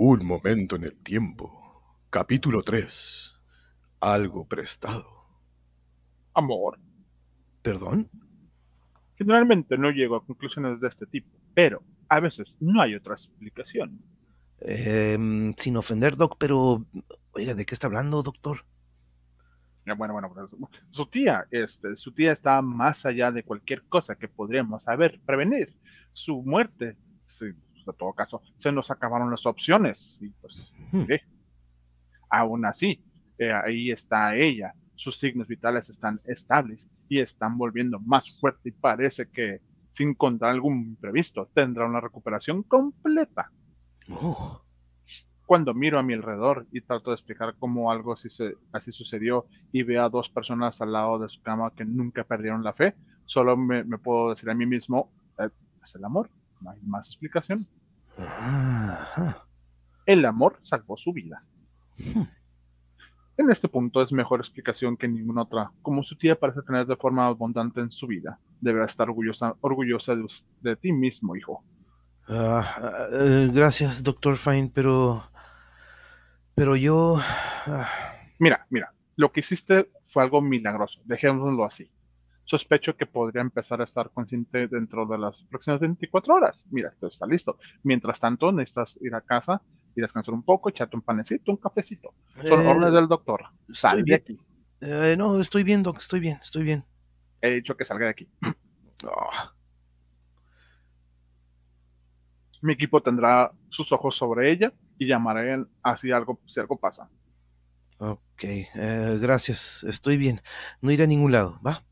Un 0.00 0.24
momento 0.24 0.76
en 0.76 0.84
el 0.84 0.96
tiempo. 0.96 2.06
Capítulo 2.08 2.62
3. 2.62 3.34
Algo 3.98 4.46
prestado. 4.46 5.26
Amor. 6.34 6.78
¿Perdón? 7.62 8.08
Generalmente 9.16 9.76
no 9.76 9.90
llego 9.90 10.14
a 10.14 10.24
conclusiones 10.24 10.80
de 10.80 10.86
este 10.86 11.04
tipo, 11.06 11.36
pero 11.52 11.82
a 12.08 12.20
veces 12.20 12.58
no 12.60 12.80
hay 12.80 12.94
otra 12.94 13.14
explicación. 13.14 14.00
Em, 14.60 15.52
sin 15.56 15.76
ofender, 15.76 16.16
Doc, 16.16 16.36
pero... 16.38 16.86
Oiga, 17.32 17.54
¿de 17.54 17.66
qué 17.66 17.74
está 17.74 17.88
hablando, 17.88 18.22
doctor? 18.22 18.64
Ya, 19.84 19.94
Bueno, 19.94 20.12
bueno, 20.12 20.32
pues, 20.32 20.54
su 20.92 21.06
tía, 21.06 21.48
este, 21.50 21.96
su 21.96 22.12
tía 22.12 22.30
está 22.30 22.62
más 22.62 23.04
allá 23.04 23.32
de 23.32 23.42
cualquier 23.42 23.82
cosa 23.88 24.14
que 24.14 24.28
podríamos 24.28 24.84
saber, 24.84 25.20
prevenir. 25.26 25.76
Su 26.12 26.40
muerte, 26.44 26.96
sí, 27.26 27.46
en 27.92 27.96
todo 27.98 28.12
caso, 28.12 28.42
se 28.58 28.72
nos 28.72 28.90
acabaron 28.90 29.30
las 29.30 29.46
opciones. 29.46 30.18
Y 30.20 30.28
pues, 30.40 30.72
Hmm. 30.92 31.04
Aún 32.30 32.64
así, 32.66 33.02
eh, 33.38 33.52
ahí 33.52 33.90
está 33.90 34.36
ella. 34.36 34.74
Sus 34.94 35.18
signos 35.18 35.46
vitales 35.48 35.88
están 35.88 36.20
estables 36.24 36.88
y 37.08 37.20
están 37.20 37.56
volviendo 37.56 38.00
más 38.00 38.36
fuerte 38.40 38.68
y 38.70 38.72
parece 38.72 39.28
que, 39.30 39.60
sin 39.92 40.14
contar 40.14 40.50
algún 40.50 40.78
imprevisto, 40.88 41.48
tendrá 41.54 41.86
una 41.86 42.00
recuperación 42.00 42.62
completa. 42.64 43.50
Oh, 44.10 44.60
Cuando 45.46 45.72
miro 45.72 45.98
a 45.98 46.02
mi 46.02 46.12
alrededor 46.14 46.66
y 46.72 46.82
trato 46.82 47.10
de 47.10 47.14
explicar 47.14 47.54
cómo 47.58 47.90
algo 47.90 48.12
así, 48.12 48.28
se- 48.28 48.54
así 48.72 48.92
sucedió 48.92 49.46
y 49.72 49.82
veo 49.82 50.04
a 50.04 50.10
dos 50.10 50.28
personas 50.28 50.80
al 50.82 50.92
lado 50.92 51.18
de 51.18 51.28
su 51.30 51.40
cama 51.42 51.72
que 51.74 51.84
nunca 51.86 52.24
perdieron 52.24 52.62
la 52.62 52.74
fe, 52.74 52.94
solo 53.24 53.56
me, 53.56 53.84
me 53.84 53.96
puedo 53.98 54.30
decir 54.30 54.50
a 54.50 54.54
mí 54.54 54.66
mismo, 54.66 55.10
eh, 55.38 55.48
es 55.82 55.94
el 55.94 56.04
amor, 56.04 56.28
no 56.60 56.70
hay 56.70 56.80
más 56.82 57.06
explicación. 57.06 57.60
Ajá. 58.18 59.46
El 60.06 60.24
amor 60.24 60.58
salvó 60.62 60.96
su 60.96 61.12
vida. 61.12 61.44
Hmm. 61.98 62.22
En 63.36 63.50
este 63.50 63.68
punto 63.68 64.02
es 64.02 64.12
mejor 64.12 64.40
explicación 64.40 64.96
que 64.96 65.06
ninguna 65.06 65.42
otra. 65.42 65.70
Como 65.82 66.02
su 66.02 66.16
tía 66.16 66.38
parece 66.38 66.62
tener 66.62 66.86
de 66.86 66.96
forma 66.96 67.26
abundante 67.26 67.80
en 67.80 67.90
su 67.92 68.08
vida, 68.08 68.40
deberá 68.60 68.86
estar 68.86 69.08
orgullosa, 69.08 69.54
orgullosa 69.60 70.14
de, 70.60 70.76
ti 70.76 70.92
mismo, 70.92 71.36
hijo. 71.36 71.62
Ah, 72.26 73.06
eh, 73.12 73.48
gracias, 73.52 74.02
doctor 74.02 74.36
Fine, 74.36 74.72
pero... 74.74 75.22
Pero 76.56 76.74
yo... 76.74 77.18
ah, 77.66 77.88
Mira, 78.40 78.66
mira, 78.70 78.92
lo 79.16 79.32
que 79.32 79.40
hiciste 79.40 79.90
fue 80.06 80.22
algo 80.22 80.40
milagroso, 80.40 81.00
dejémoslo 81.04 81.64
así. 81.64 81.90
Sospecho 82.48 82.96
que 82.96 83.04
podría 83.04 83.42
empezar 83.42 83.82
a 83.82 83.84
estar 83.84 84.10
consciente 84.10 84.68
dentro 84.68 85.04
de 85.04 85.18
las 85.18 85.42
próximas 85.42 85.80
24 85.80 86.34
horas. 86.34 86.64
Mira, 86.70 86.88
esto 86.88 87.06
está 87.08 87.26
listo. 87.26 87.58
Mientras 87.82 88.18
tanto, 88.18 88.50
necesitas 88.50 88.98
ir 89.02 89.14
a 89.14 89.20
casa 89.20 89.60
y 89.94 90.00
descansar 90.00 90.32
un 90.32 90.42
poco, 90.42 90.70
echarte 90.70 90.96
un 90.96 91.02
panecito, 91.02 91.52
un 91.52 91.58
cafecito. 91.58 92.14
Son 92.48 92.60
eh, 92.60 92.66
órdenes 92.66 92.94
del 92.94 93.06
doctor. 93.06 93.44
Sal 93.70 94.02
de 94.02 94.14
aquí. 94.14 94.38
eh, 94.80 95.14
no, 95.18 95.38
estoy 95.38 95.62
bien, 95.62 95.82
Doc, 95.82 95.98
estoy 95.98 96.20
bien, 96.20 96.38
estoy 96.40 96.64
bien. 96.64 96.86
He 97.42 97.50
dicho 97.50 97.76
que 97.76 97.84
salga 97.84 98.06
de 98.06 98.12
aquí. 98.12 98.28
Ah, 99.04 99.52
Mi 102.62 102.72
equipo 102.72 103.02
tendrá 103.02 103.52
sus 103.68 103.92
ojos 103.92 104.16
sobre 104.16 104.50
ella 104.50 104.72
y 104.96 105.06
llamaré 105.06 105.66
así 105.82 106.10
algo, 106.12 106.40
si 106.46 106.60
algo 106.60 106.78
pasa. 106.78 107.10
ok, 107.98 108.42
eh, 108.42 109.18
gracias, 109.20 109.84
estoy 109.84 110.16
bien. 110.16 110.40
No 110.80 110.90
iré 110.90 111.04
a 111.04 111.06
ningún 111.06 111.30
lado, 111.30 111.60
¿va? 111.64 111.82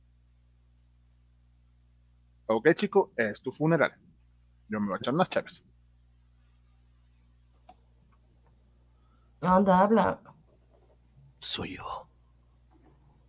Ok, 2.47 2.69
chico, 2.75 3.13
es 3.17 3.41
tu 3.43 3.51
funeral. 3.53 3.93
Yo 4.69 4.81
me 4.81 4.87
voy 4.89 4.95
a 4.95 4.99
echar 4.99 5.15
unas 5.15 5.29
chaves. 5.29 5.65
Anda, 9.41 9.81
habla. 9.81 10.21
Soy 11.41 11.77
yo. 11.77 12.09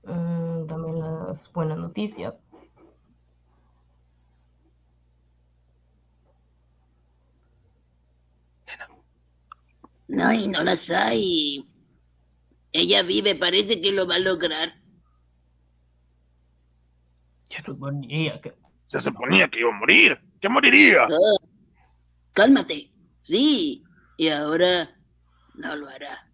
Mm, 0.04 0.66
dame 0.66 0.94
las 0.94 1.52
buenas 1.52 1.78
noticias. 1.78 2.34
No, 10.08 10.34
y 10.34 10.48
no 10.48 10.64
las 10.64 10.90
hay. 10.90 11.70
Ella 12.72 13.04
vive, 13.04 13.36
parece 13.36 13.82
que 13.82 13.92
lo 13.92 14.08
va 14.08 14.16
a 14.16 14.20
lograr. 14.20 14.82
Suponía 17.64 18.40
que... 18.42 18.56
Se 18.88 19.00
suponía 19.02 19.50
que 19.50 19.60
iba 19.60 19.70
a 19.70 19.78
morir. 19.78 20.18
¡Que 20.42 20.50
moriría! 20.50 21.04
Ah, 21.04 21.48
cálmate. 22.34 22.92
Sí, 23.22 23.84
y 24.18 24.30
ahora 24.30 24.68
no 25.56 25.76
lo 25.76 25.90
hará. 25.90 26.32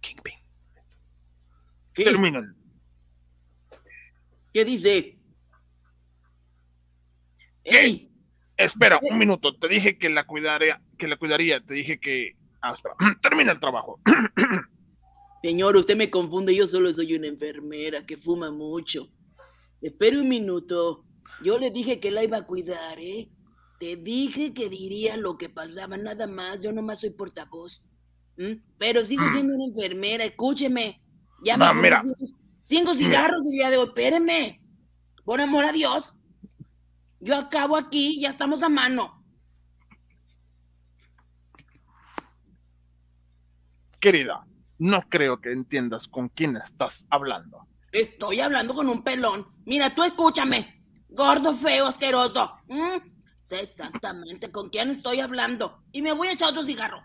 Kingpin. 0.00 0.34
¿Qué? 1.94 2.04
Terminen. 2.04 2.56
¿Qué 4.52 4.64
dice? 4.64 5.18
¡Ey! 7.64 8.08
Espera, 8.56 8.98
un 9.02 9.18
minuto. 9.18 9.56
Te 9.56 9.68
dije 9.68 9.98
que 9.98 10.10
la 10.10 10.26
cuidaría, 10.26 10.82
que 10.98 11.06
la 11.06 11.16
cuidaría. 11.16 11.60
Te 11.60 11.74
dije 11.74 12.00
que. 12.00 12.36
Ah, 12.60 12.72
espera. 12.74 12.96
Termina 13.22 13.52
el 13.52 13.60
trabajo. 13.60 14.00
Señor, 15.42 15.76
usted 15.76 15.96
me 15.96 16.08
confunde, 16.10 16.54
yo 16.54 16.66
solo 16.68 16.92
soy 16.94 17.14
una 17.14 17.26
enfermera 17.26 18.06
que 18.06 18.16
fuma 18.16 18.50
mucho. 18.52 19.10
Espere 19.80 20.20
un 20.20 20.28
minuto. 20.28 21.04
Yo 21.42 21.58
le 21.58 21.70
dije 21.70 21.98
que 21.98 22.12
la 22.12 22.22
iba 22.22 22.38
a 22.38 22.46
cuidar, 22.46 22.98
¿eh? 23.00 23.28
Te 23.80 23.96
dije 23.96 24.54
que 24.54 24.68
diría 24.68 25.16
lo 25.16 25.36
que 25.36 25.48
pasaba, 25.48 25.96
nada 25.96 26.28
más. 26.28 26.60
Yo 26.60 26.70
nomás 26.70 27.00
soy 27.00 27.10
portavoz. 27.10 27.84
¿Mm? 28.36 28.62
Pero 28.78 29.02
sigo 29.04 29.24
siendo 29.32 29.54
una 29.54 29.64
enfermera, 29.64 30.24
escúcheme. 30.24 31.02
Ya 31.44 31.56
me 31.56 31.64
No, 31.66 31.74
mira. 31.74 32.00
cinco, 32.00 32.26
cinco 32.62 32.94
cigarros 32.94 33.44
el 33.46 33.52
día 33.52 33.70
de 33.70 33.78
hoy, 33.78 33.86
espéreme. 33.86 34.62
Por 35.24 35.40
amor 35.40 35.64
a 35.64 35.72
Dios. 35.72 36.14
Yo 37.18 37.36
acabo 37.36 37.76
aquí, 37.76 38.20
ya 38.20 38.30
estamos 38.30 38.62
a 38.62 38.68
mano. 38.68 39.24
Querida, 44.00 44.46
no 44.82 45.08
creo 45.08 45.40
que 45.40 45.52
entiendas 45.52 46.08
con 46.08 46.28
quién 46.28 46.56
estás 46.56 47.06
hablando. 47.08 47.68
Estoy 47.92 48.40
hablando 48.40 48.74
con 48.74 48.88
un 48.88 49.04
pelón. 49.04 49.46
Mira, 49.64 49.94
tú 49.94 50.02
escúchame. 50.02 50.82
Gordo, 51.08 51.54
feo, 51.54 51.86
asqueroso. 51.86 52.56
¿Mm? 52.66 52.98
Sé 53.40 53.60
exactamente 53.60 54.50
con 54.50 54.70
quién 54.70 54.90
estoy 54.90 55.20
hablando. 55.20 55.84
Y 55.92 56.02
me 56.02 56.12
voy 56.12 56.28
a 56.28 56.32
echar 56.32 56.50
otro 56.50 56.64
cigarro. 56.64 57.00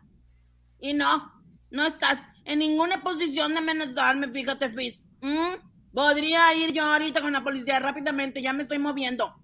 Y 0.80 0.94
no, 0.94 1.32
no 1.70 1.86
estás 1.86 2.24
en 2.46 2.60
ninguna 2.60 3.04
posición 3.04 3.54
de 3.54 3.60
amenazarme, 3.60 4.30
fíjate, 4.30 4.72
Fizz. 4.72 5.04
¿Mm? 5.22 5.94
Podría 5.94 6.56
ir 6.56 6.74
yo 6.74 6.84
ahorita 6.84 7.22
con 7.22 7.34
la 7.34 7.44
policía 7.44 7.78
rápidamente, 7.78 8.42
ya 8.42 8.54
me 8.54 8.64
estoy 8.64 8.80
moviendo. 8.80 9.36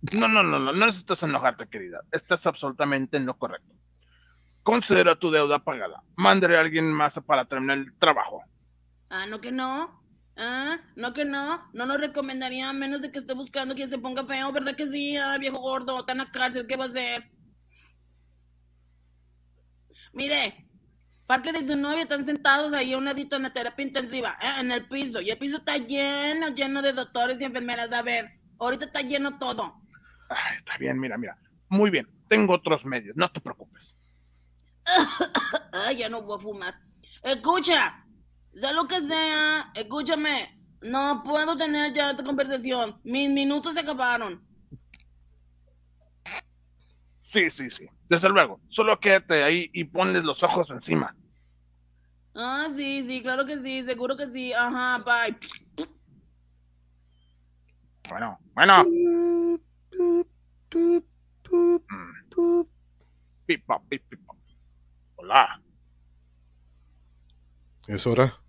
No, 0.00 0.26
no, 0.26 0.42
no, 0.42 0.58
no, 0.58 0.72
no 0.72 0.86
necesitas 0.86 1.22
enojarte, 1.22 1.68
querida. 1.68 2.00
Estás 2.10 2.44
absolutamente 2.44 3.18
en 3.18 3.26
lo 3.26 3.38
correcto. 3.38 3.72
Considera 4.62 5.16
tu 5.16 5.30
deuda 5.30 5.58
pagada. 5.58 6.02
Mándale 6.16 6.56
a 6.56 6.60
alguien 6.60 6.92
más 6.92 7.18
para 7.26 7.44
terminar 7.46 7.78
el 7.78 7.98
trabajo. 7.98 8.42
Ah, 9.10 9.26
no 9.28 9.40
que 9.40 9.50
no. 9.50 10.02
Ah, 10.36 10.76
no 10.96 11.12
que 11.12 11.24
no. 11.24 11.68
No 11.72 11.86
lo 11.86 11.96
recomendaría 11.96 12.70
a 12.70 12.72
menos 12.72 13.02
de 13.02 13.10
que 13.10 13.18
esté 13.18 13.34
buscando 13.34 13.74
quien 13.74 13.88
se 13.88 13.98
ponga 13.98 14.24
feo, 14.24 14.52
¿verdad 14.52 14.74
que 14.76 14.86
sí? 14.86 15.16
Ah, 15.16 15.36
viejo 15.38 15.58
gordo, 15.58 16.04
en 16.06 16.18
la 16.18 16.30
cárcel, 16.30 16.66
¿qué 16.66 16.76
va 16.76 16.84
a 16.84 16.88
hacer? 16.88 17.30
Mire, 20.12 20.68
Parker 21.26 21.54
y 21.56 21.66
su 21.66 21.76
novia 21.76 22.02
están 22.02 22.24
sentados 22.24 22.72
ahí 22.72 22.92
a 22.92 22.98
un 22.98 23.04
ladito 23.04 23.36
en 23.36 23.44
la 23.44 23.50
terapia 23.50 23.86
intensiva, 23.86 24.30
eh, 24.42 24.60
en 24.60 24.70
el 24.70 24.86
piso. 24.86 25.20
Y 25.20 25.30
el 25.30 25.38
piso 25.38 25.56
está 25.56 25.76
lleno, 25.78 26.48
lleno 26.48 26.82
de 26.82 26.92
doctores 26.92 27.40
y 27.40 27.44
enfermeras. 27.44 27.92
A 27.92 28.02
ver, 28.02 28.38
ahorita 28.58 28.84
está 28.84 29.00
lleno 29.00 29.38
todo. 29.38 29.82
Ay, 30.28 30.56
está 30.58 30.76
bien, 30.78 31.00
mira, 31.00 31.16
mira. 31.16 31.36
Muy 31.68 31.90
bien, 31.90 32.06
tengo 32.28 32.54
otros 32.54 32.84
medios, 32.84 33.16
no 33.16 33.30
te 33.32 33.40
preocupes. 33.40 33.96
Ay, 35.86 35.96
ya 35.96 36.08
no 36.08 36.22
voy 36.22 36.36
a 36.36 36.42
fumar. 36.42 36.74
Escucha, 37.22 38.06
sea 38.54 38.72
lo 38.72 38.86
que 38.86 39.00
sea, 39.00 39.72
escúchame. 39.74 40.58
No 40.82 41.22
puedo 41.24 41.56
tener 41.56 41.92
ya 41.92 42.10
esta 42.10 42.24
conversación. 42.24 43.00
Mis 43.04 43.30
minutos 43.30 43.74
se 43.74 43.80
acabaron. 43.80 44.44
Sí, 47.20 47.50
sí, 47.50 47.70
sí. 47.70 47.86
Desde 48.08 48.28
luego. 48.28 48.60
Solo 48.68 48.98
quédate 48.98 49.42
ahí 49.42 49.70
y 49.72 49.84
ponles 49.84 50.24
los 50.24 50.42
ojos 50.42 50.70
encima. 50.70 51.16
Ah, 52.34 52.68
sí, 52.76 53.02
sí, 53.02 53.22
claro 53.22 53.46
que 53.46 53.58
sí, 53.58 53.82
seguro 53.84 54.16
que 54.16 54.26
sí. 54.26 54.52
Ajá, 54.52 54.98
bye. 54.98 55.36
Bueno, 58.08 58.38
bueno. 58.54 58.82
Mm. 58.84 59.56
Pipa, 63.46 63.82
pip, 63.88 64.02
pipa. 64.08 64.21
Hola. 65.22 65.62
¿Es 67.86 68.08
hora? 68.08 68.42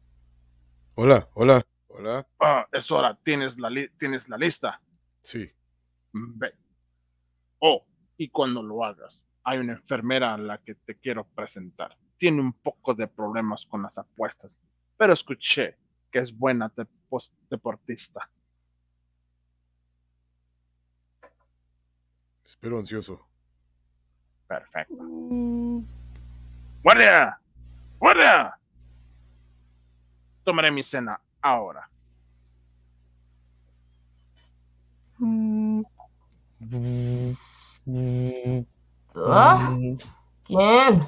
Hola, 0.95 1.30
hola, 1.36 1.61
hola. 1.88 2.28
Ah, 2.39 2.67
es 2.71 2.89
hora, 2.89 3.15
tienes 3.24 3.59
la, 3.59 3.69
li- 3.69 3.89
tienes 3.99 4.28
la 4.28 4.38
lista. 4.39 4.82
Sí. 5.19 5.51
Ve. 6.13 6.51
Oh, 7.59 7.86
y 8.17 8.30
cuando 8.30 8.63
lo 8.63 8.84
hagas, 8.84 9.24
hay 9.43 9.59
una 9.59 9.74
enfermera 9.74 10.34
a 10.34 10.38
la 10.39 10.57
que 10.63 10.74
te 10.74 10.97
quiero 10.97 11.26
presentar. 11.26 11.95
Tiene 12.17 12.41
un 12.41 12.53
poco 12.53 12.95
de 12.95 13.07
problemas 13.07 13.67
con 13.67 13.84
las 13.84 13.99
apuestas, 13.99 14.59
pero 14.97 15.13
escuché 15.13 15.78
que 16.11 16.17
es 16.17 16.36
buena 16.36 16.74
deportista. 17.51 18.32
Espero 22.43 22.80
ansioso. 22.80 23.28
Perfecto. 24.47 24.95
¡Guardia! 26.84 27.39
¡Guardia! 27.97 28.59
Tomaré 30.43 30.69
mi 30.69 30.84
cena 30.84 31.19
ahora. 31.41 31.89
¿Ah? 39.15 39.77
¿Quién? 40.43 41.07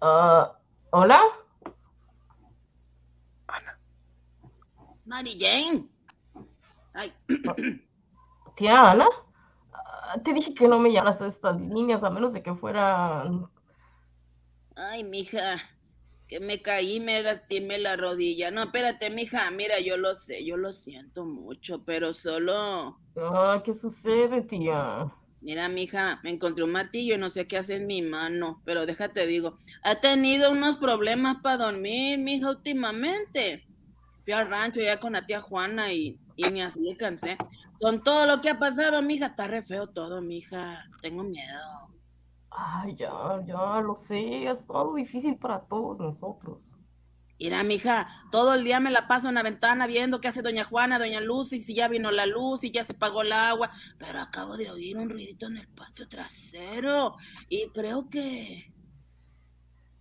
Ah, 0.00 0.58
¿Hola? 0.90 1.20
Mary 5.04 5.36
Jane. 5.38 5.86
Ay, 6.94 7.12
Tía 8.56 8.90
Ana. 8.92 9.08
Ah, 9.72 10.16
Te 10.24 10.32
dije 10.32 10.54
que 10.54 10.66
no 10.66 10.78
me 10.78 10.90
llamas 10.90 11.20
a 11.20 11.26
estas 11.26 11.60
líneas 11.60 12.02
a 12.04 12.10
menos 12.10 12.32
de 12.32 12.42
que 12.42 12.54
fueran... 12.54 13.50
ay, 14.76 15.04
mija. 15.04 15.70
Que 16.28 16.40
me 16.40 16.62
caí, 16.62 17.00
me 17.00 17.22
lastimé 17.22 17.78
la 17.78 17.96
rodilla. 17.96 18.50
No, 18.50 18.62
espérate, 18.62 19.10
mija. 19.10 19.50
Mira, 19.50 19.78
yo 19.80 19.96
lo 19.96 20.14
sé, 20.14 20.44
yo 20.44 20.56
lo 20.56 20.72
siento 20.72 21.24
mucho, 21.24 21.84
pero 21.84 22.14
solo. 22.14 22.98
Ah, 23.16 23.62
¿qué 23.64 23.74
sucede, 23.74 24.42
tía? 24.42 25.06
Mira, 25.42 25.68
mija, 25.68 26.20
me 26.24 26.30
encontré 26.30 26.64
un 26.64 26.72
martillo 26.72 27.14
y 27.14 27.18
no 27.18 27.28
sé 27.28 27.46
qué 27.46 27.58
hace 27.58 27.76
en 27.76 27.86
mi 27.86 28.00
mano, 28.00 28.62
pero 28.64 28.86
déjate 28.86 29.26
digo, 29.26 29.56
ha 29.82 29.96
tenido 29.96 30.50
unos 30.50 30.78
problemas 30.78 31.36
para 31.42 31.66
dormir, 31.66 32.18
mija, 32.18 32.48
últimamente. 32.48 33.66
Fui 34.24 34.32
al 34.32 34.48
rancho 34.48 34.80
ya 34.80 34.98
con 34.98 35.12
la 35.12 35.26
tía 35.26 35.42
Juana 35.42 35.92
y, 35.92 36.18
y 36.36 36.50
me 36.50 36.62
así 36.62 36.96
cansé. 36.96 37.36
Con 37.78 38.02
todo 38.02 38.24
lo 38.24 38.40
que 38.40 38.48
ha 38.48 38.58
pasado, 38.58 39.02
mija, 39.02 39.26
está 39.26 39.46
re 39.46 39.60
feo 39.60 39.86
todo, 39.88 40.22
mija. 40.22 40.88
Tengo 41.02 41.22
miedo. 41.22 41.90
Ay, 42.56 42.94
ya, 42.96 43.42
ya 43.46 43.80
lo 43.82 43.94
sé. 43.94 44.48
Ha 44.48 44.52
estado 44.52 44.94
difícil 44.94 45.36
para 45.38 45.60
todos 45.66 45.98
nosotros. 46.00 46.74
Mira, 47.38 47.62
mija, 47.64 48.08
todo 48.32 48.54
el 48.54 48.64
día 48.64 48.80
me 48.80 48.90
la 48.90 49.06
paso 49.08 49.28
en 49.28 49.34
la 49.34 49.42
ventana 49.42 49.86
viendo 49.86 50.20
qué 50.20 50.28
hace 50.28 50.40
doña 50.42 50.64
Juana, 50.64 50.98
doña 50.98 51.20
Lucy, 51.20 51.60
si 51.62 51.74
ya 51.74 51.88
vino 51.88 52.10
la 52.10 52.26
luz, 52.26 52.60
si 52.60 52.70
ya 52.70 52.84
se 52.84 52.94
pagó 52.94 53.22
el 53.22 53.32
agua, 53.32 53.70
pero 53.98 54.20
acabo 54.20 54.56
de 54.56 54.70
oír 54.70 54.96
un 54.96 55.10
ruidito 55.10 55.46
en 55.48 55.58
el 55.58 55.68
patio 55.68 56.08
trasero 56.08 57.16
y 57.48 57.68
creo 57.72 58.08
que... 58.08 58.72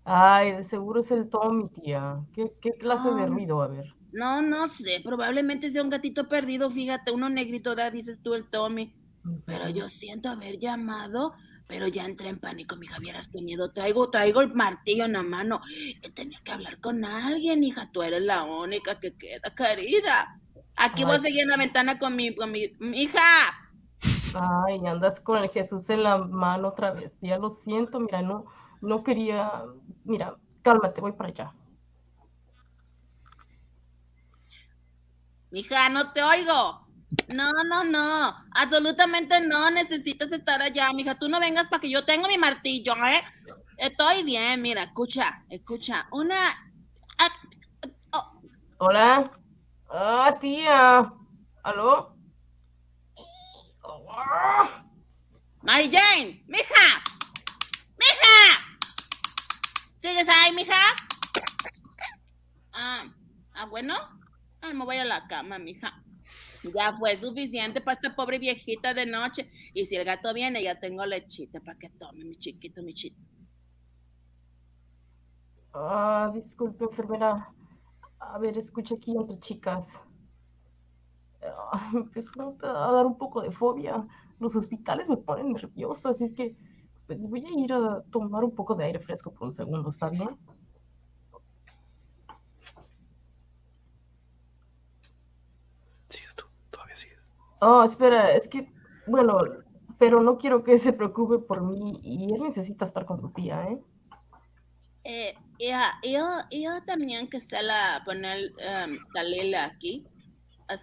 Ay, 0.06 0.54
de 0.54 0.64
seguro 0.64 1.02
es 1.02 1.12
el 1.12 1.30
Tommy, 1.30 1.68
tía. 1.70 2.26
¿Qué, 2.34 2.54
qué 2.62 2.72
clase 2.78 3.14
de 3.14 3.24
Ah. 3.24 3.28
ruido? 3.28 3.62
A 3.62 3.68
ver. 3.68 3.94
No, 4.12 4.42
no 4.42 4.70
sé, 4.70 5.02
probablemente 5.04 5.70
sea 5.72 5.84
un 5.84 5.90
gatito 5.90 6.28
perdido, 6.28 6.70
fíjate, 6.72 7.12
uno 7.12 7.30
negrito 7.30 7.76
da, 7.76 7.92
dices 7.92 8.22
tú 8.22 8.34
el 8.36 8.50
Tommy. 8.50 8.96
Pero 9.46 9.70
yo 9.70 9.90
siento 9.90 10.30
haber 10.30 10.60
llamado, 10.60 11.34
pero 11.74 11.88
ya 11.88 12.06
entré 12.06 12.30
en 12.30 12.38
pánico, 12.38 12.76
mi 12.76 12.86
vieras 13.00 13.30
qué 13.30 13.42
miedo. 13.42 13.72
Traigo, 13.72 14.12
traigo 14.12 14.42
el 14.42 14.54
martillo 14.54 15.06
en 15.06 15.14
la 15.14 15.24
mano. 15.24 15.60
Eh, 16.04 16.12
Tenía 16.12 16.40
que 16.44 16.52
hablar 16.52 16.80
con 16.80 17.04
alguien, 17.04 17.64
hija, 17.64 17.90
tú 17.92 18.04
eres 18.04 18.22
la 18.22 18.44
única 18.44 19.00
que 19.00 19.18
queda, 19.18 19.50
querida. 19.56 20.40
Aquí 20.78 21.04
voy 21.04 21.16
a 21.16 21.20
seguir 21.20 21.42
en 21.42 21.50
la 21.50 21.58
ventana 21.58 21.98
con 21.98 22.16
mi, 22.16 22.36
con 22.36 22.52
mi, 22.52 22.76
mi 22.78 23.02
hija. 23.02 23.20
Ay, 24.36 24.86
andas 24.86 25.20
con 25.20 25.40
el 25.42 25.50
Jesús 25.50 25.90
en 25.90 26.04
la 26.04 26.20
mano 26.20 26.68
otra 26.68 26.92
vez, 26.92 27.18
tía. 27.18 27.40
Lo 27.40 27.50
siento, 27.50 28.00
mira, 28.00 28.22
no, 28.22 28.46
no 28.82 29.04
quería. 29.04 29.64
Mira, 30.04 30.38
cálmate, 30.62 31.02
voy 31.02 31.14
para 31.14 31.30
allá. 31.30 31.54
Mija, 35.50 35.90
no 35.90 36.14
te 36.14 36.22
oigo. 36.22 36.83
No, 37.28 37.52
no, 37.66 37.84
no. 37.84 38.36
Absolutamente 38.56 39.40
no 39.42 39.70
necesitas 39.72 40.32
estar 40.32 40.62
allá, 40.62 40.92
mija. 40.94 41.16
Tú 41.18 41.30
no 41.30 41.40
vengas 41.40 41.68
para 41.68 41.82
que 41.82 41.90
yo 41.90 42.06
tenga 42.06 42.28
mi 42.28 42.38
martillo, 42.38 42.94
¿eh? 43.06 43.22
Estoy 43.78 44.24
bien, 44.24 44.62
mira, 44.62 44.84
escucha, 44.84 45.44
escucha. 45.50 46.08
Una. 46.12 46.36
ah, 47.20 48.30
Hola. 48.78 49.32
Ah, 49.90 50.38
tía. 50.40 51.14
¿Aló? 51.64 52.18
Ah, 54.16 54.86
Mary 55.62 55.90
Jane, 55.92 56.44
mija. 56.48 57.04
Mija. 57.98 58.78
¿Sigues 59.98 60.28
ahí, 60.28 60.52
mija? 60.54 60.76
Ah, 62.74 63.06
ah, 63.56 63.66
bueno. 63.66 63.96
Ah, 64.62 64.74
me 64.74 64.86
voy 64.86 64.98
a 64.98 65.06
la 65.06 65.28
cama, 65.28 65.58
mija. 65.60 66.04
Ya 66.74 66.96
fue 66.98 67.16
suficiente 67.16 67.82
para 67.82 67.96
esta 67.96 68.16
pobre 68.16 68.40
viejita 68.40 68.94
de 68.94 69.06
noche. 69.06 69.48
Y 69.74 69.86
si 69.86 69.96
el 69.96 70.06
gato 70.06 70.34
viene, 70.34 70.64
ya 70.64 70.80
tengo 70.80 71.06
lechita 71.06 71.60
para 71.60 71.78
que 71.78 71.90
tome, 71.90 72.24
mi 72.26 72.36
chiquito, 72.38 72.82
mi 72.84 72.94
chiquito. 72.94 73.22
Ah, 75.74 76.32
disculpe, 76.34 76.86
enfermera. 76.86 77.52
A 78.20 78.38
ver, 78.40 78.58
escucha 78.58 78.96
aquí 78.96 79.16
entre 79.18 79.40
chicas. 79.40 80.02
Ah, 81.72 81.90
me 81.94 82.02
empezó 82.02 82.56
a 82.62 82.92
dar 82.92 83.06
un 83.06 83.18
poco 83.18 83.42
de 83.42 83.52
fobia. 83.52 84.08
Los 84.40 84.56
hospitales 84.56 85.10
me 85.10 85.18
ponen 85.18 85.52
nerviosa, 85.54 86.10
así 86.10 86.26
es 86.26 86.34
que 86.34 86.56
pues 87.08 87.30
voy 87.30 87.46
a 87.46 87.60
ir 87.60 87.74
a 87.74 88.02
tomar 88.12 88.44
un 88.44 88.56
poco 88.56 88.76
de 88.76 88.86
aire 88.86 89.00
fresco 89.00 89.32
por 89.34 89.48
un 89.48 89.54
segundo, 89.54 89.90
¿está 89.90 90.10
bien? 90.10 90.30
Sigues 96.08 96.36
tú, 96.36 96.46
todavía 96.70 96.96
sigues. 96.96 97.20
Oh, 97.66 97.84
espera, 97.84 98.36
es 98.36 98.50
que, 98.50 98.70
bueno, 99.08 99.38
pero 99.98 100.22
no 100.22 100.38
quiero 100.38 100.66
que 100.66 100.78
se 100.78 100.92
preocupe 100.92 101.40
por 101.40 101.62
mí 101.62 101.98
y 102.04 102.34
él 102.34 102.42
necesita 102.42 102.84
estar 102.84 103.06
con 103.06 103.22
su 103.22 103.32
tía, 103.32 103.64
¿eh? 103.64 103.80
Eh, 105.06 105.34
hija, 105.60 105.98
yo, 106.04 106.28
yo 106.52 106.84
también 106.86 107.30
quisiera 107.30 108.02
poner, 108.06 108.52
um, 108.52 108.98
salirle 109.06 109.58
aquí. 109.58 110.06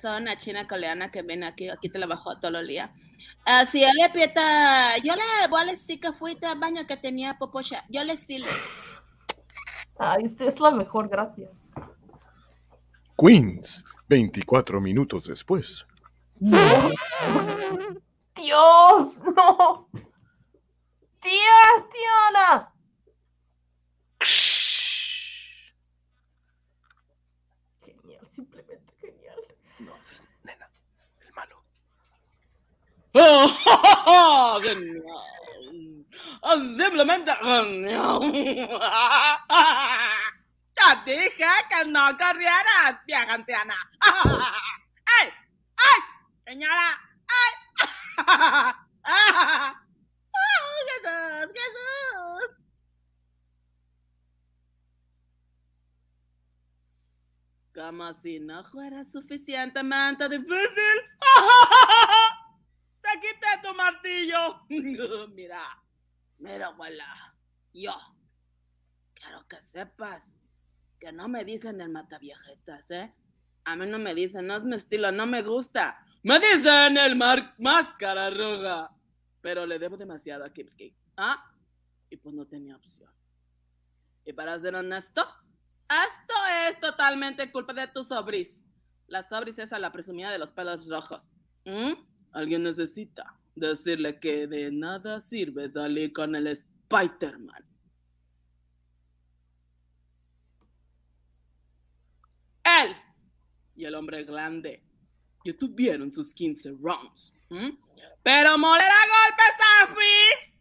Soy 0.01 0.23
una 0.23 0.39
china 0.39 0.67
coreana 0.67 1.11
que 1.11 1.21
viene 1.21 1.47
aquí, 1.47 1.69
aquí 1.69 1.91
te 1.91 1.99
la 1.99 2.07
bajo 2.07 2.39
todos 2.39 2.53
los 2.53 2.67
días. 2.67 2.91
Ah, 3.45 3.67
si 3.67 3.85
él 3.85 3.91
le 4.01 4.09
pieta, 4.09 4.97
yo 5.05 5.15
le 5.15 5.49
voy 5.49 5.61
a 5.61 5.65
decir 5.67 6.01
que 6.01 6.13
fuiste 6.13 6.47
al 6.47 6.59
baño 6.59 6.87
que 6.87 6.97
tenía 6.97 7.37
popocha. 7.37 7.85
Yo 7.91 8.05
le 8.05 8.17
sí 8.17 8.39
le. 8.39 8.47
Ay, 9.99 10.25
usted 10.25 10.49
es 10.49 10.61
la 10.61 10.71
mejor, 10.71 11.11
gracias. 11.11 11.51
Queens, 13.19 13.85
24 14.09 14.81
minutos 14.81 15.27
después. 15.27 15.87
¡Dios! 18.35 19.19
¡No! 19.37 19.91
¡Tía! 21.21 21.87
¡Tía 21.93 22.29
Ana! 22.29 22.73
Genial, 27.85 28.27
simplemente 28.35 28.95
genial. 29.03 29.37
No, 29.81 29.95
es 29.97 30.25
nena, 30.45 30.71
el 31.21 31.33
malo. 31.35 31.57
¡Oh, 33.13 34.59
genial! 34.63 35.03
Simplemente 36.79 37.33
genial. 37.35 38.33
Te 41.05 41.13
dije 41.13 41.45
que 41.69 41.85
no 41.87 42.17
corrieras, 42.17 43.05
vieja 43.07 43.35
anciana. 43.35 43.90
Señora, 46.61 46.93
¡ay! 47.27 47.53
¡Oh, 50.29 50.77
Jesús! 50.91 51.55
¡Jesús! 51.57 52.49
Como 57.75 58.13
si 58.13 58.41
no 58.41 58.63
fuera 58.65 59.03
suficientemente 59.05 60.29
difícil. 60.29 60.97
¡Te 63.01 63.09
quité 63.21 63.63
tu 63.63 63.75
martillo! 63.75 64.67
mira, 65.35 65.83
mira, 66.37 66.67
abuela. 66.67 67.35
Yo 67.73 67.95
quiero 69.15 69.49
que 69.49 69.63
sepas 69.63 70.35
que 70.99 71.11
no 71.11 71.27
me 71.27 71.43
dicen 71.47 71.81
el 71.81 71.89
mataviejetas, 71.89 72.91
¿eh? 72.91 73.15
A 73.65 73.77
mí 73.77 73.87
no 73.87 73.99
me 73.99 74.15
dicen, 74.15 74.47
no 74.47 74.57
es 74.57 74.65
mi 74.65 74.77
estilo, 74.77 75.11
no 75.11 75.27
me 75.27 75.41
gusta. 75.41 76.05
Me 76.23 76.39
dicen 76.39 76.97
el 76.99 77.17
mar 77.17 77.55
máscara 77.59 78.31
roja. 78.31 78.91
Pero 79.41 79.65
le 79.65 79.79
debo 79.79 79.97
demasiado 79.97 80.45
a 80.45 80.53
Kipski. 80.53 80.95
¿Ah? 81.17 81.51
Y 82.11 82.17
pues 82.17 82.35
no 82.35 82.47
tenía 82.47 82.77
opción. 82.77 83.11
Y 84.25 84.33
para 84.33 84.59
ser 84.59 84.75
honesto, 84.75 85.27
Esto 85.89 86.35
es 86.69 86.79
totalmente 86.79 87.51
culpa 87.51 87.73
de 87.73 87.89
tu 87.89 88.05
sobris. 88.05 88.61
La 89.09 89.25
sobris 89.25 89.59
es 89.59 89.73
a 89.73 89.79
la 89.81 89.91
presumida 89.91 90.31
de 90.31 90.39
los 90.39 90.53
pelos 90.53 90.89
rojos. 90.89 91.33
¿Mm? 91.65 91.95
Alguien 92.33 92.63
necesita 92.63 93.41
decirle 93.57 94.21
que 94.21 94.47
de 94.47 94.71
nada 94.71 95.21
sirve 95.21 95.69
salir 95.69 96.13
con 96.13 96.37
el 96.37 96.47
Spider-Man. 96.47 97.67
Él 102.63 102.97
y 103.75 103.85
el 103.85 103.95
hombre 103.97 104.23
grande 104.23 104.85
ya 105.45 105.53
tuvieron 105.55 106.11
sus 106.11 106.35
15 106.35 106.77
rounds. 106.81 107.33
Pero 108.23 108.59
moler 108.59 108.85
a 108.85 109.07
golpes 109.09 109.61
a 109.61 109.87
Fizz 109.89 110.53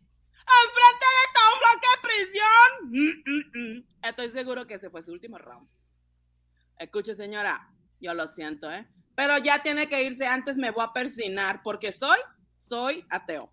enfrente 0.49 1.05
de 1.17 1.25
todo 1.33 1.47
un 1.53 1.59
bloque 1.59 1.87
de 1.93 2.01
prisión. 2.07 2.69
Mm, 2.91 3.15
mm, 3.25 3.45
mm. 3.59 3.77
Estoy 4.03 4.29
seguro 4.29 4.65
que 4.65 4.75
ese 4.75 4.89
fue 4.89 5.01
su 5.01 5.11
último 5.11 5.37
round. 5.37 5.67
Escuche, 6.77 7.13
señora, 7.15 7.69
yo 7.99 8.13
lo 8.13 8.25
siento, 8.27 8.71
¿eh? 8.71 8.87
Pero 9.15 9.37
ya 9.37 9.61
tiene 9.61 9.87
que 9.87 10.03
irse 10.03 10.25
antes, 10.25 10.57
me 10.57 10.71
voy 10.71 10.85
a 10.85 10.93
persinar 10.93 11.61
porque 11.61 11.91
soy, 11.91 12.17
soy 12.55 13.05
ateo. 13.09 13.51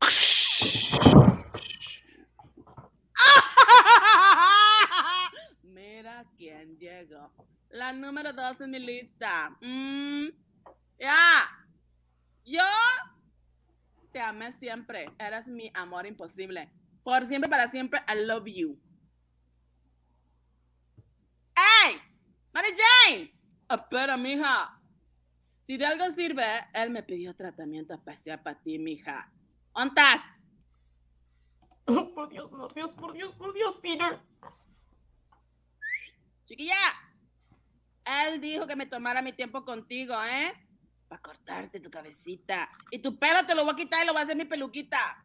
Mira 5.62 6.24
quién 6.36 6.78
llegó. 6.78 7.32
La 7.70 7.92
número 7.92 8.32
dos 8.32 8.60
en 8.60 8.70
mi 8.70 8.78
lista. 8.78 9.50
Mm, 9.60 10.28
ya. 10.98 11.66
Yo 12.44 12.62
te 14.12 14.20
amé 14.20 14.52
siempre. 14.52 15.10
Eras 15.18 15.48
mi 15.48 15.70
amor 15.74 16.06
imposible. 16.06 16.70
Por 17.02 17.26
siempre, 17.26 17.50
para 17.50 17.68
siempre, 17.68 18.00
I 18.08 18.24
love 18.26 18.46
you. 18.46 18.80
¡Ey! 21.56 22.00
¡Mary 22.52 22.68
Jane! 22.76 23.34
Espera, 23.68 24.16
mija. 24.16 24.80
Si 25.62 25.76
de 25.76 25.86
algo 25.86 26.04
sirve, 26.10 26.44
él 26.74 26.90
me 26.90 27.02
pidió 27.02 27.34
tratamiento 27.34 27.94
especial 27.94 28.42
para 28.42 28.60
ti, 28.60 28.78
mija. 28.78 29.32
¿Ontas? 29.72 30.22
Por 32.14 32.30
Dios, 32.30 32.50
por 32.50 32.72
Dios, 32.72 32.94
por 32.94 33.12
Dios, 33.12 33.34
por 33.34 33.52
Dios, 33.52 33.78
Peter. 33.82 34.18
Chiquilla, 36.46 36.74
él 38.24 38.40
dijo 38.40 38.66
que 38.66 38.76
me 38.76 38.86
tomara 38.86 39.20
mi 39.20 39.32
tiempo 39.32 39.66
contigo, 39.66 40.14
¿eh? 40.24 40.63
Para 41.14 41.22
cortarte 41.22 41.78
tu 41.78 41.90
cabecita. 41.90 42.68
Y 42.90 42.98
tu 42.98 43.16
pelo 43.16 43.46
te 43.46 43.54
lo 43.54 43.62
voy 43.62 43.74
a 43.74 43.76
quitar 43.76 44.02
y 44.02 44.06
lo 44.06 44.12
voy 44.12 44.22
a 44.22 44.24
hacer 44.24 44.36
mi 44.36 44.46
peluquita. 44.46 45.24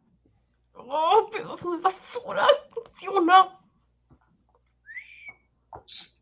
Oh, 0.73 1.27
pedazo 1.31 1.71
de 1.71 1.81
basura. 1.81 2.45
Funciona. 2.71 3.59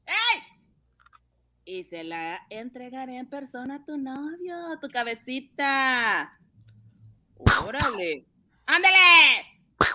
¡Ey! 0.05 0.43
Y 1.65 1.83
se 1.83 2.05
la 2.05 2.47
entregaré 2.49 3.17
en 3.17 3.29
persona 3.29 3.75
a 3.75 3.83
tu 3.83 3.97
novio, 3.97 4.79
tu 4.79 4.87
cabecita. 4.87 6.39
¡Órale! 7.65 8.25
¡Ándale! 8.67 8.97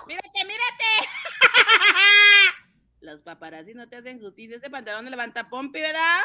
¡Mírate, 0.05 0.45
mírate! 0.45 1.09
Los 3.01 3.23
paparazzi 3.23 3.73
no 3.73 3.89
te 3.89 3.95
hacen 3.95 4.21
justicia. 4.21 4.57
Ese 4.57 4.69
pantalón 4.69 5.05
de 5.05 5.09
levanta 5.09 5.49
pompi, 5.49 5.81
¿verdad? 5.81 6.21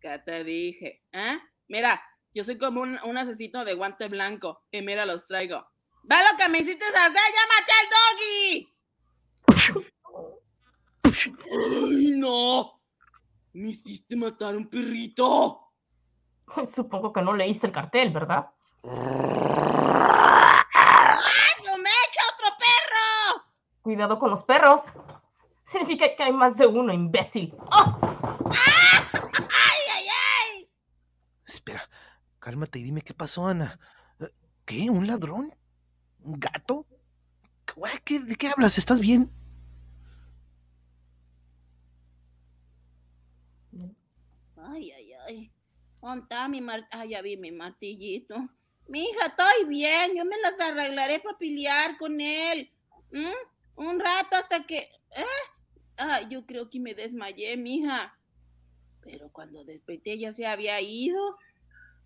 ¿Qué 0.00 0.18
te 0.24 0.44
dije? 0.44 1.02
¿Eh? 1.12 1.38
Mira, 1.68 2.02
yo 2.34 2.44
soy 2.44 2.58
como 2.58 2.80
un, 2.80 2.98
un 3.04 3.18
asesino 3.18 3.64
de 3.64 3.74
guante 3.74 4.08
blanco. 4.08 4.64
Y 4.70 4.82
mira, 4.82 5.04
los 5.04 5.26
traigo. 5.26 5.66
¡Ve 6.04 6.16
lo 6.16 6.36
que 6.38 6.48
me 6.48 6.58
hiciste 6.58 6.84
hacer! 6.86 7.12
¡Ya 7.12 7.44
maté 7.52 7.72
al 7.78 7.88
doggy! 7.92 8.74
¡Ay, 11.50 12.12
no! 12.18 12.80
Me 13.52 13.68
hiciste 13.68 14.16
matar 14.16 14.54
a 14.54 14.58
un 14.58 14.68
perrito. 14.68 15.72
Supongo 16.74 17.12
que 17.12 17.22
no 17.22 17.34
leíste 17.34 17.66
el 17.66 17.72
cartel, 17.72 18.10
¿verdad? 18.10 18.46
¡Ah, 18.84 20.64
no 21.66 21.76
me 21.78 21.90
echa 21.90 22.22
otro 22.32 22.46
perro! 22.58 23.44
Cuidado 23.88 24.18
con 24.18 24.28
los 24.28 24.42
perros. 24.42 24.82
Significa 25.64 26.14
que 26.14 26.22
hay 26.22 26.32
más 26.34 26.58
de 26.58 26.66
uno, 26.66 26.92
imbécil. 26.92 27.54
¡Ay, 27.70 27.94
ay, 29.94 30.06
ay! 30.10 30.70
Espera, 31.46 31.88
cálmate 32.38 32.80
y 32.80 32.82
dime 32.82 33.00
qué 33.00 33.14
pasó, 33.14 33.46
Ana. 33.46 33.80
¿Qué? 34.66 34.90
¿Un 34.90 35.06
ladrón? 35.06 35.54
¿Un 36.20 36.38
gato? 36.38 36.84
¿Qué- 38.04 38.20
¿De 38.20 38.36
qué 38.36 38.48
hablas? 38.48 38.76
¿Estás 38.76 39.00
bien? 39.00 39.32
Ay, 44.56 44.90
ay, 44.92 45.12
ay. 45.26 45.52
¿Dónde 46.02 46.24
está 46.24 46.46
mi 46.46 46.60
mar... 46.60 46.86
Ah, 46.90 47.06
ya 47.06 47.22
vi 47.22 47.38
mi 47.38 47.52
martillito. 47.52 48.36
Mi 48.86 49.04
hija, 49.04 49.28
estoy 49.28 49.66
bien. 49.66 50.14
Yo 50.14 50.26
me 50.26 50.36
las 50.42 50.60
arreglaré 50.60 51.20
para 51.20 51.38
pelear 51.38 51.96
con 51.96 52.20
él. 52.20 52.70
¿Mm? 53.12 53.57
Un 53.78 54.00
rato 54.00 54.36
hasta 54.36 54.66
que... 54.66 54.78
¿Eh? 54.78 55.44
Ay, 55.96 56.26
yo 56.30 56.44
creo 56.46 56.68
que 56.68 56.80
me 56.80 56.94
desmayé, 56.94 57.56
mija. 57.56 58.18
Pero 59.02 59.30
cuando 59.32 59.64
desperté 59.64 60.18
ya 60.18 60.32
se 60.32 60.46
había 60.46 60.80
ido. 60.80 61.38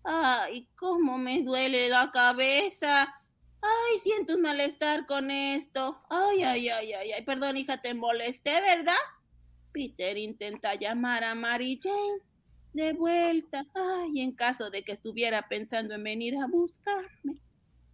Ay, 0.03 0.69
cómo 0.75 1.17
me 1.17 1.41
duele 1.41 1.89
la 1.89 2.11
cabeza. 2.11 3.19
Ay, 3.61 3.99
siento 3.99 4.35
un 4.35 4.43
malestar 4.43 5.07
con 5.07 5.31
esto. 5.31 5.99
Ay, 6.09 6.43
ay, 6.43 6.69
ay, 6.69 6.93
ay, 6.93 7.11
ay. 7.13 7.23
Perdón, 7.23 7.57
hija, 7.57 7.81
te 7.81 7.95
molesté, 7.95 8.61
¿verdad? 8.61 8.93
Peter 9.71 10.15
intenta 10.17 10.75
llamar 10.75 11.23
a 11.23 11.33
Mary 11.33 11.79
Jane 11.81 12.21
de 12.73 12.93
vuelta. 12.93 13.65
Ay, 13.73 14.21
en 14.21 14.33
caso 14.33 14.69
de 14.69 14.83
que 14.83 14.91
estuviera 14.91 15.47
pensando 15.49 15.95
en 15.95 16.03
venir 16.03 16.35
a 16.37 16.45
buscarme. 16.45 17.41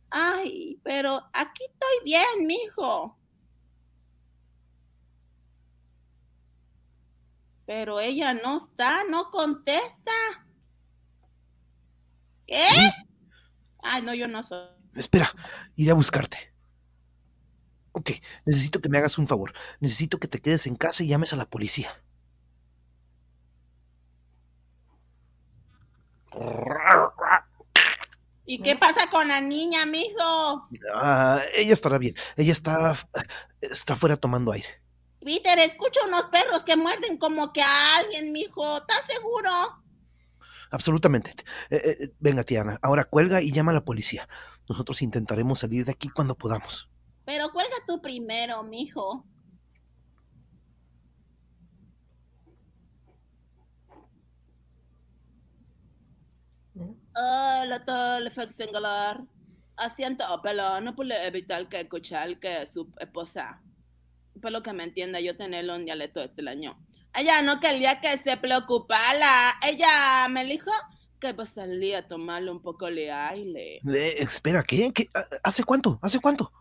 Ay, 0.10 0.80
pero 0.84 1.24
aquí 1.32 1.64
estoy 1.64 2.04
bien, 2.04 2.46
mijo. 2.46 3.19
Pero 7.70 8.00
ella 8.00 8.34
no 8.34 8.58
está, 8.58 9.04
no 9.04 9.30
contesta. 9.30 10.12
¿Qué? 12.48 12.68
Ay, 13.84 14.02
no, 14.02 14.16
yo 14.16 14.28
no 14.28 14.42
soy. 14.42 14.68
Espera, 14.96 15.32
iré 15.76 15.92
a 15.92 15.94
buscarte. 15.94 16.52
Ok, 17.92 18.10
necesito 18.44 18.82
que 18.82 18.90
me 18.90 18.98
hagas 18.98 19.20
un 19.20 19.28
favor. 19.28 19.54
Necesito 19.82 20.18
que 20.18 20.28
te 20.28 20.42
quedes 20.42 20.66
en 20.66 20.78
casa 20.78 21.04
y 21.04 21.10
llames 21.10 21.32
a 21.32 21.36
la 21.36 21.48
policía. 21.48 21.92
¿Y 28.48 28.64
qué 28.64 28.78
pasa 28.78 29.12
con 29.12 29.28
la 29.28 29.42
niña, 29.42 29.86
mijo? 29.86 30.68
Ah, 30.96 31.40
ella 31.56 31.74
estará 31.74 32.00
bien. 32.00 32.16
Ella 32.36 32.52
está, 32.54 32.94
está 33.62 33.94
afuera 33.94 34.16
tomando 34.16 34.54
aire. 34.54 34.79
Peter, 35.24 35.60
escucho 35.60 36.00
unos 36.08 36.28
perros 36.28 36.64
que 36.64 36.76
muerden 36.76 37.18
como 37.18 37.52
que 37.52 37.62
a 37.62 37.98
alguien, 37.98 38.32
mijo. 38.32 38.78
¿Estás 38.78 39.06
seguro? 39.06 39.50
Absolutamente. 40.72 41.32
Eh, 41.70 41.82
eh, 41.84 42.14
venga, 42.20 42.44
tía 42.44 42.62
Ana, 42.62 42.80
ahora 42.82 43.04
cuelga 43.06 43.42
y 43.42 43.52
llama 43.52 43.72
a 43.72 43.76
la 43.76 43.86
policía. 43.86 44.28
Nosotros 44.68 45.02
intentaremos 45.02 45.60
salir 45.60 45.86
de 45.86 45.92
aquí 45.92 46.10
cuando 46.10 46.36
podamos. 46.36 46.90
Pero 47.26 47.52
cuelga 47.52 47.76
tú 47.86 48.02
primero, 48.02 48.64
mijo. 48.64 49.26
Hola, 57.16 57.84
tal, 57.84 58.32
Singular. 58.52 59.22
Asiento, 59.76 60.24
pero 60.42 60.80
no 60.82 60.96
pude 60.96 61.26
evitar 61.26 61.68
que 61.68 61.82
escuchar 61.82 62.40
que 62.40 62.66
su 62.66 62.92
esposa, 63.00 63.62
por 64.40 64.52
lo 64.52 64.64
que 64.64 64.74
me 64.74 64.84
entienda, 64.84 65.20
yo 65.20 65.36
tenerlo 65.38 65.76
un 65.76 65.86
dialecto 65.86 66.22
extraño. 66.22 66.78
Ella 67.16 67.42
no 67.42 67.60
quería 67.60 68.00
que 68.00 68.18
se 68.18 68.38
preocupara. 68.38 69.56
Ella 69.68 70.28
me 70.30 70.46
dijo 70.46 70.72
que 71.20 71.34
pues 71.34 71.50
salía 71.50 72.00
a 72.00 72.08
tomarle 72.08 72.52
un 72.52 72.62
poco 72.62 72.86
de 72.86 73.12
aire. 73.12 73.78
Eh, 73.78 74.16
espera, 74.20 74.64
¿qué? 74.64 74.92
¿Qué? 74.94 75.08
¿Hace 75.44 75.64
cuánto? 75.64 76.00
¿Hace 76.02 76.20
cuánto? 76.20 76.52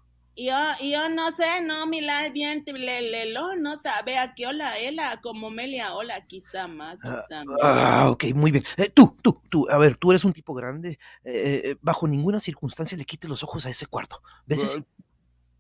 Yo, 0.41 0.55
yo 0.85 1.09
no 1.09 1.33
sé, 1.33 1.62
no 1.64 1.85
mirar 1.89 2.33
bien, 2.33 2.62
le, 2.64 3.03
le, 3.03 3.33
lo, 3.33 3.57
no 3.57 3.76
sabe 3.76 4.18
a 4.18 4.35
qué 4.35 4.47
hola, 4.47 4.79
ella, 4.79 5.18
como 5.20 5.51
melia 5.51 5.95
hola, 5.95 6.22
quizá 6.22 6.68
más, 6.68 6.97
quizá 7.03 7.41
menos. 7.41 7.59
Ah, 7.61 8.09
ok, 8.09 8.26
muy 8.37 8.53
bien. 8.53 8.62
Eh, 8.76 8.89
tú, 8.89 9.16
tú, 9.20 9.43
tú, 9.49 9.66
a 9.68 9.79
ver, 9.79 9.97
tú 9.97 10.12
eres 10.12 10.24
un 10.24 10.33
tipo 10.33 10.55
grande. 10.55 11.01
Eh, 11.24 11.62
eh, 11.64 11.76
bajo 11.81 12.07
ninguna 12.07 12.39
circunstancia 12.39 12.97
le 12.97 13.05
quites 13.05 13.29
los 13.29 13.43
ojos 13.43 13.66
a 13.66 13.70
ese 13.70 13.87
cuarto. 13.87 14.22
¿Ves 14.47 14.62
eso? 14.62 14.87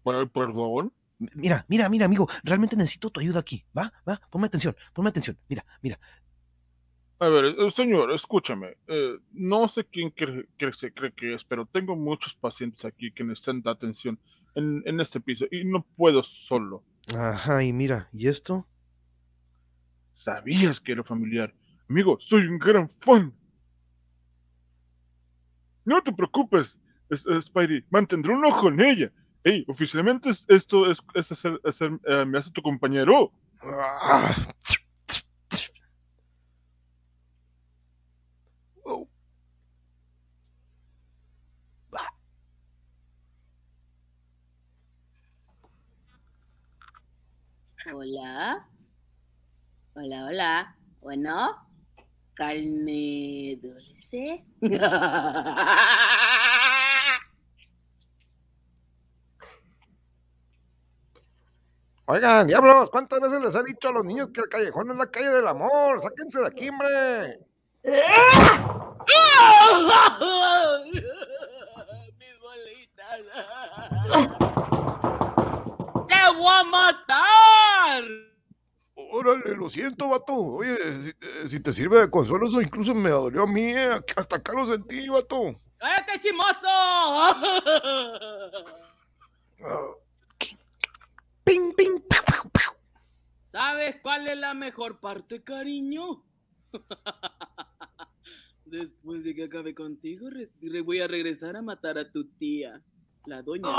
Perdón. 0.04 0.92
Mira, 1.18 1.64
mira, 1.68 1.88
mira, 1.88 2.06
amigo, 2.06 2.28
realmente 2.44 2.76
necesito 2.76 3.10
tu 3.10 3.20
ayuda 3.20 3.40
aquí. 3.40 3.64
¿Va? 3.76 3.92
¿Va? 4.08 4.20
Ponme 4.30 4.46
atención, 4.46 4.76
ponme 4.94 5.08
atención. 5.10 5.36
Mira, 5.48 5.64
mira. 5.82 5.98
A 7.20 7.28
ver, 7.28 7.44
eh, 7.46 7.70
señor, 7.72 8.12
escúchame. 8.12 8.76
eh, 8.86 9.16
no 9.32 9.68
sé 9.68 9.84
quién 9.84 10.10
cree, 10.10 10.46
que 10.58 10.72
se 10.72 10.92
cree 10.92 11.12
que 11.12 11.34
es, 11.34 11.44
pero 11.44 11.66
tengo 11.66 11.96
muchos 11.96 12.34
pacientes 12.34 12.84
aquí 12.84 13.10
que 13.12 13.24
necesitan 13.24 13.62
atención 13.66 14.18
en, 14.54 14.82
en 14.86 15.00
este 15.00 15.20
piso 15.20 15.46
y 15.50 15.64
no 15.64 15.84
puedo 15.96 16.22
solo. 16.22 16.84
Ajá, 17.14 17.62
y 17.64 17.72
mira, 17.72 18.08
¿y 18.12 18.28
esto? 18.28 18.66
Sabías 20.12 20.80
que 20.80 20.92
era 20.92 21.02
familiar. 21.02 21.54
Amigo, 21.88 22.18
soy 22.20 22.46
un 22.46 22.58
gran 22.58 22.88
fan. 23.00 23.32
No 25.84 26.02
te 26.02 26.12
preocupes, 26.12 26.78
es- 27.10 27.26
es 27.26 27.46
Spidey. 27.46 27.84
Mantendré 27.90 28.32
un 28.32 28.44
ojo 28.44 28.68
en 28.68 28.80
ella. 28.80 29.12
Ey, 29.44 29.64
oficialmente 29.68 30.30
es- 30.30 30.44
esto 30.48 30.90
es, 30.90 30.98
es 31.14 31.32
hacer, 31.32 31.60
hacer, 31.64 31.92
eh, 32.06 32.24
me 32.24 32.38
hace 32.38 32.50
tu 32.50 32.62
compañero. 32.62 33.32
Hola. 47.94 48.66
Hola, 49.94 50.24
hola. 50.26 50.76
Bueno, 51.00 51.68
carne 52.34 53.58
dulce. 53.62 54.44
Oigan, 62.10 62.46
diablos, 62.46 62.88
¿cuántas 62.88 63.20
veces 63.20 63.38
les 63.42 63.54
he 63.54 63.62
dicho 63.64 63.88
a 63.88 63.92
los 63.92 64.02
niños 64.02 64.28
que 64.32 64.40
el 64.40 64.48
callejón 64.48 64.90
es 64.90 64.96
la 64.96 65.10
calle 65.10 65.28
del 65.28 65.46
amor? 65.46 66.00
Sáquense 66.00 66.40
de 66.40 66.46
aquí, 66.46 66.70
hombre. 66.70 67.38
Mis 72.18 72.40
bolitas. 72.40 73.20
¡Te 76.08 76.36
voy 76.36 76.50
a 76.50 76.64
matar! 76.64 78.02
Órale, 78.94 79.54
lo 79.54 79.68
siento, 79.68 80.08
vato. 80.08 80.32
Oye, 80.34 80.78
si, 81.02 81.12
si 81.50 81.60
te 81.60 81.74
sirve 81.74 82.00
de 82.00 82.10
consuelo, 82.10 82.46
eso 82.48 82.62
incluso 82.62 82.94
me 82.94 83.10
dolió 83.10 83.42
a 83.42 83.46
mí. 83.46 83.70
eh. 83.76 84.00
Hasta 84.16 84.36
acá 84.36 84.54
lo 84.54 84.64
sentí, 84.64 85.06
vato. 85.10 85.54
¡Cállate, 85.76 86.18
chimoso! 86.20 86.68
Ping, 91.48 91.72
ping, 91.72 91.96
pau, 92.04 92.20
pau, 92.26 92.50
pau. 92.52 92.74
¿Sabes 93.46 93.96
cuál 94.02 94.28
es 94.28 94.36
la 94.36 94.52
mejor 94.52 95.00
parte, 95.00 95.42
cariño? 95.42 96.22
Después 98.66 99.24
de 99.24 99.34
que 99.34 99.44
acabe 99.44 99.74
contigo, 99.74 100.28
voy 100.84 101.00
a 101.00 101.08
regresar 101.08 101.56
a 101.56 101.62
matar 101.62 101.96
a 101.96 102.12
tu 102.12 102.24
tía, 102.36 102.82
la 103.24 103.40
doña. 103.40 103.70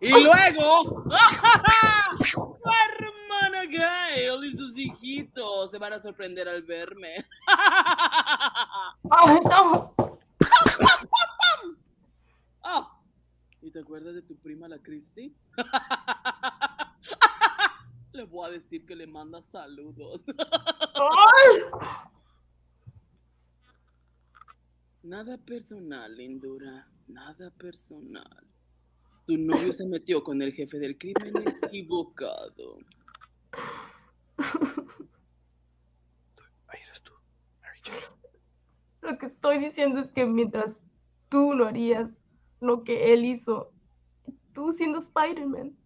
Y 0.00 0.10
luego, 0.10 1.04
tu 2.34 2.58
hermana 2.88 3.64
Gail 3.70 4.44
y 4.44 4.56
sus 4.56 4.76
hijitos 4.76 5.70
se 5.70 5.78
van 5.78 5.92
a 5.92 6.00
sorprender 6.00 6.48
al 6.48 6.64
verme. 6.64 7.14
¡Ay, 9.08 9.38
no! 9.44 9.94
Oh, 12.64 12.90
¿Y 13.60 13.70
te 13.70 13.80
acuerdas 13.80 14.14
de 14.14 14.22
tu 14.22 14.36
prima, 14.36 14.68
la 14.68 14.78
Christy? 14.78 15.34
Le 18.12 18.24
voy 18.24 18.48
a 18.48 18.52
decir 18.52 18.86
que 18.86 18.96
le 18.96 19.06
manda 19.06 19.40
saludos. 19.40 20.24
¡Ay! 20.28 21.62
Nada 25.02 25.38
personal, 25.38 26.16
Lindura. 26.16 26.88
Nada 27.06 27.50
personal. 27.50 28.46
Tu 29.26 29.36
novio 29.36 29.72
se 29.72 29.86
metió 29.86 30.22
con 30.22 30.40
el 30.42 30.52
jefe 30.52 30.78
del 30.78 30.96
crimen 30.96 31.44
equivocado. 31.62 32.78
Ahí 36.66 36.80
eres 36.84 37.02
tú, 37.02 37.12
Mary 37.62 37.80
Jane. 37.84 38.00
Lo 39.02 39.18
que 39.18 39.26
estoy 39.26 39.58
diciendo 39.58 40.00
es 40.00 40.10
que 40.10 40.26
mientras 40.26 40.84
tú 41.28 41.54
no 41.54 41.66
harías 41.66 42.17
lo 42.60 42.84
que 42.84 43.12
él 43.12 43.24
hizo, 43.24 43.72
tú 44.52 44.72
siendo 44.72 44.98
Spider-Man, 44.98 45.76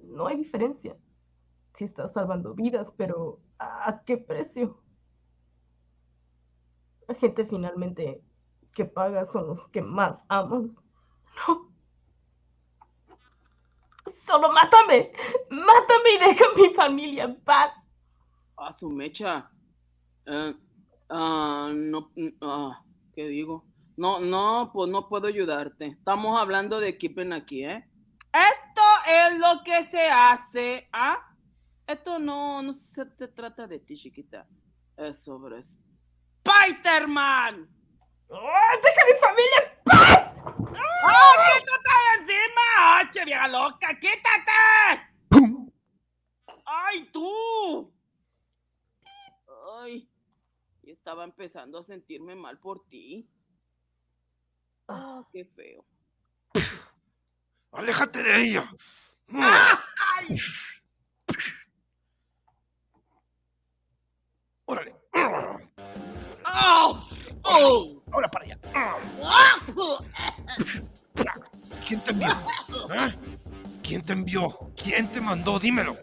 no 0.00 0.26
hay 0.26 0.36
diferencia. 0.36 0.96
Si 1.74 1.84
estás 1.84 2.12
salvando 2.12 2.54
vidas, 2.54 2.92
pero 2.96 3.40
¿a 3.58 4.02
qué 4.04 4.16
precio? 4.18 4.82
La 7.08 7.14
gente 7.14 7.44
finalmente 7.44 8.22
que 8.74 8.84
paga 8.84 9.24
son 9.24 9.48
los 9.48 9.68
que 9.68 9.82
más 9.82 10.24
amas. 10.28 10.76
No. 11.48 11.72
Solo 14.06 14.52
mátame. 14.52 15.12
Mátame 15.50 16.10
y 16.14 16.18
deja 16.18 16.44
a 16.44 16.54
mi 16.56 16.74
familia 16.74 17.24
en 17.24 17.40
paz. 17.40 17.72
Ah, 18.56 18.72
su 18.72 18.90
mecha. 18.90 19.50
Ah, 21.08 21.70
no, 21.74 22.10
ah, 22.40 22.82
¿qué 23.14 23.26
digo? 23.28 23.64
No, 23.96 24.20
no, 24.20 24.70
pues 24.72 24.88
no 24.90 25.08
puedo 25.08 25.26
ayudarte. 25.26 25.86
Estamos 25.86 26.40
hablando 26.40 26.78
de 26.80 26.96
Kippen 26.96 27.32
aquí, 27.32 27.64
¿eh? 27.64 27.88
Esto 28.32 28.82
es 29.06 29.38
lo 29.38 29.62
que 29.62 29.84
se 29.84 30.08
hace, 30.08 30.88
¿ah? 30.92 31.36
Esto 31.86 32.18
no, 32.18 32.62
no 32.62 32.72
se 32.72 33.04
te 33.04 33.28
trata 33.28 33.66
de 33.66 33.80
ti, 33.80 33.94
chiquita. 33.94 34.48
Es 34.96 35.22
sobre 35.22 35.58
Spider-Man. 35.58 37.68
¡Ah, 38.30 38.72
¡Deja 38.82 39.04
mi 39.06 39.12
familia 39.20 39.58
en 39.60 39.66
paz! 39.84 40.34
¡Ah, 41.04 41.34
quítate 41.46 41.90
de 41.90 42.14
encima! 42.20 42.62
¡Ah, 42.78 43.02
che, 43.10 43.24
vieja 43.26 43.48
loca! 43.48 43.88
¡Quítate! 44.00 45.10
¡Pum! 45.28 45.70
¡Ay, 46.64 47.10
tú! 47.12 47.92
Ay, 49.82 50.08
y 50.82 50.90
estaba 50.90 51.24
empezando 51.24 51.78
a 51.78 51.82
sentirme 51.82 52.34
mal 52.34 52.58
por 52.58 52.86
ti. 52.86 53.28
Ah, 54.94 55.22
qué 55.32 55.44
feo. 55.56 55.84
¡Aléjate 57.72 58.22
de 58.22 58.42
ella! 58.42 58.70
¡Ay! 59.32 60.38
¡Órale! 64.66 64.94
¡Oh! 65.14 67.08
¡Oh! 67.44 68.02
¡Ahora 68.12 68.28
para 68.28 68.44
allá! 68.44 68.58
¡Ah! 68.74 68.98
¿Quién 71.86 72.00
te 72.02 72.10
envió? 72.10 72.28
¿Eh? 72.94 73.18
¿Quién 73.82 74.02
te 74.02 74.12
envió? 74.12 74.72
¿Quién 74.76 75.10
te 75.10 75.20
mandó? 75.22 75.58
Dímelo. 75.58 75.94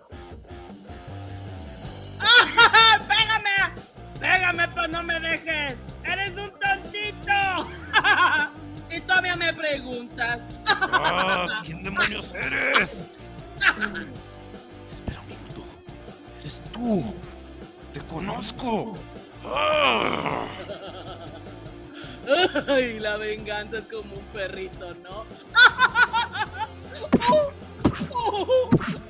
¡Ah! 2.20 3.00
¡Pégame! 3.08 3.84
¡Pégame, 4.20 4.68
pero 4.70 4.88
no 4.88 5.04
me 5.04 5.20
dejes! 5.20 5.76
¡Eres 6.04 6.36
un 6.36 6.52
tontito! 6.60 7.30
y 9.00 9.02
todavía 9.02 9.36
me 9.38 9.54
preguntas. 9.54 10.40
Ah, 10.68 11.62
¿Quién 11.66 11.84
demonios 11.84 12.34
eres? 12.34 13.08
Espera 14.90 15.22
un 15.22 15.28
minuto. 15.28 15.64
Eres 16.42 16.62
tú. 16.74 17.16
¡Te 17.94 18.02
conozco! 18.02 18.98
Ah. 19.46 20.46
Ay, 22.68 23.00
la 23.00 23.18
venganza 23.18 23.78
es 23.80 23.86
como 23.86 24.16
un 24.16 24.26
perrito, 24.26 24.94
¿no? 24.96 25.26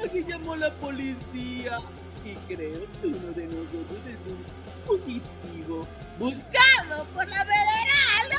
Aquí 0.05 0.23
llamó 0.25 0.55
la 0.55 0.71
policía 0.75 1.79
y 2.23 2.35
creo 2.47 2.85
que 3.01 3.07
uno 3.07 3.31
de 3.31 3.47
nosotros 3.47 3.99
es 4.07 4.19
un 4.31 4.45
fugitivo 4.85 5.87
buscado 6.19 7.05
por 7.15 7.27
la 7.27 7.43
federal. 7.45 8.29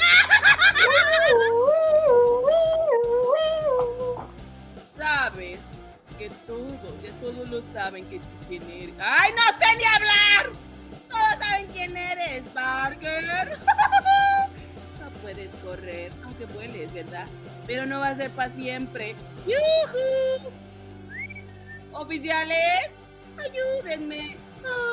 Sabes 4.96 5.60
que 6.18 6.30
todos, 6.46 7.02
ya 7.02 7.10
todos 7.20 7.48
lo 7.48 7.62
saben 7.72 8.04
que 8.06 8.20
quién 8.48 8.62
eres. 8.70 8.94
¡Ay, 8.98 9.32
no 9.32 9.42
sé 9.58 9.76
ni 9.78 9.84
hablar! 9.84 10.52
Todos 11.08 11.46
saben 11.46 11.66
quién 11.68 11.96
eres, 11.96 12.42
Parker. 12.54 13.58
No 15.00 15.10
puedes 15.22 15.54
correr, 15.56 16.12
aunque 16.24 16.44
vueles, 16.46 16.92
¿verdad? 16.92 17.26
Pero 17.66 17.86
no 17.86 18.00
va 18.00 18.08
a 18.08 18.16
ser 18.16 18.30
para 18.30 18.50
siempre. 18.52 19.14
¡Yujú! 19.46 20.50
Oficiales, 21.92 22.90
ayúdenme. 23.38 24.36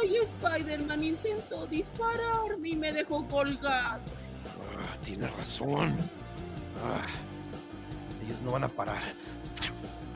Ay, 0.02 0.16
Spider-Man 0.16 1.04
intentó 1.04 1.68
dispararme 1.68 2.70
y 2.70 2.76
me 2.76 2.94
dejó 2.94 3.28
colgado. 3.28 4.00
Ah, 4.60 4.98
tienes 5.04 5.32
razón. 5.36 5.96
Ah, 6.84 7.06
ellos 8.26 8.42
no 8.42 8.52
van 8.52 8.64
a 8.64 8.68
parar. 8.68 9.02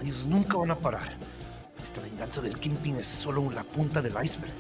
Ellos 0.01 0.25
nunca 0.25 0.57
van 0.57 0.71
a 0.71 0.77
parar. 0.77 1.09
Esta 1.83 2.01
venganza 2.01 2.41
del 2.41 2.59
Kingpin 2.59 2.97
es 2.97 3.07
solo 3.07 3.49
la 3.51 3.63
punta 3.63 4.01
del 4.01 4.13
iceberg. 4.23 4.53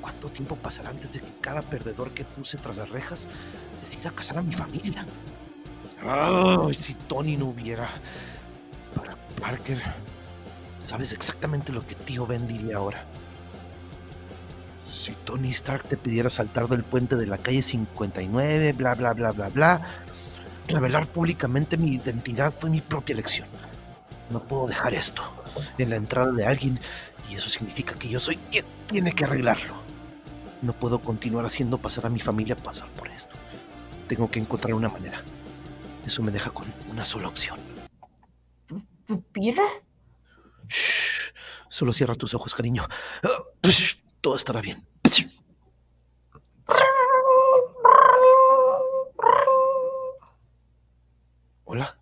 ¿Cuánto 0.00 0.28
tiempo 0.28 0.56
pasará 0.56 0.90
antes 0.90 1.14
de 1.14 1.20
que 1.20 1.32
cada 1.40 1.62
perdedor 1.62 2.10
que 2.10 2.24
puse 2.24 2.58
tras 2.58 2.76
las 2.76 2.90
rejas 2.90 3.28
decida 3.80 4.10
casar 4.10 4.38
a 4.38 4.42
mi 4.42 4.52
familia? 4.52 5.06
Si 6.72 6.94
Tony 6.94 7.36
no 7.36 7.46
hubiera. 7.46 7.88
Para 8.94 9.16
Parker, 9.40 9.80
sabes 10.80 11.12
exactamente 11.12 11.72
lo 11.72 11.86
que 11.86 11.94
tío 11.94 12.26
Ben 12.26 12.46
diría 12.46 12.76
ahora. 12.76 13.04
Si 14.94 15.10
Tony 15.24 15.50
Stark 15.50 15.88
te 15.88 15.96
pidiera 15.96 16.30
saltar 16.30 16.68
del 16.68 16.84
puente 16.84 17.16
de 17.16 17.26
la 17.26 17.36
calle 17.36 17.62
59, 17.62 18.74
bla, 18.74 18.94
bla, 18.94 19.12
bla, 19.12 19.32
bla, 19.32 19.48
bla, 19.48 19.82
revelar 20.68 21.08
públicamente 21.08 21.76
mi 21.76 21.96
identidad 21.96 22.54
fue 22.56 22.70
mi 22.70 22.80
propia 22.80 23.14
elección. 23.14 23.48
No 24.30 24.44
puedo 24.44 24.68
dejar 24.68 24.94
esto 24.94 25.22
en 25.78 25.90
la 25.90 25.96
entrada 25.96 26.30
de 26.30 26.46
alguien 26.46 26.78
y 27.28 27.34
eso 27.34 27.50
significa 27.50 27.96
que 27.96 28.08
yo 28.08 28.20
soy 28.20 28.36
quien 28.52 28.64
tiene 28.86 29.10
que 29.12 29.24
arreglarlo. 29.24 29.74
No 30.62 30.72
puedo 30.74 31.00
continuar 31.00 31.44
haciendo 31.44 31.78
pasar 31.78 32.06
a 32.06 32.08
mi 32.08 32.20
familia 32.20 32.54
pasar 32.54 32.88
por 32.90 33.08
esto. 33.08 33.34
Tengo 34.06 34.30
que 34.30 34.38
encontrar 34.38 34.74
una 34.74 34.88
manera. 34.88 35.22
Eso 36.06 36.22
me 36.22 36.30
deja 36.30 36.50
con 36.50 36.72
una 36.92 37.04
sola 37.04 37.26
opción. 37.26 37.58
¿Peter? 39.32 39.64
Shh. 40.68 41.32
Solo 41.68 41.92
cierra 41.92 42.14
tus 42.14 42.32
ojos, 42.32 42.54
cariño. 42.54 42.86
Todo 44.24 44.36
estará 44.36 44.62
bien. 44.62 44.82
Hola. 51.64 51.98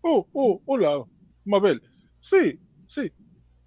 Oh, 0.00 0.26
oh, 0.32 0.60
hola, 0.66 1.04
Mabel. 1.44 1.80
Sí, 2.20 2.58
sí. 2.88 3.12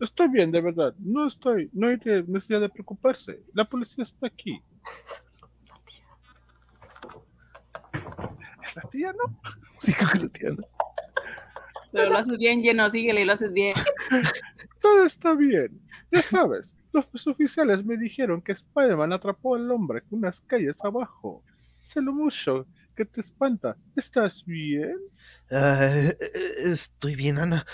Estoy 0.02 0.28
bien, 0.28 0.52
de 0.52 0.60
verdad. 0.60 0.94
No 1.00 1.26
estoy, 1.26 1.70
no 1.72 1.88
hay 1.88 1.98
necesidad 2.28 2.60
de 2.60 2.68
preocuparse. 2.68 3.46
La 3.54 3.64
policía 3.64 4.04
está 4.04 4.28
aquí. 4.28 4.62
¿Es 8.62 8.76
la 8.76 8.82
tía, 8.90 9.14
no? 9.14 9.40
Sí, 9.62 9.94
creo 9.94 10.10
que 10.10 10.18
lo 10.18 10.26
entiendo. 10.26 10.68
Pero 11.94 12.10
lo 12.10 12.18
haces 12.18 12.38
bien, 12.38 12.62
lleno, 12.62 12.90
síguele, 12.90 13.24
lo 13.24 13.34
haces 13.34 13.54
bien. 13.54 13.74
Todo 14.82 15.06
está 15.06 15.36
bien. 15.36 15.80
Ya 16.12 16.22
sabes, 16.22 16.74
los 16.92 17.28
oficiales 17.28 17.86
me 17.86 17.98
dijeron 17.98 18.42
que 18.42 18.52
Spider-Man 18.52 19.14
atrapó 19.14 19.56
al 19.56 19.70
hombre 19.72 20.04
unas 20.10 20.42
calles 20.42 20.78
abajo. 20.84 21.44
Sé 21.84 22.02
lo 22.02 22.12
mucho 22.12 22.68
que 22.96 23.06
te 23.06 23.22
espanta. 23.22 23.78
¿Estás 23.96 24.44
bien? 24.46 24.98
Ah, 25.52 25.80
eh, 25.82 26.18
eh, 26.20 26.72
estoy 26.72 27.16
bien, 27.16 27.38
Ana. 27.40 27.66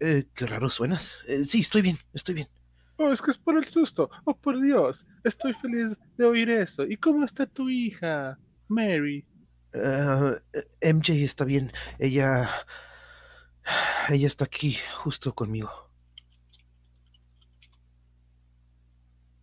Eh, 0.00 0.24
qué 0.34 0.46
raro 0.46 0.68
suenas. 0.68 1.18
Sí, 1.46 1.60
estoy 1.60 1.82
bien, 1.82 1.96
estoy 2.12 2.34
bien. 2.34 2.48
Oh, 2.96 3.12
es 3.12 3.22
que 3.22 3.30
es 3.30 3.38
por 3.38 3.56
el 3.56 3.64
susto. 3.64 4.10
Oh, 4.24 4.36
por 4.36 4.60
Dios. 4.60 5.06
Estoy 5.24 5.54
feliz 5.54 5.96
de 6.16 6.24
oír 6.24 6.50
eso. 6.50 6.84
¿Y 6.84 6.96
cómo 6.96 7.24
está 7.24 7.46
tu 7.46 7.68
hija, 7.68 8.38
Mary? 8.68 9.26
Ah, 9.74 10.36
MJ 10.80 11.12
está 11.24 11.44
bien. 11.44 11.72
Ella. 11.98 12.48
Ella 14.08 14.26
está 14.26 14.44
aquí, 14.44 14.76
justo 14.98 15.34
conmigo. 15.34 15.70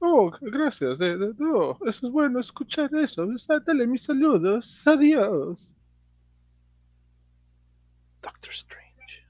Oh, 0.02 0.32
gracias. 0.42 0.98
De, 0.98 1.18
de- 1.18 1.34
no, 1.38 1.78
eso 1.86 2.08
es 2.08 2.12
bueno 2.14 2.40
escuchar 2.40 2.94
eso. 2.96 3.28
Ah, 3.50 3.60
Dale 3.66 3.86
mis 3.88 4.04
saludos. 4.04 4.86
Adiós. 4.88 5.72
Doctor 8.22 8.52
Strange. 8.54 9.26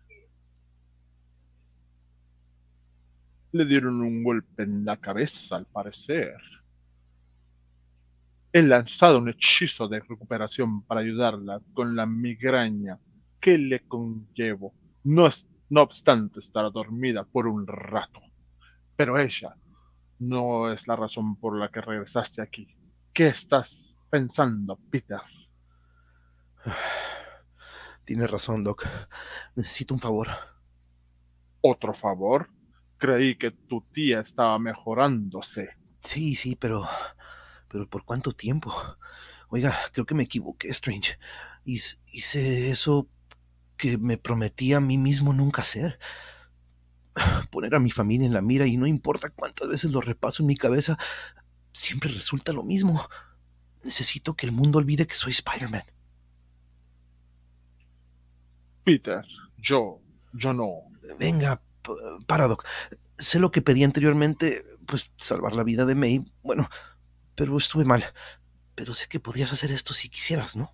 Le 3.51 3.65
dieron 3.65 4.01
un 4.01 4.23
golpe 4.23 4.63
en 4.63 4.85
la 4.85 4.97
cabeza, 4.97 5.55
al 5.55 5.65
parecer. 5.65 6.35
He 8.53 8.61
lanzado 8.63 9.19
un 9.19 9.29
hechizo 9.29 9.87
de 9.87 9.99
recuperación 9.99 10.83
para 10.83 11.01
ayudarla 11.01 11.61
con 11.73 11.95
la 11.95 12.05
migraña 12.05 12.99
que 13.39 13.57
le 13.57 13.87
conllevo. 13.87 14.73
No, 15.15 15.23
es- 15.27 15.45
no 15.69 15.81
obstante, 15.81 16.39
estará 16.39 16.69
dormida 16.69 17.23
por 17.25 17.47
un 17.47 17.67
rato. 17.67 18.21
Pero 18.95 19.19
ella 19.19 19.55
no 20.19 20.71
es 20.71 20.87
la 20.87 20.95
razón 20.95 21.35
por 21.37 21.57
la 21.59 21.69
que 21.71 21.81
regresaste 21.81 22.41
aquí. 22.41 22.67
¿Qué 23.13 23.27
estás 23.27 23.95
pensando, 24.09 24.77
Peter? 24.91 25.21
Tienes 28.05 28.29
razón, 28.31 28.63
Doc. 28.63 28.87
Necesito 29.55 29.93
un 29.93 29.99
favor. 29.99 30.29
¿Otro 31.61 31.93
favor? 31.93 32.49
Creí 32.97 33.37
que 33.37 33.51
tu 33.51 33.81
tía 33.93 34.19
estaba 34.19 34.59
mejorándose. 34.59 35.69
Sí, 36.01 36.35
sí, 36.35 36.55
pero. 36.55 36.87
Pero 37.69 37.87
¿por 37.89 38.03
cuánto 38.05 38.31
tiempo? 38.31 38.73
Oiga, 39.49 39.75
creo 39.93 40.05
que 40.05 40.15
me 40.15 40.23
equivoqué, 40.23 40.69
Strange. 40.69 41.17
Hice 41.65 42.69
eso 42.71 43.07
que 43.79 43.97
me 43.97 44.17
prometí 44.17 44.73
a 44.73 44.79
mí 44.79 44.97
mismo 44.99 45.33
nunca 45.33 45.63
hacer. 45.63 45.97
Poner 47.49 47.73
a 47.73 47.79
mi 47.79 47.89
familia 47.89 48.27
en 48.27 48.33
la 48.33 48.41
mira 48.41 48.67
y 48.67 48.77
no 48.77 48.85
importa 48.85 49.29
cuántas 49.31 49.67
veces 49.67 49.91
lo 49.93 50.01
repaso 50.01 50.43
en 50.43 50.47
mi 50.47 50.55
cabeza, 50.55 50.97
siempre 51.73 52.11
resulta 52.11 52.53
lo 52.53 52.61
mismo. 52.63 53.09
Necesito 53.83 54.35
que 54.35 54.45
el 54.45 54.51
mundo 54.51 54.77
olvide 54.77 55.07
que 55.07 55.15
soy 55.15 55.31
Spider-Man. 55.31 55.83
Peter, 58.83 59.25
yo, 59.57 60.01
yo 60.33 60.53
no. 60.53 60.81
Venga, 61.17 61.61
p- 61.81 61.91
para, 62.27 62.47
Doc. 62.47 62.65
Sé 63.17 63.39
lo 63.39 63.51
que 63.51 63.61
pedí 63.61 63.83
anteriormente, 63.83 64.65
pues 64.85 65.11
salvar 65.17 65.55
la 65.55 65.63
vida 65.63 65.85
de 65.85 65.95
May. 65.95 66.25
Bueno, 66.43 66.69
pero 67.35 67.57
estuve 67.57 67.85
mal. 67.85 68.03
Pero 68.75 68.93
sé 68.93 69.07
que 69.07 69.19
podrías 69.19 69.51
hacer 69.53 69.71
esto 69.71 69.93
si 69.93 70.09
quisieras, 70.09 70.55
¿no? 70.55 70.73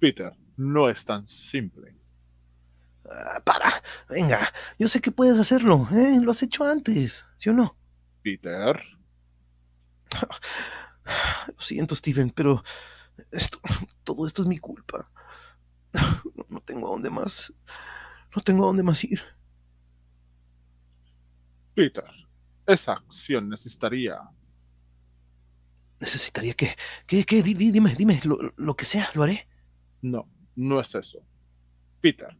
Peter, 0.00 0.32
no 0.56 0.88
es 0.88 1.04
tan 1.04 1.26
simple. 1.28 1.94
Ah, 3.10 3.40
para, 3.44 3.70
venga. 4.08 4.40
Yo 4.78 4.88
sé 4.88 5.00
que 5.00 5.10
puedes 5.12 5.38
hacerlo, 5.38 5.88
¿eh? 5.92 6.18
Lo 6.20 6.30
has 6.30 6.42
hecho 6.42 6.64
antes, 6.64 7.24
¿sí 7.36 7.50
o 7.50 7.52
no? 7.52 7.76
Peter, 8.22 8.80
Lo 11.56 11.60
siento, 11.60 11.94
Steven, 11.94 12.30
pero 12.30 12.62
esto, 13.30 13.60
todo 14.04 14.26
esto 14.26 14.42
es 14.42 14.48
mi 14.48 14.58
culpa. 14.58 15.10
No, 16.34 16.46
no 16.48 16.60
tengo 16.60 16.86
a 16.86 16.90
dónde 16.92 17.10
más. 17.10 17.52
No 18.34 18.42
tengo 18.42 18.62
a 18.64 18.66
dónde 18.68 18.82
más 18.84 19.02
ir. 19.04 19.20
Peter, 21.74 22.04
esa 22.66 22.92
acción 22.92 23.48
necesitaría. 23.48 24.18
Necesitaría 26.00 26.54
que. 26.54 26.76
que, 27.06 27.24
que 27.24 27.42
di- 27.42 27.54
di- 27.54 27.72
dime, 27.72 27.94
dime, 27.96 28.20
lo, 28.24 28.38
lo 28.56 28.74
que 28.76 28.84
sea, 28.84 29.08
lo 29.14 29.22
haré. 29.24 29.48
No, 30.02 30.28
no 30.56 30.80
es 30.80 30.94
eso. 30.94 31.22
Peter, 32.00 32.36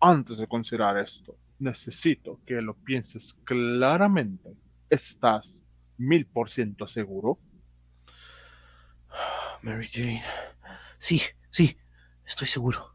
antes 0.00 0.38
de 0.38 0.46
considerar 0.46 0.98
esto, 0.98 1.36
necesito 1.58 2.40
que 2.46 2.60
lo 2.60 2.74
pienses 2.74 3.34
claramente. 3.44 4.56
¿Estás 4.90 5.60
mil 5.96 6.26
por 6.26 6.50
ciento 6.50 6.86
seguro? 6.86 7.38
Mary 9.62 9.88
Jane. 9.88 10.22
Sí, 10.98 11.20
sí, 11.50 11.76
estoy 12.24 12.46
seguro. 12.46 12.94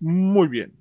Muy 0.00 0.48
bien. 0.48 0.76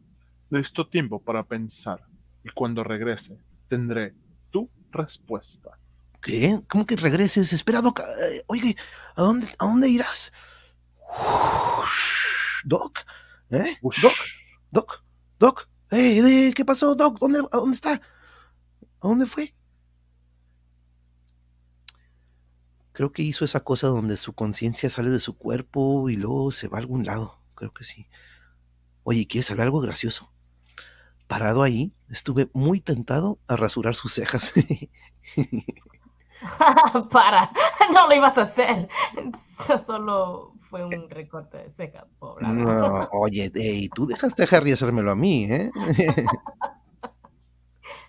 Necesito 0.50 0.88
tiempo 0.88 1.22
para 1.22 1.44
pensar 1.44 2.04
y 2.44 2.50
cuando 2.50 2.84
regrese 2.84 3.38
tendré 3.68 4.14
tu 4.52 4.70
respuesta. 4.92 5.80
¿Qué? 6.24 6.62
¿Cómo 6.70 6.86
que 6.86 6.96
regreses? 6.96 7.52
Espera, 7.52 7.82
Doc. 7.82 8.00
Eh, 8.00 8.44
Oye, 8.48 8.78
¿a 9.16 9.22
dónde, 9.22 9.48
¿a 9.60 9.66
dónde 9.66 9.90
irás? 9.90 10.32
Doc, 12.64 13.00
¿eh? 13.52 13.78
Doc, 13.82 14.14
Doc, 14.72 15.04
Doc. 15.38 15.70
Eh, 15.92 16.48
eh, 16.48 16.54
¿Qué 16.56 16.64
pasó, 16.64 16.96
Doc? 16.96 17.20
¿Dónde, 17.20 17.40
¿A 17.52 17.58
dónde 17.58 17.76
está? 17.76 17.94
¿A 17.96 19.08
dónde 19.08 19.26
fue? 19.26 19.54
Creo 22.94 23.12
que 23.12 23.22
hizo 23.22 23.44
esa 23.44 23.60
cosa 23.60 23.88
donde 23.88 24.16
su 24.16 24.32
conciencia 24.34 24.90
sale 24.90 25.10
de 25.10 25.20
su 25.20 25.38
cuerpo 25.38 26.10
y 26.10 26.16
luego 26.16 26.52
se 26.52 26.70
va 26.70 26.78
a 26.78 26.82
algún 26.82 27.06
lado. 27.06 27.38
Creo 27.54 27.74
que 27.74 27.84
sí. 27.84 28.08
Oye, 29.04 29.28
¿quieres 29.28 29.48
saber 29.48 29.64
algo 29.64 29.82
gracioso? 29.82 30.32
Parado 31.28 31.64
ahí, 31.64 31.92
estuve 32.10 32.50
muy 32.54 32.80
tentado 32.80 33.40
a 33.48 33.58
rasurar 33.58 33.96
sus 33.96 34.14
cejas. 34.14 34.54
Para, 37.12 37.52
no 37.94 38.08
lo 38.08 38.16
ibas 38.16 38.38
a 38.38 38.44
hacer. 38.44 38.88
Eso 39.60 39.78
solo 39.78 40.54
fue 40.70 40.84
un 40.84 41.10
recorte 41.10 41.58
de 41.58 41.72
ceja, 41.72 42.08
pobre. 42.20 42.48
No, 42.48 43.08
oye, 43.12 43.52
ey, 43.56 43.90
tú 43.90 44.08
dejaste 44.08 44.44
a 44.44 44.48
Harry 44.58 44.72
hacérmelo 44.72 45.12
a 45.12 45.16
mí, 45.16 45.46
¿eh? 45.46 45.72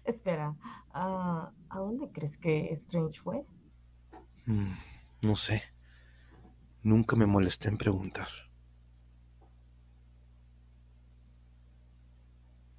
Espera, 0.05 0.55
ah, 0.93 1.51
¿a 1.69 1.79
dónde 1.79 2.11
crees 2.11 2.39
que 2.39 2.71
Strange 2.73 3.21
fue? 3.21 3.45
Mm, 4.47 4.73
no 5.23 5.37
sé. 5.37 5.63
Nunca 6.83 7.17
me 7.17 7.27
molesté 7.27 7.69
en 7.69 7.79
preguntar. 7.79 8.29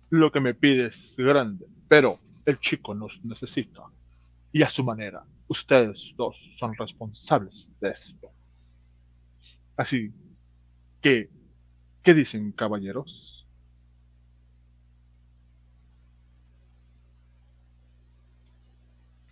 Lo 0.09 0.31
que 0.31 0.39
me 0.39 0.53
pide 0.53 0.87
es 0.87 1.15
grande, 1.17 1.65
pero 1.87 2.17
el 2.45 2.59
chico 2.59 2.93
nos 2.93 3.23
necesita. 3.25 3.83
Y 4.51 4.63
a 4.63 4.69
su 4.69 4.83
manera, 4.83 5.25
ustedes 5.47 6.13
dos 6.17 6.37
son 6.57 6.73
responsables 6.75 7.69
de 7.79 7.89
esto. 7.89 8.31
Así 9.77 10.11
que, 11.01 11.29
¿qué 12.01 12.13
dicen, 12.13 12.51
caballeros? 12.51 13.45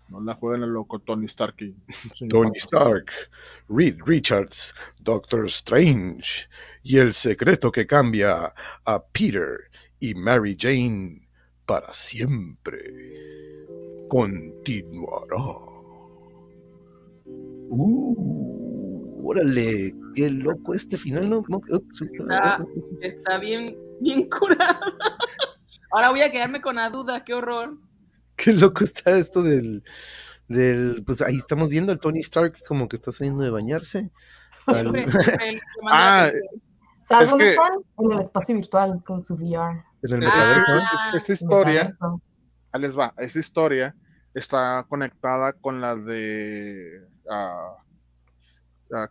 No 0.10 0.22
la 0.22 0.36
jueguen 0.36 0.62
el 0.62 0.70
loco 0.70 1.00
Tony 1.00 1.26
Stark 1.26 1.56
y 1.60 1.76
Tony. 2.28 2.52
Stark, 2.56 3.10
Reed 3.68 3.98
Richards, 4.06 4.76
Doctor 5.00 5.48
Strange 5.48 6.48
y 6.84 7.00
el 7.00 7.16
secreto 7.16 7.72
que 7.72 7.88
cambia 7.88 8.54
a 8.86 9.04
Peter 9.08 9.72
y 10.00 10.14
Mary 10.14 10.56
Jane 10.60 11.28
para 11.66 11.92
siempre 11.96 12.78
continuará. 14.08 15.73
Uh, 17.76 19.28
órale, 19.30 19.96
qué 20.14 20.30
loco 20.30 20.74
este 20.74 20.98
final, 20.98 21.30
¿no? 21.30 21.40
Ups, 21.40 22.02
Está, 22.02 22.64
está 23.02 23.38
bien, 23.40 23.76
bien 24.00 24.30
curado. 24.30 24.80
Ahora 25.92 26.10
voy 26.12 26.22
a 26.22 26.30
quedarme 26.32 26.62
con 26.62 26.76
la 26.76 26.90
duda, 26.90 27.24
qué 27.24 27.34
horror. 27.34 27.78
Qué 28.36 28.54
loco 28.54 28.84
está 28.84 29.18
esto 29.18 29.42
del, 29.44 29.84
del, 30.48 31.04
pues 31.06 31.22
ahí 31.22 31.38
estamos 31.38 31.70
viendo 31.70 31.92
al 31.92 32.00
Tony 32.00 32.20
Stark 32.20 32.64
como 32.68 32.88
que 32.88 32.96
está 32.96 33.12
saliendo 33.12 33.44
de 33.44 33.50
bañarse. 33.50 34.12
Al- 34.68 34.88
Ah, 35.92 36.26
atención. 36.26 36.44
¿Sabes 37.04 37.26
Es 37.26 37.30
dónde 37.32 37.46
que- 37.46 37.52
están? 37.52 37.72
En 38.00 38.12
el 38.12 38.20
espacio 38.20 38.56
virtual 38.56 39.04
con 39.06 39.22
su 39.22 39.34
VR. 39.36 39.84
en 40.04 40.14
el 40.14 40.20
metaverso, 40.20 40.76
¿no? 40.76 40.82
Ah, 40.84 41.12
Esta 41.16 41.34
historia, 41.34 41.98
ahí 42.72 42.82
les 42.82 42.98
va, 42.98 43.14
esta 43.18 43.40
historia 43.40 43.96
está 44.34 44.86
conectada 44.88 45.54
con 45.54 45.82
la 45.82 45.96
de, 45.96 47.02
ah, 47.30 47.76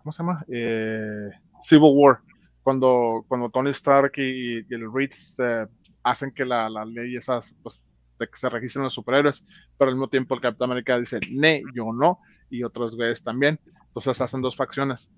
¿cómo 0.02 0.12
se 0.12 0.22
llama? 0.22 0.44
Eh, 0.48 1.30
Civil 1.62 1.92
War, 1.94 2.20
cuando, 2.62 3.24
cuando 3.28 3.50
Tony 3.50 3.70
Stark 3.70 4.12
y, 4.16 4.60
y 4.60 4.74
el 4.74 4.92
Reed 4.92 5.12
eh, 5.38 5.66
hacen 6.02 6.32
que 6.32 6.44
la, 6.44 6.68
la 6.68 6.84
ley 6.84 7.16
esas, 7.16 7.54
pues, 7.62 7.86
de 8.18 8.28
que 8.28 8.36
se 8.36 8.48
registren 8.48 8.84
los 8.84 8.94
superhéroes, 8.94 9.44
pero 9.78 9.90
al 9.90 9.96
mismo 9.96 10.08
tiempo 10.08 10.34
el 10.34 10.40
Capitán 10.40 10.70
América 10.70 10.98
dice, 10.98 11.20
ne, 11.30 11.62
yo 11.74 11.92
no, 11.92 12.20
y 12.50 12.62
otros 12.62 12.94
güeyes 12.96 13.22
también. 13.22 13.58
Entonces 13.88 14.20
hacen 14.22 14.40
dos 14.40 14.56
facciones. 14.56 15.10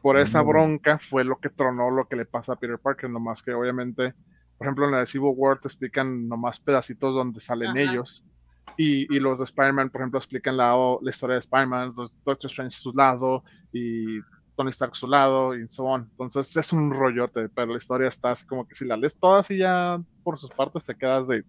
Por 0.00 0.16
esa 0.18 0.42
bronca 0.42 0.98
fue 0.98 1.24
lo 1.24 1.38
que 1.40 1.48
tronó 1.48 1.90
lo 1.90 2.06
que 2.06 2.14
le 2.16 2.24
pasa 2.24 2.52
a 2.52 2.56
Peter 2.56 2.78
Parker, 2.78 3.10
nomás 3.10 3.42
que 3.42 3.52
obviamente, 3.52 4.14
por 4.58 4.66
ejemplo, 4.66 4.84
en 4.86 4.92
la 4.92 4.98
de 5.00 5.06
Civil 5.06 5.32
War 5.34 5.58
te 5.58 5.66
explican 5.66 6.28
nomás 6.28 6.60
pedacitos 6.60 7.14
donde 7.14 7.40
salen 7.40 7.70
Ajá. 7.70 7.80
ellos. 7.80 8.24
Y, 8.78 9.14
y 9.14 9.20
los 9.20 9.38
de 9.38 9.44
Spider-Man, 9.44 9.90
por 9.90 10.00
ejemplo, 10.00 10.18
explican 10.18 10.56
la, 10.56 10.74
la 11.00 11.10
historia 11.10 11.34
de 11.34 11.40
Spider-Man, 11.40 11.92
los 11.96 12.12
Doctor 12.24 12.50
Strange 12.50 12.78
su 12.78 12.92
lado 12.92 13.44
y 13.72 14.18
Tony 14.56 14.70
Stark 14.70 14.96
su 14.96 15.06
lado 15.06 15.54
y 15.54 15.68
so 15.68 15.84
on. 15.84 16.08
Entonces 16.12 16.56
es 16.56 16.72
un 16.72 16.90
rollote, 16.92 17.48
pero 17.50 17.72
la 17.72 17.78
historia 17.78 18.08
está 18.08 18.30
así 18.32 18.46
como 18.46 18.66
que 18.66 18.74
si 18.74 18.84
la 18.86 18.96
lees 18.96 19.16
toda 19.18 19.40
así 19.40 19.58
ya 19.58 20.00
por 20.22 20.38
sus 20.38 20.50
partes 20.50 20.84
te 20.86 20.94
quedas 20.94 21.26
de... 21.28 21.44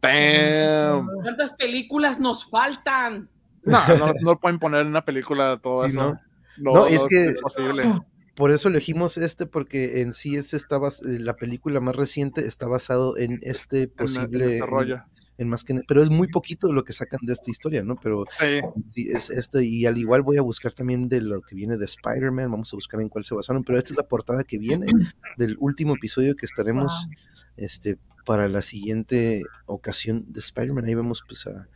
Damn. 0.00 1.08
¿Cuántas 1.22 1.52
películas 1.54 2.20
nos 2.20 2.48
faltan? 2.48 3.28
No, 3.64 3.78
no, 3.98 4.12
no 4.20 4.38
pueden 4.40 4.58
poner 4.58 4.82
en 4.82 4.88
una 4.88 5.04
película 5.04 5.58
todo 5.62 5.84
Sí, 5.84 5.90
eso. 5.90 6.00
¿no? 6.02 6.20
No, 6.58 6.72
No, 6.80 6.86
es 6.86 7.02
que- 7.04 7.34
posible. 7.40 8.00
Por 8.34 8.52
eso 8.52 8.68
elegimos 8.68 9.16
este, 9.18 9.46
porque 9.46 10.00
en 10.00 10.12
sí 10.14 10.36
este 10.36 10.56
está 10.56 10.78
bas- 10.78 11.02
eh, 11.04 11.18
la 11.18 11.34
película 11.34 11.80
más 11.80 11.96
reciente 11.96 12.46
está 12.46 12.68
basado 12.68 13.16
en 13.16 13.40
este 13.42 13.88
posible, 13.88 14.44
en 14.44 14.50
en, 14.50 14.50
desarrollo. 14.50 15.02
En 15.38 15.48
más 15.48 15.64
que, 15.64 15.80
pero 15.86 16.02
es 16.02 16.10
muy 16.10 16.28
poquito 16.28 16.72
lo 16.72 16.84
que 16.84 16.92
sacan 16.92 17.20
de 17.22 17.32
esta 17.32 17.50
historia, 17.50 17.82
¿no? 17.84 17.96
Pero 17.96 18.24
Sí. 18.38 18.60
sí, 18.88 19.08
es 19.10 19.30
esto, 19.30 19.60
y 19.60 19.86
al 19.86 19.96
igual 19.96 20.22
voy 20.22 20.36
a 20.36 20.42
buscar 20.42 20.74
también 20.74 21.08
de 21.08 21.20
lo 21.22 21.40
que 21.42 21.54
viene 21.54 21.76
de 21.76 21.84
Spider-Man, 21.84 22.50
vamos 22.50 22.72
a 22.72 22.76
buscar 22.76 23.00
en 23.00 23.08
cuál 23.08 23.24
se 23.24 23.34
basaron, 23.34 23.64
pero 23.64 23.78
esta 23.78 23.92
es 23.92 23.96
la 23.96 24.06
portada 24.08 24.44
que 24.44 24.58
viene 24.58 24.86
del 25.38 25.56
último 25.60 25.94
episodio 25.94 26.34
que 26.36 26.44
estaremos 26.44 27.08
este, 27.56 27.98
para 28.26 28.48
la 28.48 28.62
siguiente 28.62 29.42
ocasión 29.66 30.24
de 30.28 30.40
Spider-Man. 30.40 30.84
Ahí 30.84 30.94
vemos 30.94 31.22
pues 31.26 31.46
a, 31.46 31.68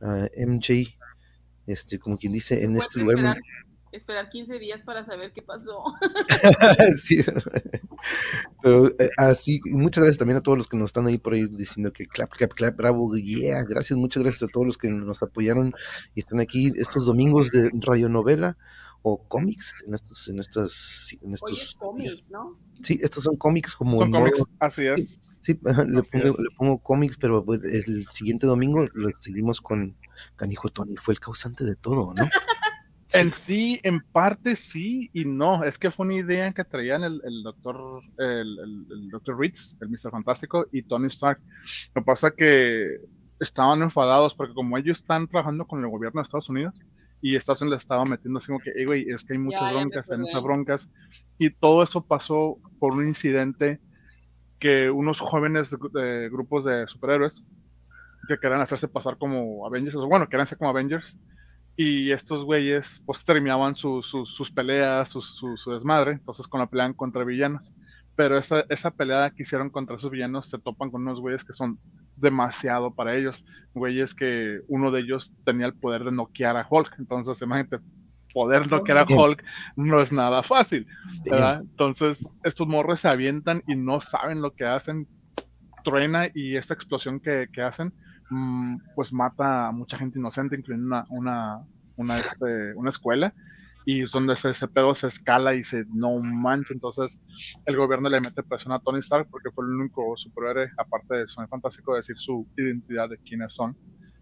a 0.00 0.28
MJ, 0.46 0.96
este, 1.66 1.98
como 1.98 2.16
quien 2.18 2.32
dice, 2.32 2.64
en 2.64 2.76
este 2.76 3.00
lugar. 3.00 3.16
esperar, 3.18 3.36
esperar 3.92 4.28
15 4.28 4.58
días 4.58 4.82
para 4.82 5.04
saber 5.04 5.32
qué 5.32 5.42
pasó. 5.42 5.82
sí. 6.96 7.24
Pero 8.62 8.88
eh, 8.88 9.10
así, 9.16 9.60
y 9.64 9.76
muchas 9.76 10.04
gracias 10.04 10.18
también 10.18 10.38
a 10.38 10.42
todos 10.42 10.58
los 10.58 10.68
que 10.68 10.76
nos 10.76 10.86
están 10.86 11.06
ahí 11.06 11.18
por 11.18 11.34
ahí 11.34 11.46
diciendo 11.46 11.92
que 11.92 12.06
clap, 12.06 12.30
clap, 12.30 12.52
clap, 12.52 12.76
bravo, 12.76 13.16
yeah, 13.16 13.62
gracias, 13.64 13.98
muchas 13.98 14.22
gracias 14.22 14.42
a 14.44 14.52
todos 14.52 14.66
los 14.66 14.78
que 14.78 14.88
nos 14.88 15.22
apoyaron 15.22 15.72
y 16.14 16.20
están 16.20 16.40
aquí 16.40 16.72
estos 16.76 17.06
domingos 17.06 17.50
de 17.50 17.70
radionovela 17.74 18.56
o 19.02 19.22
cómics 19.28 19.84
en 19.86 19.94
estos, 19.94 20.28
en 20.28 20.38
estas, 20.38 21.10
en 21.20 21.28
Oye, 21.28 21.34
estos 21.34 21.62
es 21.62 21.74
cómics, 21.74 22.30
¿no? 22.30 22.58
Sí, 22.82 22.98
estos 23.02 23.24
son 23.24 23.36
cómics 23.36 23.74
como 23.74 24.00
Son 24.00 24.10
cómics, 24.10 24.42
así 24.58 24.86
es. 24.86 25.20
Sí, 25.40 25.58
ajá, 25.64 25.84
le, 25.84 26.00
Así 26.00 26.10
pongo, 26.10 26.28
es. 26.28 26.38
le 26.38 26.56
pongo 26.56 26.78
cómics, 26.78 27.16
pero 27.16 27.44
pues, 27.44 27.60
el 27.64 28.06
siguiente 28.10 28.46
domingo 28.46 28.86
lo 28.92 29.10
seguimos 29.14 29.60
con 29.60 29.96
Canijo 30.36 30.68
Tony, 30.68 30.96
fue 30.96 31.14
el 31.14 31.20
causante 31.20 31.64
de 31.64 31.76
todo, 31.76 32.12
¿no? 32.14 32.28
Sí. 33.08 33.18
En 33.20 33.32
sí, 33.32 33.80
en 33.84 34.00
parte 34.00 34.54
sí 34.54 35.10
y 35.14 35.24
no. 35.24 35.64
Es 35.64 35.78
que 35.78 35.90
fue 35.90 36.06
una 36.06 36.14
idea 36.16 36.52
que 36.52 36.64
traían 36.64 37.04
el, 37.04 37.20
el 37.24 37.42
doctor, 37.42 38.02
el, 38.18 38.58
el, 38.58 38.86
el 38.90 39.08
doctor 39.10 39.38
Reeds, 39.38 39.76
el 39.80 39.88
Mr. 39.88 40.10
Fantástico 40.10 40.66
y 40.72 40.82
Tony 40.82 41.06
Stark. 41.06 41.40
Lo 41.94 42.02
que 42.02 42.06
pasa 42.06 42.30
que 42.30 42.98
estaban 43.40 43.82
enfadados 43.82 44.34
porque 44.34 44.52
como 44.54 44.76
ellos 44.76 44.98
están 44.98 45.26
trabajando 45.28 45.66
con 45.66 45.80
el 45.82 45.88
gobierno 45.90 46.20
de 46.20 46.24
Estados 46.24 46.48
Unidos 46.50 46.78
y 47.22 47.34
Estados 47.36 47.62
Unidos 47.62 47.78
le 47.78 47.82
estaba 47.82 48.04
metiendo 48.04 48.38
así 48.38 48.48
como 48.48 48.60
que, 48.60 48.70
"Ey, 48.76 48.84
güey, 48.84 49.08
es 49.08 49.24
que 49.24 49.32
hay 49.34 49.38
muchas 49.38 49.62
ya 49.62 49.72
broncas, 49.72 50.10
hay 50.10 50.18
muchas 50.18 50.42
broncas. 50.42 50.90
Y 51.38 51.50
todo 51.50 51.82
eso 51.82 52.04
pasó 52.04 52.58
por 52.78 52.92
un 52.92 53.08
incidente 53.08 53.80
que 54.58 54.90
unos 54.90 55.20
jóvenes 55.20 55.70
de 55.92 56.28
grupos 56.30 56.64
de 56.64 56.86
superhéroes 56.88 57.44
que 58.28 58.38
querían 58.38 58.60
hacerse 58.60 58.88
pasar 58.88 59.16
como 59.18 59.66
Avengers, 59.66 59.94
bueno, 59.96 60.28
querían 60.28 60.46
ser 60.46 60.58
como 60.58 60.70
Avengers, 60.70 61.18
y 61.80 62.10
estos 62.10 62.44
güeyes 62.44 63.00
pues 63.06 63.24
terminaban 63.24 63.76
su- 63.76 64.02
su- 64.02 64.26
sus 64.26 64.50
peleas, 64.50 65.08
su, 65.08 65.22
su- 65.22 65.56
su 65.56 65.70
desmadre, 65.70 66.10
entonces 66.12 66.48
con 66.48 66.58
la 66.60 66.66
pelean 66.66 66.92
contra 66.92 67.22
villanos. 67.24 67.72
Pero 68.16 68.36
esa, 68.36 68.64
esa 68.68 68.90
pelea 68.90 69.30
que 69.30 69.44
hicieron 69.44 69.70
contra 69.70 69.94
esos 69.94 70.10
villanos 70.10 70.48
se 70.50 70.58
topan 70.58 70.90
con 70.90 71.02
unos 71.02 71.20
güeyes 71.20 71.44
que 71.44 71.52
son 71.52 71.78
demasiado 72.16 72.92
para 72.92 73.14
ellos, 73.14 73.44
güeyes 73.74 74.12
que 74.12 74.58
uno 74.66 74.90
de 74.90 75.00
ellos 75.02 75.30
tenía 75.44 75.66
el 75.66 75.74
poder 75.74 76.02
de 76.02 76.10
noquear 76.10 76.56
a 76.56 76.66
Hulk, 76.68 76.96
entonces 76.98 77.40
imagínate, 77.42 77.78
poder 78.34 78.68
noquear 78.68 78.98
a. 78.98 79.04
Hulk 79.16 79.44
no 79.76 80.00
es 80.00 80.10
nada 80.10 80.42
fácil, 80.42 80.84
¿verdad? 81.30 81.60
Entonces 81.60 82.28
estos 82.42 82.66
morros 82.66 82.98
se 82.98 83.08
avientan 83.08 83.62
y 83.68 83.76
no 83.76 84.00
saben 84.00 84.42
lo 84.42 84.52
que 84.52 84.64
hacen, 84.64 85.06
truena 85.84 86.28
y 86.34 86.56
esta 86.56 86.74
explosión 86.74 87.20
que, 87.20 87.46
que 87.52 87.62
hacen, 87.62 87.92
pues 88.94 89.12
mata 89.12 89.68
a 89.68 89.72
mucha 89.72 89.98
gente 89.98 90.18
inocente, 90.18 90.56
incluyendo 90.56 90.86
una, 90.86 91.04
una, 91.10 91.66
una, 91.96 92.16
este, 92.16 92.74
una 92.74 92.90
escuela, 92.90 93.34
y 93.86 94.02
es 94.02 94.10
donde 94.10 94.34
ese, 94.34 94.50
ese 94.50 94.68
pedo 94.68 94.94
se 94.94 95.06
escala 95.06 95.54
y 95.54 95.64
se 95.64 95.84
no 95.94 96.18
mancha, 96.20 96.74
entonces 96.74 97.18
el 97.64 97.76
gobierno 97.76 98.08
le 98.10 98.20
mete 98.20 98.42
presión 98.42 98.72
a 98.72 98.80
Tony 98.80 98.98
Stark 98.98 99.28
porque 99.30 99.50
fue 99.50 99.64
el 99.64 99.70
único 99.72 100.14
superhéroe, 100.16 100.70
aparte 100.76 101.14
de 101.16 101.28
Sonic 101.28 101.48
Fantástico, 101.50 101.92
de 101.94 102.00
decir 102.00 102.16
su 102.18 102.46
identidad 102.56 103.08
de 103.08 103.16
quiénes 103.18 103.54
son. 103.54 103.76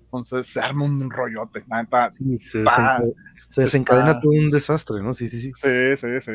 Entonces 0.05 0.47
se 0.47 0.61
arma 0.61 0.85
un 0.85 1.11
rollote, 1.11 1.65
la 1.67 1.83
neta. 1.83 2.11
Sí, 2.13 2.39
se, 2.39 2.63
desenca- 2.63 3.03
se 3.49 3.63
desencadena 3.63 4.11
está- 4.13 4.21
todo 4.21 4.33
un 4.33 4.51
desastre, 4.51 5.03
¿no? 5.03 5.13
Sí, 5.15 5.27
sí, 5.27 5.41
sí. 5.41 5.53
Sí, 5.57 5.97
sí, 5.97 6.09
sí. 6.21 6.33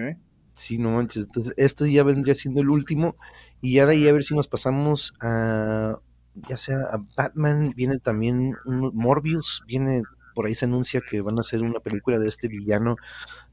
Sí, 0.53 0.77
no 0.77 0.91
manches. 0.91 1.23
Entonces, 1.25 1.53
esto 1.55 1.85
ya 1.85 2.03
vendría 2.03 2.35
siendo 2.35 2.61
el 2.61 2.69
último. 2.69 3.15
Y 3.61 3.75
ya 3.75 3.85
de 3.85 3.93
ahí 3.93 4.07
a 4.09 4.13
ver 4.13 4.23
si 4.23 4.35
nos 4.35 4.49
pasamos 4.49 5.13
a. 5.21 5.95
Ya 6.47 6.57
sea 6.57 6.77
a 6.91 7.03
Batman, 7.15 7.73
viene 7.75 7.97
también 7.99 8.55
un 8.65 8.91
Morbius, 8.93 9.63
viene. 9.67 10.03
Por 10.33 10.45
ahí 10.45 10.55
se 10.55 10.63
anuncia 10.63 11.01
que 11.01 11.19
van 11.19 11.37
a 11.37 11.41
hacer 11.41 11.61
una 11.61 11.81
película 11.81 12.17
de 12.17 12.29
este 12.29 12.47
villano 12.47 12.95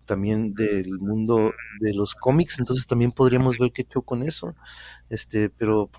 también 0.04 0.54
del 0.54 0.98
mundo 1.00 1.52
de 1.80 1.92
los 1.92 2.14
cómics. 2.14 2.58
Entonces 2.60 2.86
también 2.86 3.10
podríamos 3.10 3.58
ver 3.58 3.72
qué 3.72 3.84
show 3.84 4.02
con 4.02 4.22
eso. 4.22 4.54
Este, 5.10 5.50
pero 5.50 5.90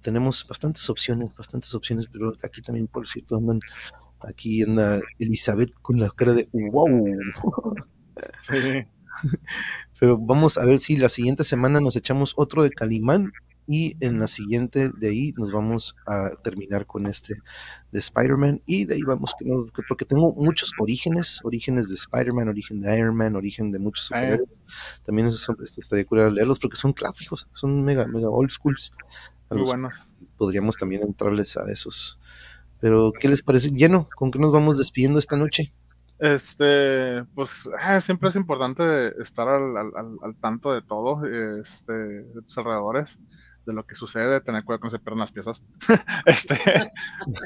tenemos 0.00 0.46
bastantes 0.48 0.88
opciones, 0.88 1.34
bastantes 1.34 1.74
opciones. 1.74 2.06
Pero 2.10 2.32
aquí 2.42 2.62
también, 2.62 2.86
por 2.88 3.06
cierto, 3.06 3.36
andan. 3.36 3.60
Aquí 4.20 4.62
anda 4.62 5.00
Elizabeth 5.18 5.72
con 5.82 5.98
la 5.98 6.08
cara 6.10 6.32
de 6.32 6.48
wow. 6.52 7.06
Sí. 8.42 8.86
Pero 9.98 10.18
vamos 10.18 10.58
a 10.58 10.64
ver 10.64 10.78
si 10.78 10.96
la 10.96 11.08
siguiente 11.08 11.44
semana 11.44 11.80
nos 11.80 11.96
echamos 11.96 12.34
otro 12.36 12.62
de 12.62 12.70
Calimán 12.70 13.32
y 13.72 13.96
en 14.00 14.18
la 14.20 14.28
siguiente 14.28 14.90
de 14.94 15.08
ahí 15.08 15.32
nos 15.38 15.50
vamos 15.50 15.96
a 16.06 16.30
terminar 16.42 16.84
con 16.86 17.06
este 17.06 17.34
de 17.90 17.98
Spider-Man 17.98 18.60
y 18.66 18.84
de 18.84 18.94
ahí 18.96 19.02
vamos, 19.02 19.34
porque 19.88 20.04
tengo 20.04 20.34
muchos 20.34 20.72
orígenes, 20.78 21.40
orígenes 21.42 21.88
de 21.88 21.94
Spider-Man, 21.94 22.48
origen 22.48 22.80
de 22.82 22.98
Iron 22.98 23.16
Man, 23.16 23.34
origen 23.36 23.72
de 23.72 23.78
muchos 23.78 24.04
Sí. 24.06 24.08
superhéroes. 24.14 24.48
También 25.04 25.26
eso, 25.28 25.56
este, 25.62 25.80
estaría 25.80 26.04
curado 26.04 26.30
leerlos 26.30 26.58
porque 26.60 26.76
son 26.76 26.92
clásicos, 26.92 27.48
son 27.50 27.82
mega, 27.82 28.06
mega 28.06 28.28
old 28.28 28.50
schools. 28.50 28.92
a 29.50 29.54
Muy 29.54 29.64
buenos. 29.64 30.08
podríamos 30.36 30.76
también 30.76 31.02
entrarles 31.02 31.56
a 31.56 31.70
esos. 31.70 32.18
Pero, 32.80 33.12
¿qué 33.18 33.28
les 33.28 33.42
parece? 33.42 33.70
Lleno, 33.70 34.08
¿con 34.16 34.30
qué 34.30 34.38
nos 34.38 34.52
vamos 34.52 34.76
despidiendo 34.78 35.18
esta 35.18 35.36
noche? 35.36 35.72
Este, 36.18 37.24
pues 37.34 37.68
ah, 37.80 38.00
siempre 38.00 38.28
es 38.28 38.36
importante 38.36 39.20
estar 39.20 39.48
al, 39.48 39.76
al- 39.76 39.92
al- 39.96 40.16
al 40.22 40.36
tanto 40.36 40.72
de 40.72 40.80
todo, 40.80 41.24
este, 41.26 41.92
de 41.92 42.42
tus 42.42 42.56
alrededores, 42.58 43.18
de 43.66 43.72
lo 43.74 43.84
que 43.84 43.94
sucede, 43.94 44.40
tener 44.40 44.64
cuidado 44.64 44.80
con 44.80 44.90
se 44.90 44.98
pierdan 44.98 45.20
las 45.20 45.32
piezas. 45.32 45.62
Este, 46.26 46.58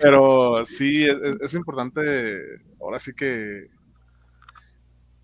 pero 0.03 0.65
sí, 0.67 1.05
es, 1.05 1.17
es- 1.23 1.37
es 1.41 1.55
importante, 1.55 2.39
ahora 2.81 2.99
sí 2.99 3.13
que, 3.15 3.69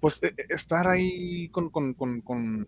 pues, 0.01 0.19
e- 0.23 0.35
e- 0.37 0.47
estar 0.51 0.89
ahí 0.89 1.49
con, 1.51 1.71
con, 1.71 1.95
con, 1.95 2.21
con, 2.23 2.67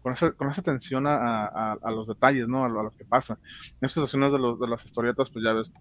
con 0.00 0.12
esa, 0.12 0.32
con 0.32 0.50
esa 0.50 0.60
atención 0.60 1.06
a, 1.06 1.46
a- 1.46 1.90
los 1.90 2.08
detalles, 2.08 2.48
¿no? 2.48 2.64
A 2.64 2.68
lo, 2.68 2.80
a 2.80 2.84
lo 2.84 2.90
que 2.92 3.04
pasa. 3.04 3.34
En 3.80 3.86
estas 3.86 4.04
situaciones 4.08 4.32
de, 4.32 4.38
de 4.66 4.70
las 4.70 4.84
historietas, 4.84 5.30
pues 5.30 5.44
ya 5.44 5.52
ves 5.52 5.72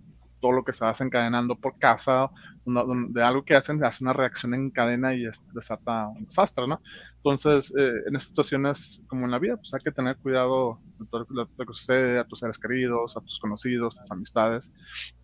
todo 0.44 0.54
lo 0.54 0.66
que 0.66 0.74
se 0.74 0.86
va 0.86 0.92
desencadenando 0.92 1.58
por 1.58 1.80
causa 1.80 2.30
de 2.66 3.24
algo 3.24 3.44
que 3.46 3.56
hacen, 3.56 3.84
hace 3.84 4.04
una 4.04 4.14
reacción 4.14 4.54
en 4.54 4.72
cadena 4.72 5.16
y 5.16 5.26
es- 5.28 5.44
desata 5.54 6.10
un 6.10 6.26
desastre, 6.26 6.68
¿no? 6.68 6.82
Entonces, 7.24 7.74
eh, 7.78 7.92
en 8.08 8.16
estas 8.16 8.30
situaciones, 8.30 9.02
como 9.08 9.26
en 9.26 9.32
la 9.32 9.40
vida, 9.40 9.58
pues 9.58 9.74
hay 9.74 9.82
que 9.82 9.92
tener 9.94 10.18
cuidado 10.20 10.82
de 11.00 11.08
todo 11.08 11.26
lo 11.30 11.48
que 11.48 11.74
sucede 11.74 12.20
a 12.20 12.26
tus 12.26 12.40
seres 12.40 12.60
queridos, 12.60 13.18
a 13.18 13.22
tus 13.22 13.40
conocidos, 13.40 13.98
a 13.98 14.02
tus 14.04 14.12
amistades, 14.12 14.72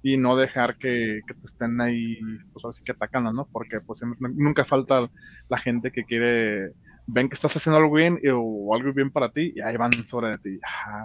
y 0.01 0.17
no 0.17 0.35
dejar 0.37 0.77
que, 0.77 1.21
que 1.27 1.33
te 1.35 1.45
estén 1.47 1.79
ahí, 1.81 2.17
pues 2.53 2.65
así 2.65 2.83
que 2.83 2.91
atacando, 2.93 3.33
¿no? 3.33 3.49
Porque 3.51 3.79
pues 3.85 4.01
nunca 4.19 4.65
falta 4.65 5.09
la 5.49 5.57
gente 5.59 5.91
que 5.91 6.05
quiere, 6.05 6.73
ven 7.11 7.27
que 7.27 7.33
estás 7.33 7.55
haciendo 7.55 7.77
algo 7.77 7.95
bien 7.95 8.19
y- 8.21 8.27
o 8.31 8.73
algo 8.73 8.93
bien 8.93 9.09
para 9.11 9.31
ti, 9.31 9.53
y 9.55 9.61
ahí 9.61 9.75
van 9.77 9.91
sobre 10.05 10.29
de 10.31 10.37
ti. 10.37 10.59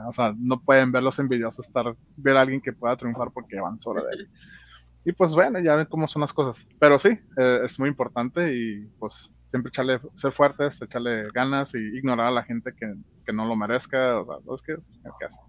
O 0.07 0.13
sea, 0.13 0.35
no 0.39 0.61
pueden 0.61 0.93
ver 0.93 1.03
los 1.03 1.19
envidiosos 1.19 1.67
estar, 1.67 1.97
ver 2.17 2.37
a 2.37 2.43
alguien 2.43 2.61
que 2.61 2.73
pueda 2.73 2.97
triunfar 2.97 3.31
porque 3.33 3.59
van 3.61 3.81
sobre 3.81 4.03
de 4.05 4.09
él. 4.13 4.31
Y 5.07 5.13
pues 5.13 5.35
bueno, 5.35 5.61
ya 5.61 5.75
ven 5.77 5.87
cómo 5.87 6.07
son 6.09 6.21
las 6.21 6.33
cosas. 6.33 6.67
Pero 6.79 6.99
sí, 6.99 7.09
eh, 7.37 7.61
es 7.65 7.79
muy 7.79 7.89
importante 7.89 8.55
y 8.55 8.87
pues 8.99 9.31
siempre 9.51 9.69
echarle, 9.69 10.01
ser 10.15 10.33
fuertes, 10.33 10.81
echarle 10.81 11.29
ganas 11.33 11.75
y 11.75 11.79
ignorar 11.99 12.29
a 12.29 12.31
la 12.33 12.43
gente 12.43 12.73
que, 12.79 12.95
que 13.25 13.33
no 13.33 13.47
lo 13.47 13.55
merezca. 13.57 14.21
O 14.21 14.27
sea, 14.27 14.55
es 14.55 14.63
que, 14.63 14.75
¿qué 15.19 15.25
haces? 15.27 15.41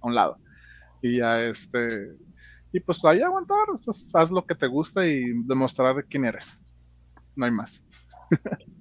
A 0.00 0.06
un 0.06 0.14
lado. 0.14 0.38
Y 1.02 1.18
ya 1.18 1.42
este, 1.42 2.16
y 2.72 2.80
pues 2.80 3.04
ahí 3.04 3.20
aguantar, 3.22 3.70
o 3.72 3.76
sea, 3.76 3.92
haz 4.20 4.30
lo 4.30 4.44
que 4.44 4.54
te 4.54 4.66
gusta 4.66 5.06
y 5.06 5.22
demostrar 5.44 6.04
quién 6.06 6.24
eres. 6.24 6.58
No 7.36 7.44
hay 7.44 7.50
más. 7.52 7.84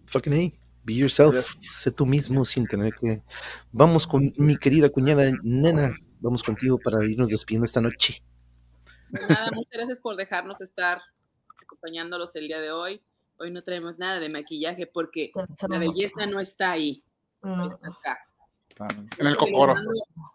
Fucking 0.07 0.62
be 0.83 0.95
yourself, 0.95 1.55
sé 1.61 1.91
tú 1.91 2.05
mismo 2.05 2.45
sin 2.45 2.67
tener 2.67 2.93
que... 2.99 3.23
Vamos 3.71 4.07
con 4.07 4.33
mi 4.37 4.57
querida 4.57 4.89
cuñada 4.89 5.23
Nena, 5.43 5.95
vamos 6.19 6.43
contigo 6.43 6.79
para 6.79 7.03
irnos 7.05 7.29
despidiendo 7.29 7.65
esta 7.65 7.81
noche. 7.81 8.23
Nada, 9.09 9.51
muchas 9.53 9.71
gracias 9.71 9.99
por 9.99 10.15
dejarnos 10.15 10.61
estar 10.61 11.01
acompañándolos 11.61 12.35
el 12.35 12.47
día 12.47 12.59
de 12.59 12.71
hoy. 12.71 13.01
Hoy 13.39 13.51
no 13.51 13.63
traemos 13.63 13.99
nada 13.99 14.19
de 14.19 14.29
maquillaje 14.29 14.87
porque 14.87 15.31
la 15.67 15.79
belleza 15.79 16.25
no 16.25 16.39
está 16.39 16.71
ahí, 16.71 17.03
No. 17.41 17.67
está 17.67 17.87
acá. 17.87 18.19
En 19.19 19.27
el 19.27 19.35
cocoro. 19.35 19.75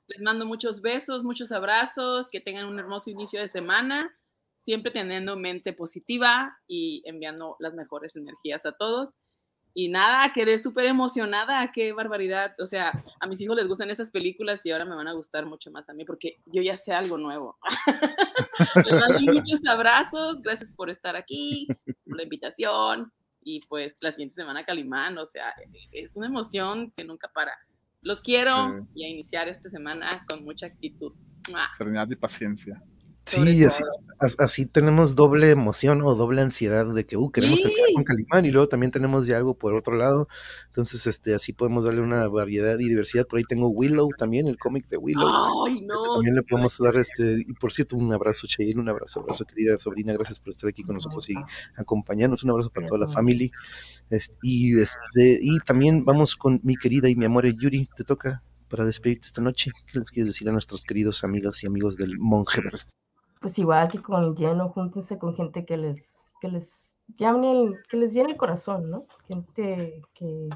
les 0.07 0.21
mando 0.21 0.47
muchos 0.47 0.81
besos, 0.81 1.25
muchos 1.25 1.51
abrazos, 1.53 2.29
que 2.31 2.41
tengan 2.41 2.67
un 2.67 2.79
hermoso 2.79 3.11
inicio 3.11 3.41
de 3.41 3.49
semana, 3.49 4.17
siempre 4.59 4.93
teniendo 4.93 5.37
mente 5.37 5.73
positiva 5.73 6.57
y 6.69 7.03
enviando 7.05 7.57
las 7.59 7.75
mejores 7.75 8.15
energías 8.17 8.65
a 8.67 8.73
todos. 8.73 9.11
Y 9.79 9.89
nada, 9.89 10.33
quedé 10.33 10.59
súper 10.59 10.87
emocionada, 10.87 11.71
qué 11.71 11.93
barbaridad. 11.93 12.53
O 12.59 12.67
sea, 12.67 12.91
a 13.21 13.27
mis 13.29 13.41
hijos 13.41 13.55
les 13.55 13.69
gustan 13.69 13.89
esas 13.91 14.11
películas 14.11 14.67
y 14.67 14.73
ahora 14.73 14.85
me 14.85 14.97
van 14.97 15.07
a 15.07 15.13
gustar 15.13 15.47
mucho 15.47 15.71
más 15.71 15.89
a 15.89 15.93
mí 15.93 16.05
porque 16.05 16.41
yo 16.47 16.61
ya 16.63 16.75
sé 16.75 16.93
algo 16.93 17.17
nuevo. 17.17 17.57
les 18.85 18.93
mando 18.93 19.21
muchos 19.33 19.65
abrazos, 19.69 20.43
gracias 20.43 20.73
por 20.73 20.91
estar 20.91 21.15
aquí, 21.15 21.69
por 22.05 22.17
la 22.17 22.25
invitación. 22.25 23.13
Y 23.41 23.61
pues 23.69 23.99
la 24.01 24.11
siguiente 24.11 24.35
semana 24.35 24.65
Calimán, 24.65 25.17
o 25.17 25.27
sea, 25.27 25.55
es 25.93 26.17
una 26.17 26.27
emoción 26.27 26.93
que 26.97 27.05
nunca 27.05 27.31
para. 27.33 27.57
Los 28.03 28.21
quiero 28.21 28.85
y 28.97 29.05
a 29.05 29.09
iniciar 29.09 29.47
esta 29.47 29.69
semana 29.69 30.25
con 30.29 30.45
mucha 30.45 30.67
actitud. 30.67 31.15
Serenidad 31.77 32.11
y 32.11 32.17
paciencia. 32.17 32.83
Sí, 33.29 33.63
así, 33.65 33.83
as- 34.19 34.37
así 34.39 34.65
tenemos 34.67 35.15
doble 35.15 35.51
emoción 35.51 36.01
o 36.03 36.15
doble 36.15 36.41
ansiedad 36.41 36.87
de 36.87 37.05
que, 37.05 37.17
uh, 37.17 37.31
queremos 37.31 37.61
Sí. 37.61 37.73
con 37.95 38.05
Calimán 38.05 38.47
y 38.47 38.51
luego 38.51 38.69
también 38.69 38.91
tenemos 38.91 39.27
ya 39.27 39.37
algo 39.37 39.55
por 39.55 39.75
otro 39.75 39.97
lado. 39.97 40.29
Entonces, 40.67 41.07
este, 41.07 41.35
así 41.35 41.53
podemos 41.53 41.85
darle 41.85 42.01
una 42.01 42.27
variedad 42.29 42.79
y 42.79 42.89
diversidad. 42.89 43.27
Por 43.27 43.39
ahí 43.39 43.45
tengo 43.49 43.69
Willow 43.69 44.09
también, 44.17 44.49
el 44.49 44.57
cómic 44.59 44.89
de 44.89 44.97
Willow. 44.97 45.29
Ay, 45.67 45.75
Este, 45.75 45.87
no. 45.87 46.15
también 46.15 46.35
le 46.37 46.43
podemos 46.43 46.79
dar 46.79 46.97
este, 46.97 47.45
y 47.47 47.53
por 47.55 47.71
cierto, 47.73 47.97
un 47.97 48.13
abrazo, 48.13 48.47
Cheyenne, 48.47 48.81
un 48.81 48.89
abrazo, 48.89 49.21
abrazo, 49.21 49.45
querida 49.45 49.77
sobrina, 49.79 50.13
gracias 50.15 50.41
por 50.41 50.51
estar 50.53 50.69
aquí 50.71 50.83
con 50.83 50.95
nosotros 50.95 51.29
y 51.29 51.35
acompañarnos, 51.77 52.43
un 52.45 52.51
abrazo 52.51 52.71
para 52.71 52.87
toda 52.87 53.01
la 53.01 53.09
familia. 53.09 53.51
Este, 54.11 54.35
y, 54.43 54.79
este, 54.81 55.39
y 55.41 55.59
también 55.61 56.05
vamos 56.05 56.35
con 56.35 56.61
mi 56.65 56.77
querida 56.77 57.09
y 57.09 57.15
mi 57.17 57.27
amor 57.27 57.45
Yuri, 57.47 57.89
te 57.95 58.05
toca 58.05 58.43
para 58.69 58.85
despedirte 58.85 59.27
esta 59.27 59.41
noche. 59.41 59.71
¿Qué 59.91 59.99
les 59.99 60.11
quieres 60.11 60.33
decir 60.33 60.49
a 60.49 60.53
nuestros 60.53 60.83
queridos 60.83 61.25
amigas 61.25 61.63
y 61.63 61.67
amigos 61.67 61.97
del 61.97 62.19
Monjeverse? 62.19 62.93
Pues 63.41 63.59
igual 63.59 63.89
que 63.91 64.03
con 64.03 64.25
el 64.25 64.35
lleno, 64.35 64.69
júntense 64.71 65.19
con 65.19 65.35
gente 65.35 65.65
que 65.65 65.77
les, 65.77 66.35
que 66.41 66.49
les 66.49 66.97
llame 67.17 67.53
el- 67.53 67.83
que 67.89 67.97
les 67.97 68.13
llene 68.15 68.33
el 68.33 68.37
corazón, 68.37 68.91
¿no? 68.91 69.07
Gente 69.29 70.03
que, 70.15 70.49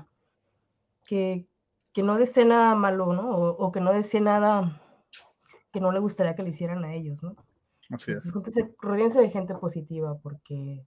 que, 1.04 1.46
que 1.92 2.02
no 2.02 2.16
desee 2.16 2.44
nada 2.44 2.74
malo, 2.74 3.12
¿no? 3.12 3.30
O, 3.30 3.48
o 3.66 3.72
que 3.72 3.80
no 3.80 3.92
desee 3.92 4.20
nada 4.20 4.80
que 5.72 5.80
no 5.80 5.90
le 5.92 6.00
gustaría 6.00 6.34
que 6.34 6.42
le 6.42 6.50
hicieran 6.50 6.84
a 6.84 6.94
ellos, 6.94 7.22
¿no? 7.22 7.34
Así 7.90 8.12
es. 8.12 8.24
Entonces, 8.26 8.32
júntense, 8.32 8.74
rodéense 8.80 9.20
de 9.20 9.30
gente 9.30 9.54
positiva, 9.54 10.18
porque 10.18 10.84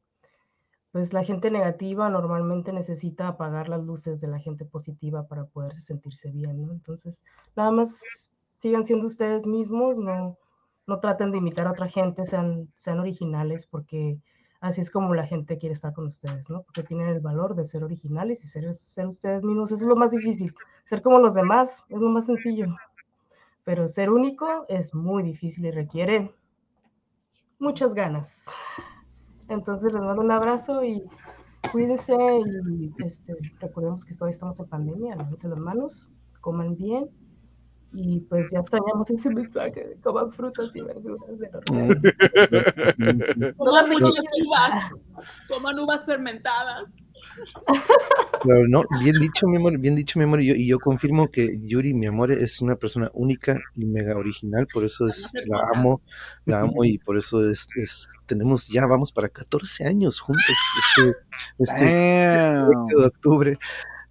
pues 0.91 1.11
la 1.11 1.23
gente 1.23 1.51
negativa 1.51 2.09
normalmente 2.09 2.71
necesita 2.71 3.27
apagar 3.27 3.67
las 3.67 3.83
luces 3.83 4.21
de 4.21 4.27
la 4.29 4.39
gente 4.39 4.63
positiva 4.63 5.27
para 5.27 5.45
poderse 5.45 5.81
sentirse 5.81 6.31
bien, 6.31 6.65
¿no? 6.65 6.71
Entonces, 6.71 7.23
nada 7.55 7.71
más 7.71 8.31
sigan 8.59 8.85
siendo 8.85 9.07
ustedes 9.07 9.45
mismos, 9.45 9.97
no, 9.99 10.37
no 10.87 10.99
traten 10.99 11.31
de 11.31 11.37
imitar 11.37 11.67
a 11.67 11.71
otra 11.71 11.87
gente, 11.87 12.25
sean, 12.25 12.69
sean 12.75 12.99
originales, 12.99 13.65
porque 13.65 14.19
así 14.59 14.81
es 14.81 14.91
como 14.91 15.13
la 15.15 15.25
gente 15.25 15.57
quiere 15.57 15.73
estar 15.73 15.93
con 15.93 16.07
ustedes, 16.07 16.49
¿no? 16.49 16.63
Porque 16.63 16.83
tienen 16.83 17.07
el 17.07 17.19
valor 17.19 17.55
de 17.55 17.63
ser 17.63 17.83
originales 17.83 18.43
y 18.43 18.47
ser, 18.47 18.73
ser 18.73 19.07
ustedes 19.07 19.43
mismos. 19.43 19.71
Eso 19.71 19.83
es 19.83 19.87
lo 19.87 19.95
más 19.95 20.11
difícil. 20.11 20.53
Ser 20.85 21.01
como 21.01 21.19
los 21.19 21.35
demás 21.35 21.83
es 21.89 21.99
lo 21.99 22.09
más 22.09 22.27
sencillo. 22.27 22.67
Pero 23.63 23.87
ser 23.87 24.11
único 24.11 24.65
es 24.69 24.93
muy 24.93 25.23
difícil 25.23 25.65
y 25.65 25.71
requiere 25.71 26.33
muchas 27.59 27.93
ganas. 27.93 28.45
Entonces 29.49 29.91
les 29.91 30.01
mando 30.01 30.21
un 30.21 30.31
abrazo 30.31 30.83
y 30.83 31.03
cuídense 31.71 32.15
y 32.15 32.93
este, 33.03 33.35
recordemos 33.59 34.05
que 34.05 34.13
todavía 34.13 34.33
estamos 34.33 34.59
en 34.59 34.67
pandemia, 34.67 35.15
lávense 35.15 35.47
las 35.47 35.59
manos, 35.59 36.09
coman 36.41 36.75
bien 36.75 37.09
y 37.95 38.19
pues 38.21 38.51
ya 38.51 38.59
extrañamos 38.59 39.09
ese 39.09 39.29
mensaje 39.29 39.87
de 39.87 39.95
coman 40.01 40.31
frutas 40.31 40.75
y 40.75 40.81
verduras 40.81 41.39
de 41.39 41.49
normal. 41.49 42.01
Coman 43.57 43.89
muchas 43.89 44.25
uvas, 44.45 44.91
coman 45.47 45.79
uvas 45.79 46.05
fermentadas. 46.05 46.93
Claro, 48.41 48.61
no, 48.67 48.83
bien 48.99 49.15
dicho, 49.19 49.47
mi 49.47 49.55
amor, 49.55 49.79
bien 49.79 49.95
dicho, 49.95 50.19
mi 50.19 50.25
amor, 50.25 50.41
y 50.41 50.47
yo, 50.47 50.55
y 50.55 50.67
yo 50.67 50.77
confirmo 50.77 51.31
que 51.31 51.57
Yuri, 51.63 51.93
mi 51.93 52.05
amor, 52.05 52.31
es 52.31 52.61
una 52.61 52.75
persona 52.75 53.09
única 53.13 53.57
y 53.75 53.85
mega 53.85 54.17
original, 54.17 54.67
por 54.71 54.83
eso 54.83 55.07
es, 55.07 55.31
la 55.45 55.61
amo, 55.73 56.01
la 56.45 56.59
amo 56.59 56.83
y 56.83 56.97
por 56.97 57.17
eso 57.17 57.49
es, 57.49 57.67
es 57.77 58.09
tenemos, 58.25 58.67
ya 58.67 58.85
vamos 58.85 59.13
para 59.13 59.29
14 59.29 59.87
años 59.87 60.19
juntos, 60.19 60.43
este, 60.97 61.15
este 61.59 61.85
Damn. 61.85 62.69
20 62.69 62.95
de 62.97 63.05
octubre, 63.05 63.57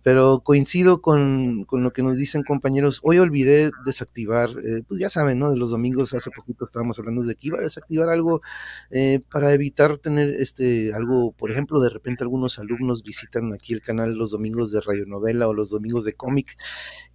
pero 0.04 0.40
coincido 0.40 1.00
con, 1.00 1.64
con 1.64 1.82
lo 1.82 1.94
que 1.94 2.02
nos 2.02 2.18
dicen 2.18 2.42
compañeros, 2.42 3.00
hoy 3.02 3.18
olvidé 3.18 3.70
desactivar, 3.86 4.50
eh, 4.50 4.82
pues 4.86 5.00
ya 5.00 5.08
saben, 5.08 5.38
¿no? 5.38 5.50
De 5.50 5.56
los 5.56 5.70
domingos, 5.70 6.12
hace 6.12 6.30
poquito 6.30 6.66
estábamos 6.66 6.98
hablando 6.98 7.22
de 7.22 7.34
que 7.34 7.48
iba 7.48 7.58
a 7.58 7.62
desactivar 7.62 8.10
algo 8.10 8.42
eh, 8.90 9.20
para 9.30 9.54
evitar 9.54 9.96
tener 9.96 10.28
este 10.28 10.92
algo, 10.92 11.32
por 11.32 11.50
ejemplo, 11.50 11.80
de 11.80 11.88
repente 11.88 12.22
algunos 12.22 12.58
alumnos 12.58 13.02
visitan 13.02 13.54
aquí 13.54 13.72
el 13.72 13.80
canal 13.80 14.14
los 14.14 14.30
domingos 14.32 14.70
de 14.72 14.82
radionovela 14.82 15.48
o 15.48 15.54
los 15.54 15.70
domingos 15.70 16.04
de 16.04 16.12
cómic 16.12 16.54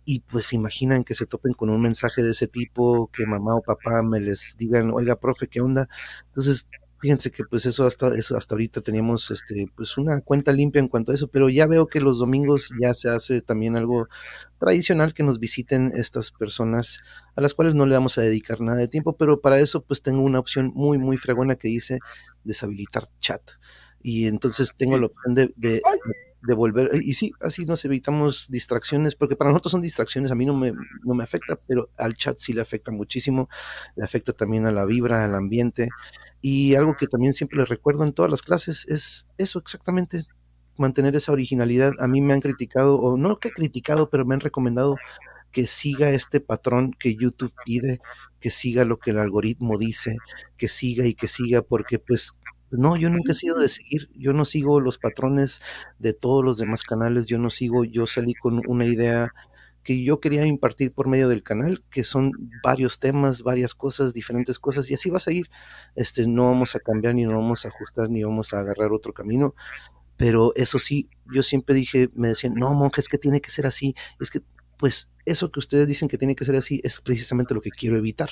y 0.06 0.22
pues 0.22 0.48
se 0.48 0.56
imaginan 0.56 1.04
que 1.04 1.14
se 1.14 1.28
topen 1.28 1.54
con 1.54 1.70
un 1.70 1.82
mensaje 1.84 2.24
de 2.24 2.32
ese 2.32 2.48
tipo, 2.48 3.12
que 3.14 3.28
mamá 3.28 3.56
o 3.56 3.62
papá 3.62 4.02
me 4.02 4.20
les 4.20 4.56
digan, 4.58 4.90
oiga, 4.92 5.16
profe, 5.20 5.48
¿qué 5.48 5.62
onda? 5.62 5.88
Entonces, 6.30 6.68
fíjense 7.00 7.32
que 7.32 7.44
pues 7.44 7.66
eso 7.66 7.86
hasta, 7.86 8.16
eso 8.16 8.38
hasta 8.38 8.56
ahorita 8.56 8.82
teníamos 8.82 9.32
este, 9.32 9.68
pues 9.76 9.98
una 9.98 10.22
cuenta 10.22 10.52
limpia 10.52 10.80
en 10.80 10.88
cuanto 10.88 11.12
a 11.12 11.16
eso, 11.16 11.28
pero 11.28 11.50
ya 11.50 11.66
veo 11.66 11.88
que 11.88 12.02
los 12.02 12.20
domingos 12.20 12.72
ya 12.80 12.94
se 12.94 13.10
hace 13.10 13.42
también 13.42 13.76
algo 13.76 14.08
tradicional 14.60 15.14
que 15.14 15.24
nos 15.24 15.40
visiten 15.40 15.92
estas 15.96 16.32
personas 16.32 17.00
a 17.36 17.42
las 17.42 17.54
cuales 17.54 17.76
no 17.76 17.86
le 17.86 17.96
vamos 17.96 18.18
a 18.18 18.22
dedicar 18.22 18.62
nada 18.62 18.78
de 18.78 18.88
tiempo, 18.88 19.16
pero 19.16 19.40
para 19.40 19.60
eso 19.60 19.82
pues 19.82 20.02
tengo 20.02 20.22
una 20.22 20.40
opción 20.40 20.72
muy, 20.76 20.98
muy 20.98 21.18
fregona 21.18 21.56
que 21.56 21.70
dice 21.70 22.00
deshabilitar 22.44 23.10
chat. 23.20 23.42
Y 24.02 24.28
entonces 24.28 24.74
tengo 24.78 24.98
la 24.98 25.08
opción 25.08 25.36
de, 25.36 25.54
de 25.56 25.82
de 26.42 26.54
volver, 26.56 26.90
y 27.04 27.14
sí, 27.14 27.34
así 27.42 27.66
nos 27.66 27.84
evitamos 27.86 28.48
distracciones, 28.50 29.16
porque 29.16 29.36
para 29.36 29.52
nosotros 29.52 29.72
son 29.72 29.82
distracciones, 29.82 30.32
a 30.32 30.36
mí 30.36 30.46
no 30.46 30.56
me, 30.56 30.72
no 30.72 31.14
me 31.14 31.24
afecta, 31.24 31.60
pero 31.68 31.90
al 31.98 32.16
chat 32.16 32.38
sí 32.40 32.54
le 32.54 32.62
afecta 32.62 32.92
muchísimo, 32.92 33.50
le 33.96 34.06
afecta 34.06 34.34
también 34.34 34.66
a 34.66 34.72
la 34.72 34.86
vibra, 34.86 35.26
al 35.26 35.36
ambiente, 35.36 35.90
y 36.42 36.76
algo 36.76 36.96
que 36.98 37.08
también 37.08 37.34
siempre 37.34 37.60
les 37.60 37.70
recuerdo 37.70 38.04
en 38.04 38.14
todas 38.14 38.32
las 38.32 38.42
clases 38.42 38.86
es 38.88 39.28
eso 39.38 39.60
exactamente, 39.60 40.26
mantener 40.78 41.16
esa 41.16 41.34
originalidad. 41.34 41.92
A 42.00 42.08
mí 42.08 42.22
me 42.22 42.34
han 42.34 42.40
criticado, 42.40 42.96
o 42.96 43.18
no 43.18 43.40
que 43.40 43.52
criticado, 43.52 44.10
pero 44.10 44.26
me 44.26 44.34
han 44.36 44.40
recomendado 44.40 44.96
que 45.52 45.68
siga 45.68 46.10
este 46.12 46.40
patrón 46.40 46.94
que 46.98 47.16
YouTube 47.16 47.54
pide, 47.66 48.00
que 48.40 48.52
siga 48.52 48.86
lo 48.86 48.98
que 48.98 49.12
el 49.12 49.20
algoritmo 49.20 49.78
dice, 49.78 50.18
que 50.58 50.68
siga 50.68 51.06
y 51.06 51.16
que 51.16 51.28
siga, 51.28 51.62
porque 51.62 52.00
pues 52.00 52.34
no, 52.72 52.96
yo 52.96 53.10
nunca 53.10 53.32
he 53.32 53.36
sido 53.36 53.58
de 53.58 53.70
seguir, 53.70 54.10
yo 54.16 54.34
no 54.34 54.46
sigo 54.46 54.80
los 54.80 54.98
patrones 54.98 55.62
de 55.98 56.14
todos 56.14 56.44
los 56.44 56.58
demás 56.58 56.84
canales, 56.84 57.28
yo 57.28 57.38
no 57.40 57.50
sigo, 57.50 57.84
yo 57.86 58.08
salí 58.08 58.34
con 58.34 58.62
una 58.68 58.86
idea 58.86 59.32
que 59.84 60.04
yo 60.04 60.20
quería 60.20 60.46
impartir 60.46 60.92
por 60.94 61.08
medio 61.08 61.30
del 61.30 61.42
canal, 61.44 61.84
que 61.90 62.04
son 62.04 62.32
varios 62.64 63.00
temas, 63.00 63.44
varias 63.44 63.74
cosas, 63.74 64.14
diferentes 64.14 64.60
cosas, 64.60 64.90
y 64.92 64.94
así 64.94 65.10
va 65.10 65.18
a 65.18 65.22
seguir. 65.22 65.50
Este, 65.96 66.28
no 66.28 66.46
vamos 66.46 66.76
a 66.76 66.80
cambiar, 66.80 67.16
ni 67.16 67.24
no 67.24 67.32
vamos 67.32 67.66
a 67.66 67.70
ajustar, 67.70 68.10
ni 68.10 68.24
vamos 68.24 68.54
a 68.54 68.60
agarrar 68.60 68.92
otro 68.92 69.14
camino. 69.14 69.56
Pero 70.18 70.54
eso 70.56 70.80
sí, 70.80 71.10
yo 71.34 71.44
siempre 71.44 71.74
dije, 71.74 72.10
me 72.14 72.28
decían, 72.28 72.54
no, 72.56 72.74
monja, 72.74 73.02
es 73.02 73.08
que 73.08 73.18
tiene 73.18 73.42
que 73.42 73.52
ser 73.52 73.66
así. 73.66 73.96
Es 74.20 74.30
que, 74.30 74.42
pues, 74.78 75.08
eso 75.26 75.52
que 75.52 75.60
ustedes 75.60 75.88
dicen 75.88 76.10
que 76.10 76.18
tiene 76.18 76.36
que 76.36 76.46
ser 76.46 76.56
así 76.56 76.82
es 76.84 77.02
precisamente 77.02 77.54
lo 77.54 77.62
que 77.62 77.70
quiero 77.70 77.98
evitar, 77.98 78.32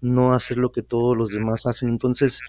no 0.00 0.32
hacer 0.32 0.58
lo 0.58 0.70
que 0.72 0.82
todos 0.82 1.16
los 1.16 1.30
demás 1.30 1.66
hacen. 1.66 1.88
Entonces, 1.88 2.40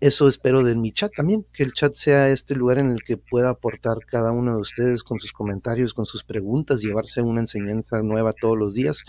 eso 0.00 0.28
espero 0.28 0.64
de 0.64 0.74
mi 0.74 0.92
chat 0.92 1.12
también, 1.14 1.46
que 1.52 1.62
el 1.62 1.72
chat 1.72 1.94
sea 1.94 2.28
este 2.30 2.54
lugar 2.54 2.78
en 2.78 2.90
el 2.90 3.02
que 3.02 3.18
pueda 3.18 3.50
aportar 3.50 3.98
cada 4.06 4.32
uno 4.32 4.54
de 4.54 4.60
ustedes 4.60 5.02
con 5.02 5.20
sus 5.20 5.32
comentarios, 5.32 5.92
con 5.92 6.06
sus 6.06 6.24
preguntas, 6.24 6.80
llevarse 6.80 7.20
una 7.20 7.40
enseñanza 7.40 8.02
nueva 8.02 8.32
todos 8.32 8.56
los 8.56 8.74
días. 8.74 9.04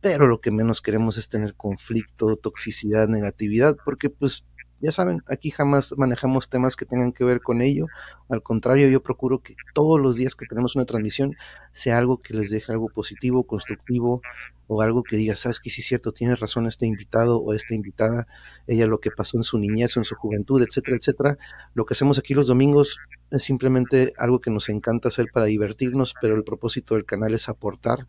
Pero 0.00 0.26
lo 0.26 0.40
que 0.40 0.50
menos 0.50 0.82
queremos 0.82 1.16
es 1.16 1.28
tener 1.28 1.54
conflicto, 1.54 2.36
toxicidad, 2.36 3.08
negatividad, 3.08 3.76
porque 3.82 4.10
pues 4.10 4.44
ya 4.80 4.92
saben, 4.92 5.22
aquí 5.26 5.50
jamás 5.50 5.94
manejamos 5.96 6.48
temas 6.48 6.76
que 6.76 6.84
tengan 6.84 7.12
que 7.12 7.24
ver 7.24 7.40
con 7.40 7.62
ello. 7.62 7.86
Al 8.28 8.42
contrario, 8.42 8.88
yo 8.88 9.02
procuro 9.02 9.40
que 9.40 9.54
todos 9.74 10.00
los 10.00 10.16
días 10.16 10.34
que 10.34 10.46
tenemos 10.46 10.76
una 10.76 10.84
transmisión 10.84 11.34
sea 11.72 11.98
algo 11.98 12.18
que 12.18 12.34
les 12.34 12.50
deje 12.50 12.72
algo 12.72 12.88
positivo, 12.88 13.44
constructivo, 13.44 14.20
o 14.68 14.82
algo 14.82 15.02
que 15.02 15.16
diga, 15.16 15.34
sabes 15.34 15.60
que 15.60 15.70
sí 15.70 15.80
es 15.80 15.86
cierto, 15.86 16.12
tiene 16.12 16.34
razón 16.34 16.66
este 16.66 16.86
invitado 16.86 17.38
o 17.38 17.54
esta 17.54 17.74
invitada, 17.74 18.26
ella 18.66 18.86
lo 18.86 18.98
que 18.98 19.10
pasó 19.10 19.36
en 19.36 19.44
su 19.44 19.58
niñez 19.58 19.96
o 19.96 20.00
en 20.00 20.04
su 20.04 20.16
juventud, 20.16 20.62
etcétera, 20.62 20.96
etcétera. 20.96 21.38
Lo 21.74 21.84
que 21.86 21.94
hacemos 21.94 22.18
aquí 22.18 22.34
los 22.34 22.48
domingos 22.48 22.98
es 23.30 23.42
simplemente 23.42 24.12
algo 24.18 24.40
que 24.40 24.50
nos 24.50 24.68
encanta 24.68 25.08
hacer 25.08 25.26
para 25.32 25.46
divertirnos, 25.46 26.14
pero 26.20 26.34
el 26.34 26.44
propósito 26.44 26.94
del 26.94 27.04
canal 27.04 27.34
es 27.34 27.48
aportar 27.48 28.06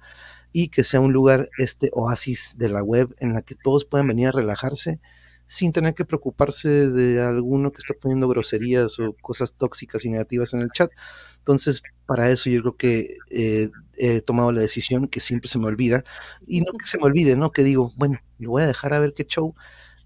y 0.52 0.70
que 0.70 0.84
sea 0.84 1.00
un 1.00 1.14
lugar, 1.14 1.50
este 1.58 1.90
oasis 1.94 2.56
de 2.58 2.70
la 2.70 2.82
web, 2.82 3.16
en 3.20 3.34
la 3.34 3.42
que 3.42 3.56
todos 3.56 3.86
puedan 3.86 4.08
venir 4.08 4.30
a 4.30 4.32
relajarse 4.32 5.00
sin 5.48 5.72
tener 5.72 5.96
que 5.96 6.06
preocuparse 6.06 6.90
de 6.90 7.22
alguno 7.22 7.72
que 7.72 7.80
está 7.80 7.94
poniendo 8.00 8.28
groserías 8.28 9.00
o 9.00 9.14
cosas 9.22 9.54
tóxicas 9.54 10.06
y 10.06 10.10
negativas 10.10 10.54
en 10.54 10.62
el 10.62 10.70
chat. 10.72 10.92
Entonces, 11.40 11.82
para 12.06 12.30
eso 12.30 12.50
yo 12.50 12.62
creo 12.62 12.78
que 12.78 13.18
eh, 13.32 13.70
he 13.98 14.22
tomado 14.22 14.52
la 14.52 14.62
decisión 14.62 15.08
que 15.08 15.20
siempre 15.22 15.50
se 15.50 15.60
me 15.60 15.66
olvida, 15.66 16.04
y 16.46 16.62
no 16.62 16.74
que 16.74 16.86
se 16.86 16.98
me 16.98 17.06
olvide, 17.06 17.36
¿no? 17.36 17.52
Que 17.52 17.64
digo, 17.64 17.92
bueno, 17.96 18.20
lo 18.40 18.52
voy 18.52 18.64
a 18.64 18.68
dejar 18.68 18.94
a 18.94 19.00
ver 19.00 19.14
qué 19.14 19.26
show, 19.26 19.56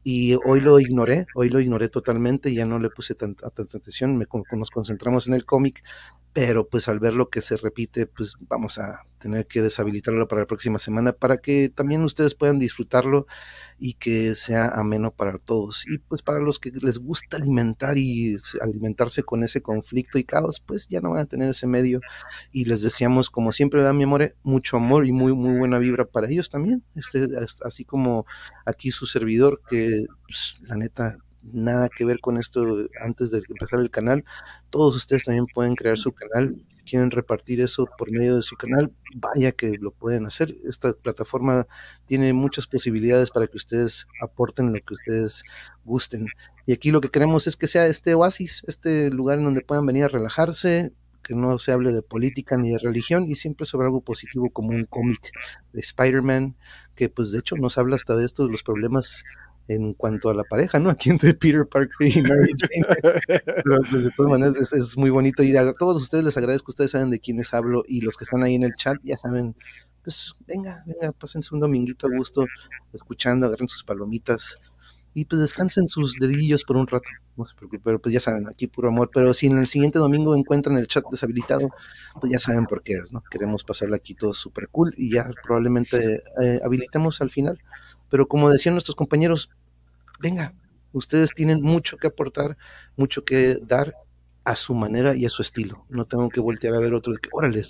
y 0.03 0.35
hoy 0.45 0.61
lo 0.61 0.79
ignoré, 0.79 1.27
hoy 1.35 1.49
lo 1.49 1.59
ignoré 1.59 1.89
totalmente, 1.89 2.53
ya 2.53 2.65
no 2.65 2.79
le 2.79 2.89
puse 2.89 3.15
tanta, 3.15 3.47
atención, 3.47 4.17
me, 4.17 4.25
nos 4.53 4.69
concentramos 4.71 5.27
en 5.27 5.33
el 5.33 5.45
cómic, 5.45 5.83
pero 6.33 6.67
pues 6.67 6.87
al 6.87 6.99
ver 6.99 7.13
lo 7.13 7.29
que 7.29 7.41
se 7.41 7.57
repite, 7.57 8.07
pues 8.07 8.35
vamos 8.41 8.77
a 8.79 9.03
tener 9.21 9.47
que 9.47 9.61
deshabilitarlo 9.61 10.27
para 10.27 10.41
la 10.41 10.47
próxima 10.47 10.79
semana 10.79 11.13
para 11.13 11.37
que 11.37 11.69
también 11.69 12.03
ustedes 12.03 12.35
puedan 12.35 12.59
disfrutarlo 12.59 13.27
y 13.79 13.93
que 13.93 14.35
sea 14.35 14.67
ameno 14.67 15.11
para 15.11 15.37
todos. 15.37 15.85
Y 15.87 15.97
pues 15.99 16.21
para 16.21 16.39
los 16.39 16.59
que 16.59 16.71
les 16.71 16.99
gusta 16.99 17.37
alimentar 17.37 17.97
y 17.97 18.35
alimentarse 18.61 19.23
con 19.23 19.43
ese 19.43 19.61
conflicto 19.61 20.17
y 20.19 20.23
caos, 20.23 20.59
pues 20.59 20.87
ya 20.87 21.01
no 21.01 21.11
van 21.11 21.21
a 21.21 21.25
tener 21.25 21.49
ese 21.49 21.67
medio. 21.67 22.01
Y 22.51 22.65
les 22.65 22.81
deseamos, 22.81 23.29
como 23.29 23.51
siempre, 23.51 23.87
a 23.87 23.93
mi 23.93 24.03
amor, 24.03 24.35
mucho 24.43 24.77
amor 24.77 25.07
y 25.07 25.11
muy, 25.11 25.33
muy 25.33 25.57
buena 25.57 25.79
vibra 25.79 26.05
para 26.05 26.29
ellos 26.29 26.49
también. 26.49 26.83
Este, 26.95 27.27
así 27.63 27.85
como 27.85 28.25
aquí 28.65 28.91
su 28.91 29.05
servidor, 29.05 29.61
que 29.69 30.05
pues, 30.27 30.61
la 30.61 30.75
neta 30.75 31.17
nada 31.43 31.89
que 31.89 32.05
ver 32.05 32.19
con 32.19 32.37
esto 32.37 32.65
antes 33.01 33.31
de 33.31 33.43
empezar 33.49 33.79
el 33.79 33.89
canal. 33.89 34.23
Todos 34.69 34.95
ustedes 34.95 35.25
también 35.25 35.45
pueden 35.47 35.75
crear 35.75 35.97
su 35.97 36.11
canal. 36.11 36.63
Quieren 36.85 37.11
repartir 37.11 37.61
eso 37.61 37.87
por 37.97 38.11
medio 38.11 38.35
de 38.35 38.41
su 38.41 38.55
canal, 38.55 38.91
vaya 39.15 39.51
que 39.51 39.77
lo 39.79 39.91
pueden 39.91 40.25
hacer. 40.25 40.55
Esta 40.67 40.93
plataforma 40.93 41.67
tiene 42.05 42.33
muchas 42.33 42.67
posibilidades 42.67 43.29
para 43.29 43.47
que 43.47 43.57
ustedes 43.57 44.07
aporten 44.21 44.73
lo 44.73 44.79
que 44.79 44.95
ustedes 44.95 45.43
gusten. 45.85 46.25
Y 46.65 46.73
aquí 46.73 46.91
lo 46.91 47.01
que 47.01 47.09
queremos 47.09 47.47
es 47.47 47.55
que 47.55 47.67
sea 47.67 47.87
este 47.87 48.13
oasis, 48.15 48.63
este 48.67 49.09
lugar 49.09 49.37
en 49.37 49.45
donde 49.45 49.61
puedan 49.61 49.85
venir 49.85 50.05
a 50.05 50.09
relajarse, 50.09 50.91
que 51.21 51.35
no 51.35 51.57
se 51.59 51.71
hable 51.71 51.93
de 51.93 52.01
política 52.01 52.57
ni 52.57 52.71
de 52.71 52.79
religión 52.79 53.29
y 53.29 53.35
siempre 53.35 53.65
sobre 53.65 53.85
algo 53.85 54.01
positivo 54.01 54.49
como 54.49 54.69
un 54.69 54.85
cómic 54.85 55.31
de 55.71 55.79
Spider-Man, 55.79 56.55
que 56.95 57.09
pues 57.09 57.31
de 57.31 57.39
hecho 57.39 57.55
nos 57.55 57.77
habla 57.77 57.95
hasta 57.95 58.15
de 58.15 58.25
esto, 58.25 58.45
de 58.45 58.51
los 58.51 58.63
problemas 58.63 59.23
en 59.73 59.93
cuanto 59.93 60.29
a 60.29 60.33
la 60.33 60.43
pareja, 60.43 60.79
¿no? 60.79 60.89
Aquí 60.89 61.09
entre 61.09 61.33
Peter 61.33 61.65
Parker 61.65 62.07
y 62.07 62.21
Mary 62.21 62.51
Jane. 62.59 63.21
Pero 63.25 63.81
pues, 63.89 64.03
de 64.03 64.11
todas 64.11 64.31
maneras 64.31 64.73
es, 64.73 64.97
muy 64.97 65.09
bonito. 65.09 65.43
Y 65.43 65.55
a 65.55 65.73
todos 65.73 66.01
ustedes 66.01 66.23
les 66.23 66.37
agradezco, 66.37 66.71
ustedes 66.71 66.91
saben 66.91 67.09
de 67.09 67.19
quiénes 67.19 67.53
hablo 67.53 67.83
y 67.87 68.01
los 68.01 68.17
que 68.17 68.25
están 68.25 68.43
ahí 68.43 68.55
en 68.55 68.63
el 68.63 68.73
chat 68.75 68.97
ya 69.03 69.17
saben, 69.17 69.55
pues 70.03 70.33
venga, 70.45 70.83
venga, 70.85 71.13
pásense 71.13 71.53
un 71.53 71.61
dominguito 71.61 72.07
a 72.07 72.09
gusto 72.15 72.45
escuchando, 72.91 73.47
agarren 73.47 73.69
sus 73.69 73.83
palomitas 73.83 74.57
y 75.13 75.25
pues 75.25 75.41
descansen 75.41 75.87
sus 75.87 76.15
dedillos 76.19 76.63
por 76.63 76.77
un 76.77 76.87
rato, 76.87 77.07
no 77.35 77.45
se 77.45 77.53
preocupen, 77.53 77.81
pero 77.83 78.01
pues 78.01 78.13
ya 78.13 78.21
saben, 78.21 78.47
aquí 78.47 78.67
puro 78.67 78.87
amor, 78.87 79.09
pero 79.13 79.33
si 79.33 79.47
en 79.47 79.57
el 79.57 79.67
siguiente 79.67 79.99
domingo 79.99 80.33
encuentran 80.35 80.77
el 80.77 80.87
chat 80.87 81.03
deshabilitado, 81.11 81.69
pues 82.19 82.31
ya 82.31 82.39
saben 82.39 82.65
por 82.65 82.81
qué 82.81 82.93
es, 82.93 83.11
¿no? 83.11 83.21
Queremos 83.29 83.65
pasarle 83.65 83.97
aquí 83.97 84.15
todo 84.15 84.33
súper 84.33 84.69
cool 84.69 84.93
y 84.97 85.11
ya 85.11 85.29
probablemente 85.43 86.23
eh, 86.41 86.61
habilitemos 86.63 87.19
al 87.19 87.29
final 87.29 87.59
pero 88.11 88.27
como 88.27 88.49
decían 88.51 88.75
nuestros 88.75 88.95
compañeros, 88.95 89.49
venga, 90.21 90.53
ustedes 90.93 91.33
tienen 91.33 91.61
mucho 91.61 91.97
que 91.97 92.07
aportar, 92.07 92.57
mucho 92.95 93.23
que 93.23 93.59
dar 93.61 93.93
a 94.43 94.55
su 94.55 94.73
manera 94.73 95.15
y 95.15 95.25
a 95.25 95.29
su 95.29 95.41
estilo. 95.41 95.85
No 95.89 96.05
tengo 96.05 96.29
que 96.29 96.39
voltear 96.39 96.73
a 96.73 96.79
ver 96.79 96.93
otro 96.93 97.13
de 97.13 97.19
que, 97.19 97.29
órale, 97.31 97.63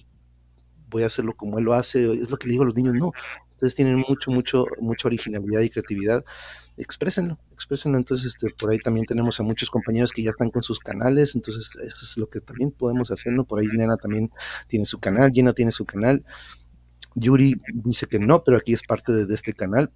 voy 0.92 1.04
a 1.04 1.08
hacerlo 1.08 1.36
como 1.36 1.58
él 1.58 1.66
lo 1.66 1.74
hace, 1.74 2.12
es 2.12 2.30
lo 2.30 2.38
que 2.38 2.48
le 2.48 2.54
digo 2.54 2.64
a 2.64 2.68
los 2.68 2.76
niños, 2.76 2.94
no, 2.96 3.12
ustedes 3.52 3.76
tienen 3.76 4.04
mucho, 4.08 4.30
mucho, 4.30 4.66
mucha 4.80 5.08
originalidad 5.08 5.62
y 5.62 5.70
creatividad, 5.70 6.26
exprésenlo, 6.78 7.40
exprésenlo, 7.54 7.98
entonces 7.98 8.36
este, 8.36 8.50
por 8.60 8.72
ahí 8.72 8.78
también 8.80 9.06
tenemos 9.06 9.40
a 9.40 9.44
muchos 9.44 9.70
compañeros 9.70 10.12
que 10.12 10.22
ya 10.22 10.32
están 10.32 10.50
con 10.50 10.64
sus 10.64 10.80
canales, 10.80 11.36
entonces 11.36 11.72
eso 11.76 12.06
es 12.06 12.18
lo 12.18 12.30
que 12.30 12.42
también 12.42 12.72
podemos 12.72 13.10
hacerlo, 13.10 13.46
por 13.46 13.60
ahí 13.60 13.68
Nena 13.68 13.96
también 13.96 14.32
tiene 14.68 14.86
su 14.86 15.00
canal, 15.00 15.32
Gina 15.32 15.54
tiene 15.54 15.72
su 15.72 15.86
canal, 15.86 16.26
Yuri 17.16 17.56
dice 17.74 18.08
que 18.08 18.20
no, 18.20 18.44
pero 18.44 18.58
aquí 18.58 18.74
es 18.74 18.84
parte 18.84 19.14
de 19.14 19.34
este 19.34 19.54
canal, 19.54 19.92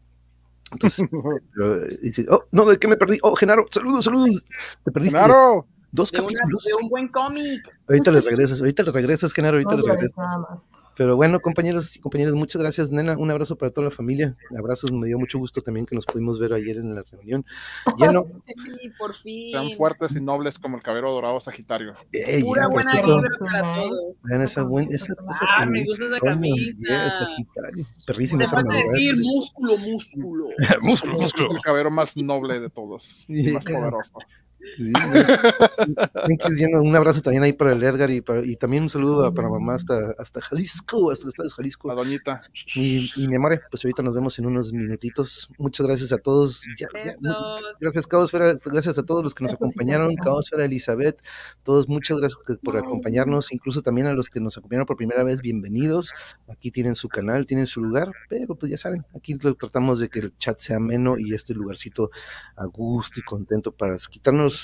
entonces, 0.71 1.05
dice, 2.01 2.25
oh, 2.29 2.43
no, 2.51 2.65
¿de 2.65 2.77
qué 2.77 2.87
me 2.87 2.97
perdí? 2.97 3.19
Oh, 3.21 3.35
Genaro, 3.35 3.65
saludos, 3.69 4.05
saludos. 4.05 4.43
Te 4.83 4.91
perdiste. 4.91 5.17
Genaro. 5.17 5.67
Dos 5.91 6.11
de, 6.11 6.17
capítulos. 6.17 6.63
de 6.65 6.73
un 6.73 6.89
buen 6.89 7.07
cómic. 7.07 7.61
Ahorita 7.87 8.11
le 8.11 8.21
regresas, 8.21 8.59
ahorita 8.59 8.83
le 8.83 8.91
regresas, 8.91 9.31
Genaro, 9.31 9.55
ahorita 9.57 9.75
No 9.75 9.81
le 9.81 9.91
regresas. 9.93 10.17
nada 10.17 10.37
más. 10.39 10.65
Pero 10.95 11.15
bueno, 11.15 11.39
compañeros 11.39 11.95
y 11.95 11.99
compañeras, 11.99 12.34
muchas 12.34 12.61
gracias, 12.61 12.91
nena. 12.91 13.17
Un 13.17 13.30
abrazo 13.31 13.57
para 13.57 13.72
toda 13.72 13.85
la 13.85 13.91
familia. 13.91 14.35
Abrazos, 14.57 14.91
me 14.91 15.07
dio 15.07 15.19
mucho 15.19 15.38
gusto 15.38 15.61
también 15.61 15.85
que 15.85 15.95
nos 15.95 16.05
pudimos 16.05 16.39
ver 16.39 16.53
ayer 16.53 16.77
en 16.77 16.95
la 16.95 17.03
reunión. 17.03 17.45
Lleno, 17.97 18.26
Sí, 18.55 18.89
por 18.97 19.13
fin. 19.13 19.51
Sean 19.51 19.72
fuertes 19.77 20.15
y 20.15 20.22
nobles 20.22 20.57
como 20.59 20.77
el 20.77 20.84
caballero 20.84 21.11
dorado 21.11 21.39
sagitario. 21.41 21.93
ey, 22.11 22.41
Pura 22.43 22.63
ya, 22.63 22.67
buena 22.69 22.91
vibra 23.01 23.30
para 23.39 23.76
todos. 23.76 24.22
vean 24.23 24.41
esa 24.41 24.63
buena, 24.63 24.89
esa, 24.95 25.13
esa 25.13 25.45
Ah, 25.57 25.65
me 25.65 25.81
gusta 25.81 26.05
esa 26.05 26.19
camisa. 26.19 26.55
yeah, 26.88 27.09
Sagitario. 27.11 27.85
Perrísima 28.07 28.43
esa 28.43 28.61
decir 28.63 29.15
músculo, 29.17 29.77
músculo. 29.77 30.47
músculo, 30.81 31.13
músculo. 31.13 31.51
el 31.51 31.59
caballero 31.61 31.91
más 31.91 32.15
noble 32.15 32.59
de 32.59 32.69
todos. 32.69 33.26
y 33.27 33.51
más 33.51 33.65
Yeah. 33.65 33.80
poderoso. 33.80 34.13
Sí, 36.51 36.65
un 36.65 36.95
abrazo 36.95 37.21
también 37.21 37.43
ahí 37.43 37.53
para 37.53 37.73
el 37.73 37.83
Edgar 37.83 38.09
y, 38.11 38.21
para- 38.21 38.45
y 38.45 38.55
también 38.55 38.83
un 38.83 38.89
saludo 38.89 39.25
a- 39.25 39.33
para 39.33 39.49
mamá 39.49 39.75
hasta, 39.75 40.15
hasta 40.17 40.41
Jalisco, 40.41 41.11
hasta 41.11 41.25
el 41.25 41.29
estado 41.29 41.47
de 41.49 41.53
Jalisco. 41.55 41.87
La 41.87 41.95
doñita. 41.95 42.41
Y, 42.75 43.09
y 43.15 43.27
mi 43.27 43.35
amor, 43.35 43.61
pues 43.69 43.83
ahorita 43.85 44.03
nos 44.03 44.13
vemos 44.13 44.37
en 44.39 44.45
unos 44.47 44.73
minutitos. 44.73 45.49
Muchas 45.57 45.85
gracias 45.87 46.11
a 46.11 46.17
todos. 46.17 46.63
Ya- 46.79 46.87
ya, 47.03 47.13
gracias, 47.79 48.07
Caosfera. 48.07 48.55
Gracias 48.65 48.97
a 48.97 49.03
todos 49.03 49.23
los 49.23 49.33
que 49.35 49.43
nos 49.43 49.53
acompañaron. 49.53 50.15
Caosfera, 50.15 50.65
Elizabeth, 50.65 51.21
todos, 51.63 51.87
muchas 51.87 52.17
gracias 52.17 52.41
por 52.63 52.77
acompañarnos. 52.77 53.51
Incluso 53.51 53.81
también 53.81 54.07
a 54.07 54.13
los 54.13 54.29
que 54.29 54.39
nos 54.39 54.57
acompañaron 54.57 54.85
por 54.85 54.97
primera 54.97 55.23
vez, 55.23 55.41
bienvenidos. 55.41 56.13
Aquí 56.47 56.71
tienen 56.71 56.95
su 56.95 57.07
canal, 57.09 57.45
tienen 57.45 57.67
su 57.67 57.81
lugar, 57.81 58.11
pero 58.29 58.55
pues 58.55 58.71
ya 58.71 58.77
saben, 58.77 59.05
aquí 59.15 59.35
lo 59.41 59.55
tratamos 59.55 59.99
de 59.99 60.09
que 60.09 60.19
el 60.19 60.37
chat 60.37 60.59
sea 60.59 60.77
ameno 60.77 61.17
y 61.17 61.33
este 61.33 61.53
lugarcito 61.53 62.09
a 62.55 62.65
gusto 62.65 63.19
y 63.19 63.23
contento 63.23 63.71
para 63.71 63.97
quitarnos 63.97 64.55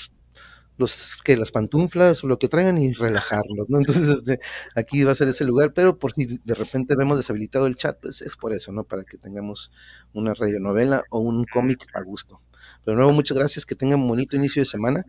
los 0.78 1.18
que 1.22 1.36
las 1.36 1.50
pantuflas 1.50 2.24
o 2.24 2.26
lo 2.26 2.38
que 2.38 2.48
traigan 2.48 2.78
y 2.78 2.92
relajarlos, 2.92 3.68
¿no? 3.68 3.78
Entonces, 3.78 4.08
este, 4.08 4.40
aquí 4.74 5.04
va 5.04 5.12
a 5.12 5.14
ser 5.14 5.28
ese 5.28 5.44
lugar, 5.44 5.72
pero 5.74 5.98
por 5.98 6.12
si 6.12 6.40
de 6.44 6.54
repente 6.54 6.96
vemos 6.96 7.16
deshabilitado 7.16 7.66
el 7.66 7.76
chat, 7.76 7.98
pues 8.00 8.22
es 8.22 8.36
por 8.36 8.52
eso, 8.52 8.72
¿no? 8.72 8.84
Para 8.84 9.04
que 9.04 9.18
tengamos 9.18 9.70
una 10.12 10.34
radionovela 10.34 11.04
o 11.10 11.20
un 11.20 11.44
cómic 11.44 11.86
a 11.94 12.02
gusto. 12.02 12.40
Pero 12.84 12.96
de 12.96 13.02
nuevo, 13.02 13.12
muchas 13.12 13.36
gracias, 13.36 13.66
que 13.66 13.74
tengan 13.74 14.00
un 14.00 14.08
bonito 14.08 14.36
inicio 14.36 14.60
de 14.60 14.66
semana 14.66 15.04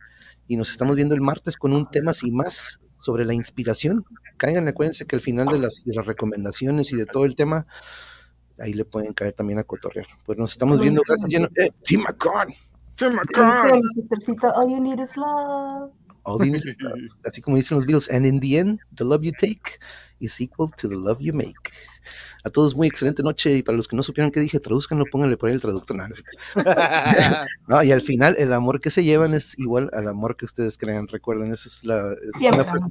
y 0.47 0.57
nos 0.57 0.71
estamos 0.71 0.95
viendo 0.95 1.15
el 1.15 1.21
martes 1.21 1.57
con 1.57 1.73
un 1.73 1.89
tema 1.89 2.13
sin 2.13 2.35
más 2.35 2.79
sobre 2.99 3.25
la 3.25 3.33
inspiración. 3.33 4.05
Caigan, 4.37 4.67
acuérdense 4.67 5.05
que 5.05 5.15
al 5.15 5.21
final 5.21 5.47
de 5.47 5.59
las, 5.59 5.83
de 5.85 5.93
las 5.93 6.05
recomendaciones 6.05 6.91
y 6.91 6.95
de 6.95 7.05
todo 7.05 7.25
el 7.25 7.35
tema, 7.35 7.67
ahí 8.59 8.73
le 8.73 8.85
pueden 8.85 9.13
caer 9.13 9.33
también 9.33 9.59
a 9.59 9.63
cotorrear. 9.63 10.07
Pues 10.25 10.37
nos 10.37 10.51
estamos 10.51 10.79
viendo, 10.79 11.01
gracias, 11.05 11.29
lleno. 11.29 11.47
Eh, 11.55 11.69
McCon. 12.97 13.81
Tim 14.09 14.39
all 14.55 14.69
you 14.69 14.79
need 14.79 14.99
is 14.99 15.17
love. 15.17 15.91
All 16.25 16.45
you 16.45 16.53
need 16.53 16.65
is 16.65 16.75
love. 16.79 16.99
Así 17.25 17.41
como 17.41 17.57
dicen 17.57 17.77
los 17.77 17.85
Beatles, 17.85 18.09
and 18.09 18.25
in 18.25 18.39
the 18.39 18.57
end, 18.57 18.79
the 18.95 19.03
love 19.03 19.23
you 19.23 19.33
take 19.37 19.79
is 20.19 20.39
equal 20.39 20.69
to 20.77 20.87
the 20.87 20.95
love 20.95 21.21
you 21.21 21.33
make. 21.33 21.71
A 22.43 22.49
todos 22.49 22.75
muy 22.75 22.87
excelente 22.87 23.23
noche 23.23 23.55
y 23.55 23.63
para 23.63 23.75
los 23.77 23.87
que 23.87 23.95
no 23.95 24.03
supieron 24.03 24.31
qué 24.31 24.39
dije, 24.41 24.59
traduzcanlo, 24.59 25.05
pónganle 25.09 25.37
por 25.37 25.47
ahí 25.49 25.55
el 25.55 25.61
traductor. 25.61 25.95
No, 27.67 27.81
y 27.83 27.91
al 27.91 28.01
final 28.01 28.35
el 28.37 28.51
amor 28.53 28.81
que 28.81 28.91
se 28.91 29.03
llevan 29.03 29.33
es 29.33 29.57
igual 29.57 29.89
al 29.93 30.07
amor 30.07 30.35
que 30.35 30.45
ustedes 30.45 30.77
crean. 30.77 31.07
Recuerden, 31.07 31.51
esa 31.51 31.67
es 31.67 31.83
la 31.83 32.11
es 32.13 32.41
una 32.41 32.65
frase 32.65 32.85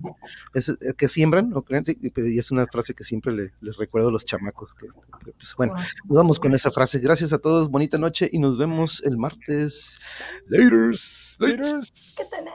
es, 0.54 0.68
eh, 0.70 0.76
que 0.96 1.08
siembran, 1.08 1.52
¿o 1.54 1.62
creen? 1.62 1.84
Sí, 1.84 1.98
y 2.00 2.38
es 2.38 2.50
una 2.50 2.66
frase 2.66 2.94
que 2.94 3.04
siempre 3.04 3.32
le- 3.32 3.52
les 3.60 3.76
recuerdo 3.76 4.08
a 4.08 4.12
los 4.12 4.24
chamacos. 4.24 4.74
Que, 4.74 4.86
que, 5.24 5.32
pues, 5.32 5.54
bueno, 5.56 5.74
nos 5.74 6.16
vamos 6.16 6.38
con 6.38 6.54
esa 6.54 6.70
frase. 6.70 6.98
Gracias 7.00 7.32
a 7.32 7.38
todos, 7.38 7.68
bonita 7.70 7.98
noche 7.98 8.28
y 8.32 8.38
nos 8.38 8.56
vemos 8.58 9.02
el 9.04 9.18
martes. 9.18 9.98
Laters. 10.48 11.36
Laters. 11.38 11.92
¿Qué 12.16 12.24
tenés? 12.30 12.52